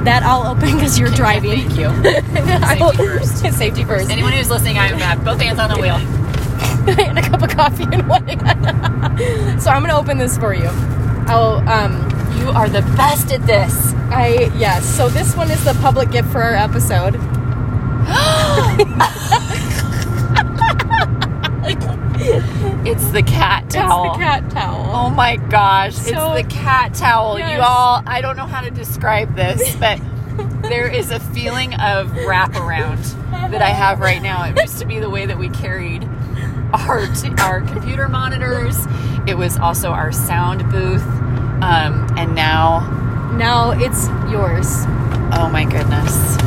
that 0.05 0.23
I'll 0.23 0.47
open 0.47 0.73
because 0.75 0.97
you're 0.97 1.09
driving. 1.23 1.67
Thank 1.69 1.77
you. 1.77 1.89
Will- 2.85 2.93
first. 2.93 3.39
Safety 3.57 3.83
first. 3.83 4.09
Anyone 4.09 4.31
who's 4.31 4.49
listening, 4.49 4.77
I 4.77 4.87
have 4.87 5.23
both 5.25 5.41
hands 5.41 5.59
on 5.59 5.69
the 5.69 5.75
wheel. 5.77 5.95
and 6.97 7.19
a 7.19 7.21
cup 7.21 7.41
of 7.41 7.49
coffee 7.49 7.83
in 7.91 8.07
one 8.07 8.25
hand. 8.25 9.61
so 9.61 9.69
I'm 9.69 9.81
gonna 9.81 9.97
open 9.97 10.17
this 10.17 10.37
for 10.37 10.53
you. 10.53 10.69
I'll 11.27 11.57
um 11.67 12.06
You 12.39 12.49
are 12.49 12.69
the 12.69 12.81
best 12.95 13.31
at 13.31 13.45
this. 13.45 13.93
I 14.11 14.51
yes. 14.57 14.85
So 14.85 15.09
this 15.09 15.35
one 15.35 15.51
is 15.51 15.63
the 15.63 15.73
public 15.81 16.11
gift 16.11 16.31
for 16.31 16.41
our 16.41 16.55
episode. 16.55 17.15
It's 22.85 23.09
the 23.11 23.21
cat 23.21 23.69
towel. 23.69 24.05
It's 24.05 24.17
the 24.17 24.23
cat 24.23 24.49
towel. 24.49 24.89
Oh 24.93 25.09
my 25.09 25.35
gosh, 25.35 25.95
So- 25.95 26.33
it's 26.33 26.47
the 26.49 26.55
cat 26.55 26.93
towel. 26.93 27.37
You 27.37 27.59
all, 27.59 28.01
I 28.05 28.21
don't 28.21 28.37
know 28.37 28.45
how 28.47 28.61
to 28.61 28.71
describe 28.71 29.35
this, 29.35 29.75
but 29.75 29.99
there 30.63 30.87
is 30.87 31.11
a 31.11 31.19
feeling 31.19 31.73
of 31.75 32.07
wraparound 32.11 33.03
that 33.51 33.61
I 33.61 33.69
have 33.69 33.99
right 33.99 34.21
now. 34.21 34.43
It 34.45 34.59
used 34.61 34.79
to 34.79 34.85
be 34.85 34.99
the 34.99 35.09
way 35.09 35.25
that 35.25 35.37
we 35.37 35.49
carried 35.49 36.05
our 36.73 37.05
t- 37.13 37.31
our 37.39 37.61
computer 37.61 38.07
monitors. 38.07 38.77
It 39.27 39.37
was 39.37 39.57
also 39.57 39.91
our 39.91 40.11
sound 40.11 40.69
booth, 40.71 41.05
um, 41.61 42.07
and 42.17 42.35
now, 42.35 42.81
Now 43.37 43.71
it's 43.71 44.07
yours, 44.31 44.67
oh 45.33 45.49
my 45.51 45.65
goodness! 45.65 46.37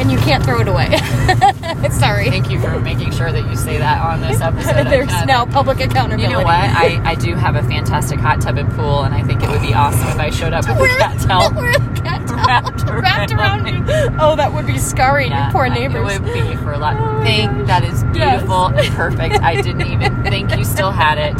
and 0.00 0.10
you 0.10 0.18
can't 0.18 0.42
throw 0.42 0.58
it 0.60 0.66
away. 0.66 0.88
Sorry. 1.90 2.28
Thank 2.28 2.50
you 2.50 2.58
for 2.60 2.80
making 2.80 3.12
sure 3.12 3.30
that 3.30 3.48
you 3.48 3.54
say 3.56 3.76
that 3.78 4.00
on 4.00 4.20
this 4.20 4.40
episode. 4.40 4.84
There's 4.90 5.06
now 5.26 5.44
public 5.46 5.78
accountability. 5.80 6.22
You 6.24 6.30
know 6.30 6.38
what? 6.42 6.54
I, 6.54 7.00
I 7.04 7.14
do 7.14 7.34
have 7.34 7.54
a 7.56 7.62
fantastic 7.62 8.18
hot 8.18 8.40
tub 8.40 8.56
and 8.56 8.68
pool, 8.72 9.04
and 9.04 9.14
I 9.14 9.22
think 9.22 9.42
it 9.44 9.50
would 9.50 9.60
be 9.60 9.74
awesome 9.74 10.08
if 10.08 10.16
I 10.18 10.30
showed 10.30 10.54
up 10.54 10.66
with 10.80 10.90
a 10.90 10.96
cat 10.96 11.20
towel. 11.20 11.52
we're 11.54 11.72
the 11.72 12.00
cat 12.00 12.26
towel 12.26 12.36
Wrapped 12.46 12.82
around 12.82 13.02
wrapped 13.02 13.32
around 13.32 13.66
you. 13.66 13.84
Oh, 14.18 14.34
that 14.34 14.52
would 14.52 14.66
be 14.66 14.78
scarring 14.78 15.30
Yeah, 15.30 15.44
your 15.44 15.52
poor 15.52 15.68
neighbors. 15.68 16.12
It 16.14 16.22
would 16.22 16.32
be 16.32 16.56
for 16.56 16.72
a 16.72 16.78
lot. 16.78 16.96
Oh 16.98 17.22
Thank 17.22 17.50
gosh. 17.58 17.66
that 17.68 17.84
is 17.84 18.02
Yes. 18.14 18.40
beautiful 18.40 18.66
and 18.68 18.94
perfect. 18.96 19.34
I 19.42 19.60
didn't 19.60 19.82
even 19.86 20.22
think 20.24 20.56
you 20.56 20.64
still 20.64 20.90
had 20.90 21.18
it. 21.18 21.36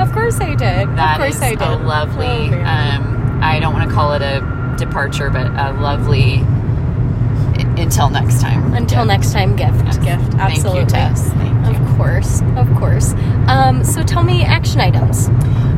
Of 0.00 0.12
course 0.12 0.40
I 0.40 0.50
did. 0.54 0.88
That 0.96 1.12
of 1.14 1.18
course 1.22 1.36
is 1.36 1.42
I 1.42 1.50
did. 1.50 1.62
a 1.62 1.76
lovely. 1.76 2.26
Oh, 2.26 2.64
um, 2.64 3.40
I 3.42 3.58
don't 3.60 3.72
want 3.72 3.88
to 3.88 3.94
call 3.94 4.12
it 4.12 4.22
a 4.22 4.74
departure, 4.78 5.30
but 5.30 5.46
a 5.46 5.72
lovely. 5.80 6.42
Until 7.80 8.10
next 8.10 8.40
time. 8.40 8.72
Until 8.74 8.98
gift. 9.04 9.08
next 9.08 9.32
time, 9.32 9.56
gift, 9.56 9.84
Yes. 9.84 9.98
gift. 9.98 10.34
Absolutely. 10.38 10.84
Thank 10.86 11.16
you, 11.16 11.32
Tess. 11.32 11.78
Of 11.80 11.96
course, 11.96 12.42
of 12.56 12.74
course. 12.76 13.14
Um, 13.48 13.84
so 13.84 14.02
tell 14.02 14.22
me 14.22 14.42
action 14.44 14.80
items. 14.80 15.28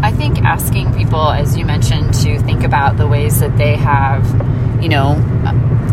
I 0.02 0.11
think 0.12 0.42
asking 0.42 0.94
people, 0.94 1.31
as 1.31 1.57
you 1.57 1.64
mentioned, 1.64 2.12
to 2.14 2.38
think 2.40 2.64
about 2.64 2.96
the 2.96 3.07
ways 3.07 3.40
that 3.40 3.57
they 3.57 3.76
have, 3.76 4.24
you 4.83 4.88
know, 4.88 5.14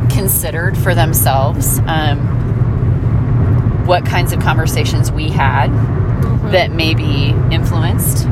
considered 0.09 0.77
for 0.77 0.93
themselves 0.95 1.79
um, 1.87 2.19
what 3.85 4.05
kinds 4.05 4.31
of 4.33 4.39
conversations 4.39 5.11
we 5.11 5.29
had 5.29 5.67
that 6.53 6.71
maybe 6.71 7.35
influenced 7.51 8.25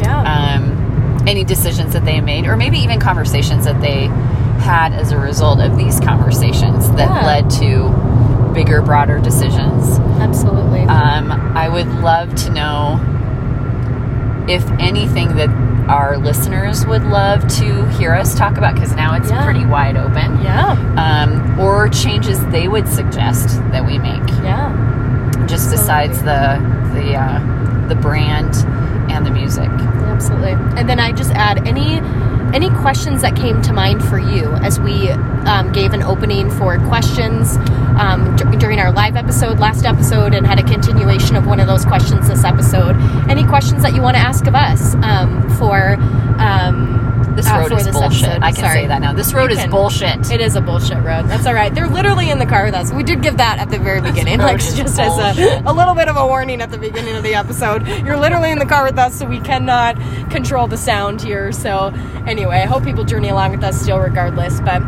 Yeah. 0.00 0.20
um, 0.22 1.24
any 1.26 1.42
decisions 1.44 1.92
that 1.94 2.04
they 2.04 2.20
made, 2.20 2.46
or 2.46 2.56
maybe 2.56 2.78
even 2.78 3.00
conversations 3.00 3.64
that 3.64 3.80
they 3.80 4.06
had 4.60 4.92
as 4.92 5.10
a 5.12 5.18
result 5.18 5.60
of 5.60 5.76
these 5.76 5.98
conversations 6.00 6.88
that 6.92 7.10
Yeah. 7.10 7.26
led 7.26 7.50
to 7.50 8.50
bigger, 8.54 8.80
broader 8.82 9.18
decisions. 9.18 9.98
Absolutely. 10.20 10.80
Um, 10.82 11.32
I 11.56 11.68
would 11.68 11.88
love 12.02 12.34
to 12.44 12.50
know 12.52 13.00
if 14.48 14.68
anything 14.78 15.36
that 15.36 15.48
our 15.88 16.16
listeners 16.18 16.86
would 16.86 17.04
love 17.04 17.46
to 17.48 17.86
hear 17.98 18.12
us 18.14 18.34
talk 18.34 18.56
about 18.58 18.74
because 18.74 18.94
now 18.94 19.14
it's 19.14 19.30
Yeah. 19.30 19.44
pretty 19.44 19.64
wide 19.64 19.96
open. 19.96 20.40
yeah. 20.42 20.76
Um, 20.96 21.58
or 21.60 21.88
changes 21.88 22.44
they 22.46 22.68
would 22.68 22.86
suggest 22.88 23.60
that 23.72 23.84
we 23.86 23.98
make, 23.98 24.22
Yeah. 24.42 24.70
Just 25.52 25.70
besides 25.70 26.22
the 26.22 26.58
the 26.94 27.14
uh, 27.14 27.86
the 27.86 27.94
brand 27.94 28.56
and 29.12 29.26
the 29.26 29.30
music. 29.30 29.68
Absolutely. 29.68 30.52
And 30.52 30.88
then 30.88 30.98
I 30.98 31.12
just 31.12 31.30
add 31.32 31.68
any 31.68 31.98
any 32.54 32.70
questions 32.80 33.20
that 33.20 33.36
came 33.36 33.60
to 33.62 33.72
mind 33.74 34.02
for 34.02 34.18
you 34.18 34.50
as 34.56 34.80
we 34.80 35.10
um, 35.10 35.70
gave 35.72 35.92
an 35.92 36.02
opening 36.02 36.50
for 36.50 36.78
questions 36.86 37.56
um, 38.00 38.34
dur- 38.36 38.50
during 38.56 38.78
our 38.78 38.92
live 38.92 39.14
episode 39.14 39.58
last 39.58 39.84
episode 39.84 40.34
and 40.34 40.46
had 40.46 40.58
a 40.58 40.62
continuation 40.62 41.36
of 41.36 41.46
one 41.46 41.60
of 41.60 41.66
those 41.66 41.84
questions 41.84 42.28
this 42.28 42.44
episode. 42.44 42.96
Any 43.28 43.44
questions 43.44 43.82
that 43.82 43.94
you 43.94 44.00
want 44.00 44.16
to 44.16 44.22
ask 44.22 44.46
of 44.46 44.54
us 44.54 44.94
um, 44.96 45.50
for 45.58 45.96
um, 46.38 47.21
This 47.36 47.48
uh, 47.48 47.58
road 47.58 47.72
is 47.72 47.86
this 47.86 47.94
bullshit. 47.96 48.24
episode? 48.24 48.42
I 48.42 48.52
can 48.52 48.60
Sorry. 48.64 48.80
say 48.82 48.86
that 48.88 49.00
now. 49.00 49.12
This 49.12 49.32
road 49.32 49.50
You 49.50 49.56
is 49.56 49.62
can. 49.62 49.70
bullshit. 49.70 50.30
It 50.30 50.40
is 50.40 50.54
a 50.56 50.60
bullshit 50.60 50.98
road. 51.02 51.26
That's 51.26 51.46
all 51.46 51.54
right. 51.54 51.74
They're 51.74 51.88
literally 51.88 52.30
in 52.30 52.38
the 52.38 52.46
car 52.46 52.64
with 52.64 52.74
us. 52.74 52.92
We 52.92 53.02
did 53.02 53.22
give 53.22 53.38
that 53.38 53.58
at 53.58 53.70
the 53.70 53.78
very 53.78 54.00
beginning, 54.00 54.38
like 54.38 54.58
just 54.60 54.98
as 54.98 55.18
a, 55.38 55.62
a 55.66 55.72
little 55.72 55.94
bit 55.94 56.08
of 56.08 56.16
a 56.16 56.26
warning 56.26 56.60
at 56.60 56.70
the 56.70 56.78
beginning 56.78 57.16
of 57.16 57.22
the 57.22 57.34
episode. 57.34 57.86
You're 57.86 58.16
literally 58.18 58.50
in 58.50 58.58
the 58.58 58.66
car 58.66 58.84
with 58.84 58.98
us, 58.98 59.18
so 59.18 59.26
we 59.26 59.40
cannot 59.40 59.96
control 60.30 60.66
the 60.66 60.76
sound 60.76 61.22
here. 61.22 61.52
So 61.52 61.86
anyway, 62.26 62.58
I 62.60 62.66
hope 62.66 62.84
people 62.84 63.04
journey 63.04 63.28
along 63.30 63.52
with 63.52 63.64
us 63.64 63.80
still, 63.80 63.98
regardless. 63.98 64.60
But 64.60 64.82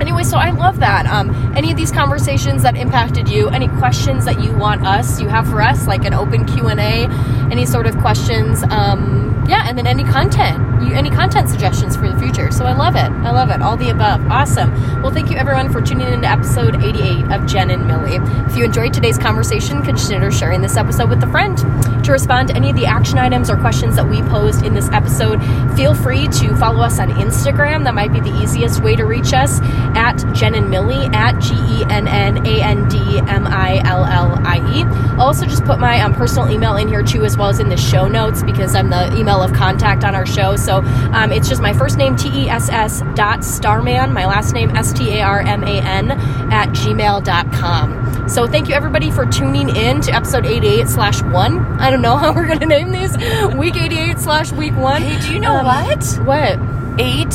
anyway, 0.00 0.22
so 0.22 0.36
I 0.38 0.50
love 0.50 0.80
that. 0.80 1.06
Um, 1.06 1.30
any 1.56 1.70
of 1.70 1.76
these 1.76 1.90
conversations 1.92 2.62
that 2.62 2.76
impacted 2.76 3.28
you, 3.28 3.48
any 3.48 3.68
questions 3.68 4.24
that 4.26 4.40
you 4.42 4.56
want 4.56 4.86
us, 4.86 5.20
you 5.20 5.28
have 5.28 5.48
for 5.48 5.60
us, 5.60 5.86
like 5.86 6.04
an 6.04 6.14
open 6.14 6.44
Q 6.46 6.68
and 6.68 6.78
A, 6.80 7.06
any 7.52 7.66
sort 7.66 7.86
of 7.86 7.96
questions. 7.98 8.62
Um, 8.70 9.39
yeah, 9.50 9.68
and 9.68 9.76
then 9.76 9.86
any 9.86 10.04
content, 10.04 10.80
you, 10.80 10.94
any 10.94 11.10
content 11.10 11.48
suggestions 11.48 11.96
for 11.96 12.08
the 12.08 12.16
future. 12.18 12.52
So 12.52 12.64
I 12.64 12.72
love 12.72 12.94
it. 12.94 13.10
I 13.10 13.32
love 13.32 13.50
it. 13.50 13.60
All 13.60 13.76
the 13.76 13.90
above. 13.90 14.24
Awesome. 14.30 14.72
Well, 15.02 15.12
thank 15.12 15.28
you 15.28 15.36
everyone 15.36 15.72
for 15.72 15.82
tuning 15.82 16.06
in 16.06 16.22
to 16.22 16.28
episode 16.28 16.76
88 16.76 17.32
of 17.32 17.46
Genn 17.46 17.70
and 17.70 17.86
Millie. 17.86 18.16
If 18.46 18.56
you 18.56 18.64
enjoyed 18.64 18.94
today's 18.94 19.18
conversation, 19.18 19.82
consider 19.82 20.30
sharing 20.30 20.62
this 20.62 20.76
episode 20.76 21.10
with 21.10 21.22
a 21.24 21.26
friend. 21.26 21.58
To 22.04 22.12
respond 22.12 22.48
to 22.48 22.54
any 22.54 22.70
of 22.70 22.76
the 22.76 22.86
action 22.86 23.18
items 23.18 23.50
or 23.50 23.56
questions 23.56 23.96
that 23.96 24.08
we 24.08 24.22
posed 24.22 24.64
in 24.64 24.72
this 24.72 24.88
episode, 24.90 25.42
feel 25.74 25.94
free 25.94 26.28
to 26.28 26.56
follow 26.56 26.80
us 26.82 27.00
on 27.00 27.10
Instagram. 27.10 27.82
That 27.84 27.94
might 27.94 28.12
be 28.12 28.20
the 28.20 28.34
easiest 28.42 28.82
way 28.82 28.94
to 28.94 29.04
reach 29.04 29.32
us 29.34 29.60
at 29.96 30.16
Genn 30.32 30.54
and 30.54 30.70
Millie 30.70 31.06
at 31.12 31.38
G 31.40 31.54
E 31.54 31.84
N 31.90 32.06
N 32.06 32.46
A 32.46 32.62
N 32.62 32.88
D 32.88 33.18
M 33.18 33.46
I 33.48 33.82
L 33.84 34.04
L 34.04 34.38
I 34.46 34.58
E. 34.72 35.18
Also 35.20 35.44
just 35.44 35.64
put 35.64 35.80
my 35.80 36.00
um, 36.00 36.14
personal 36.14 36.48
email 36.48 36.76
in 36.76 36.86
here 36.88 37.02
too, 37.02 37.24
as 37.24 37.36
well 37.36 37.48
as 37.48 37.58
in 37.58 37.68
the 37.68 37.76
show 37.76 38.06
notes 38.06 38.42
because 38.42 38.74
I'm 38.74 38.90
the 38.90 39.14
email 39.16 39.39
of 39.42 39.52
contact 39.52 40.04
on 40.04 40.14
our 40.14 40.26
show. 40.26 40.56
So 40.56 40.78
um, 41.12 41.32
it's 41.32 41.48
just 41.48 41.60
my 41.62 41.72
first 41.72 41.96
name 41.98 42.16
T 42.16 42.28
E 42.44 42.48
S 42.48 42.68
S 42.70 43.02
dot 43.14 43.44
Starman, 43.44 44.12
my 44.12 44.26
last 44.26 44.52
name 44.52 44.70
S 44.76 44.92
T 44.92 45.18
A 45.18 45.22
R 45.22 45.40
M 45.40 45.64
A 45.64 45.80
N 45.80 46.10
at 46.52 46.68
gmail.com. 46.70 48.28
So 48.28 48.46
thank 48.46 48.68
you 48.68 48.74
everybody 48.74 49.10
for 49.10 49.26
tuning 49.26 49.74
in 49.74 50.00
to 50.02 50.12
episode 50.12 50.46
88 50.46 50.88
slash 50.88 51.20
1. 51.22 51.58
I 51.80 51.90
don't 51.90 52.02
know 52.02 52.16
how 52.18 52.32
we're 52.32 52.46
going 52.46 52.60
to 52.60 52.66
name 52.66 52.92
these. 52.92 53.16
Week 53.56 53.76
88 53.76 54.18
slash 54.18 54.52
week 54.52 54.76
1. 54.76 55.02
Hey, 55.02 55.20
do 55.20 55.32
you 55.32 55.40
know 55.40 55.56
Um, 55.56 55.66
what? 55.66 56.04
What? 56.26 57.00
Eight, 57.00 57.34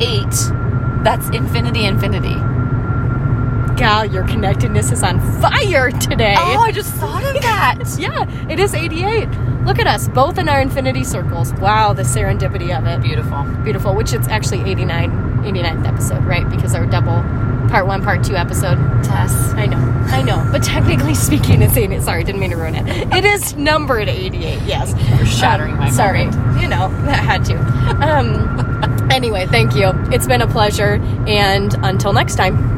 eight. 0.00 0.52
That's 1.02 1.28
infinity, 1.30 1.84
infinity. 1.84 2.34
Gal, 3.76 4.06
your 4.06 4.26
connectedness 4.26 4.90
is 4.90 5.02
on 5.02 5.20
fire 5.40 5.90
today. 5.90 6.34
Oh, 6.38 6.60
I 6.60 6.72
just 6.72 6.92
thought 6.94 7.22
of 7.24 7.42
that. 7.42 7.78
Yeah, 7.98 8.24
it 8.50 8.58
is 8.58 8.74
88. 8.74 9.28
Look 9.66 9.78
at 9.80 9.86
us, 9.88 10.08
both 10.08 10.38
in 10.38 10.48
our 10.48 10.60
infinity 10.60 11.02
circles. 11.04 11.52
Wow, 11.54 11.92
the 11.92 12.02
serendipity 12.04 12.76
of 12.76 12.86
it. 12.86 13.02
Beautiful. 13.02 13.42
Beautiful, 13.64 13.94
which 13.94 14.12
it's 14.12 14.28
actually 14.28 14.60
89, 14.70 15.10
89th 15.42 15.86
episode, 15.86 16.24
right? 16.24 16.48
Because 16.48 16.74
our 16.74 16.86
double 16.86 17.20
part 17.68 17.86
one, 17.86 18.00
part 18.02 18.22
two 18.24 18.36
episode. 18.36 18.76
Tess. 19.02 19.32
I 19.54 19.66
know, 19.66 19.76
I 19.76 20.22
know. 20.22 20.48
But 20.52 20.62
technically 20.62 21.14
speaking, 21.14 21.62
it's 21.62 21.76
88. 21.76 22.02
Sorry, 22.02 22.22
didn't 22.22 22.40
mean 22.40 22.50
to 22.50 22.56
ruin 22.56 22.76
it. 22.76 22.86
It 23.12 23.24
is 23.24 23.56
numbered 23.56 24.08
88, 24.08 24.62
yes. 24.62 24.94
You're 25.18 25.26
shattering 25.26 25.72
Um, 25.72 25.78
my 25.80 25.90
Sorry, 25.90 26.26
moment. 26.26 26.62
you 26.62 26.68
know, 26.68 26.88
that 27.06 27.18
had 27.24 27.44
to. 27.46 27.56
Um, 28.06 29.10
anyway, 29.10 29.46
thank 29.46 29.74
you. 29.74 29.90
It's 30.12 30.26
been 30.28 30.42
a 30.42 30.46
pleasure, 30.46 30.94
and 31.26 31.74
until 31.82 32.12
next 32.12 32.36
time. 32.36 32.75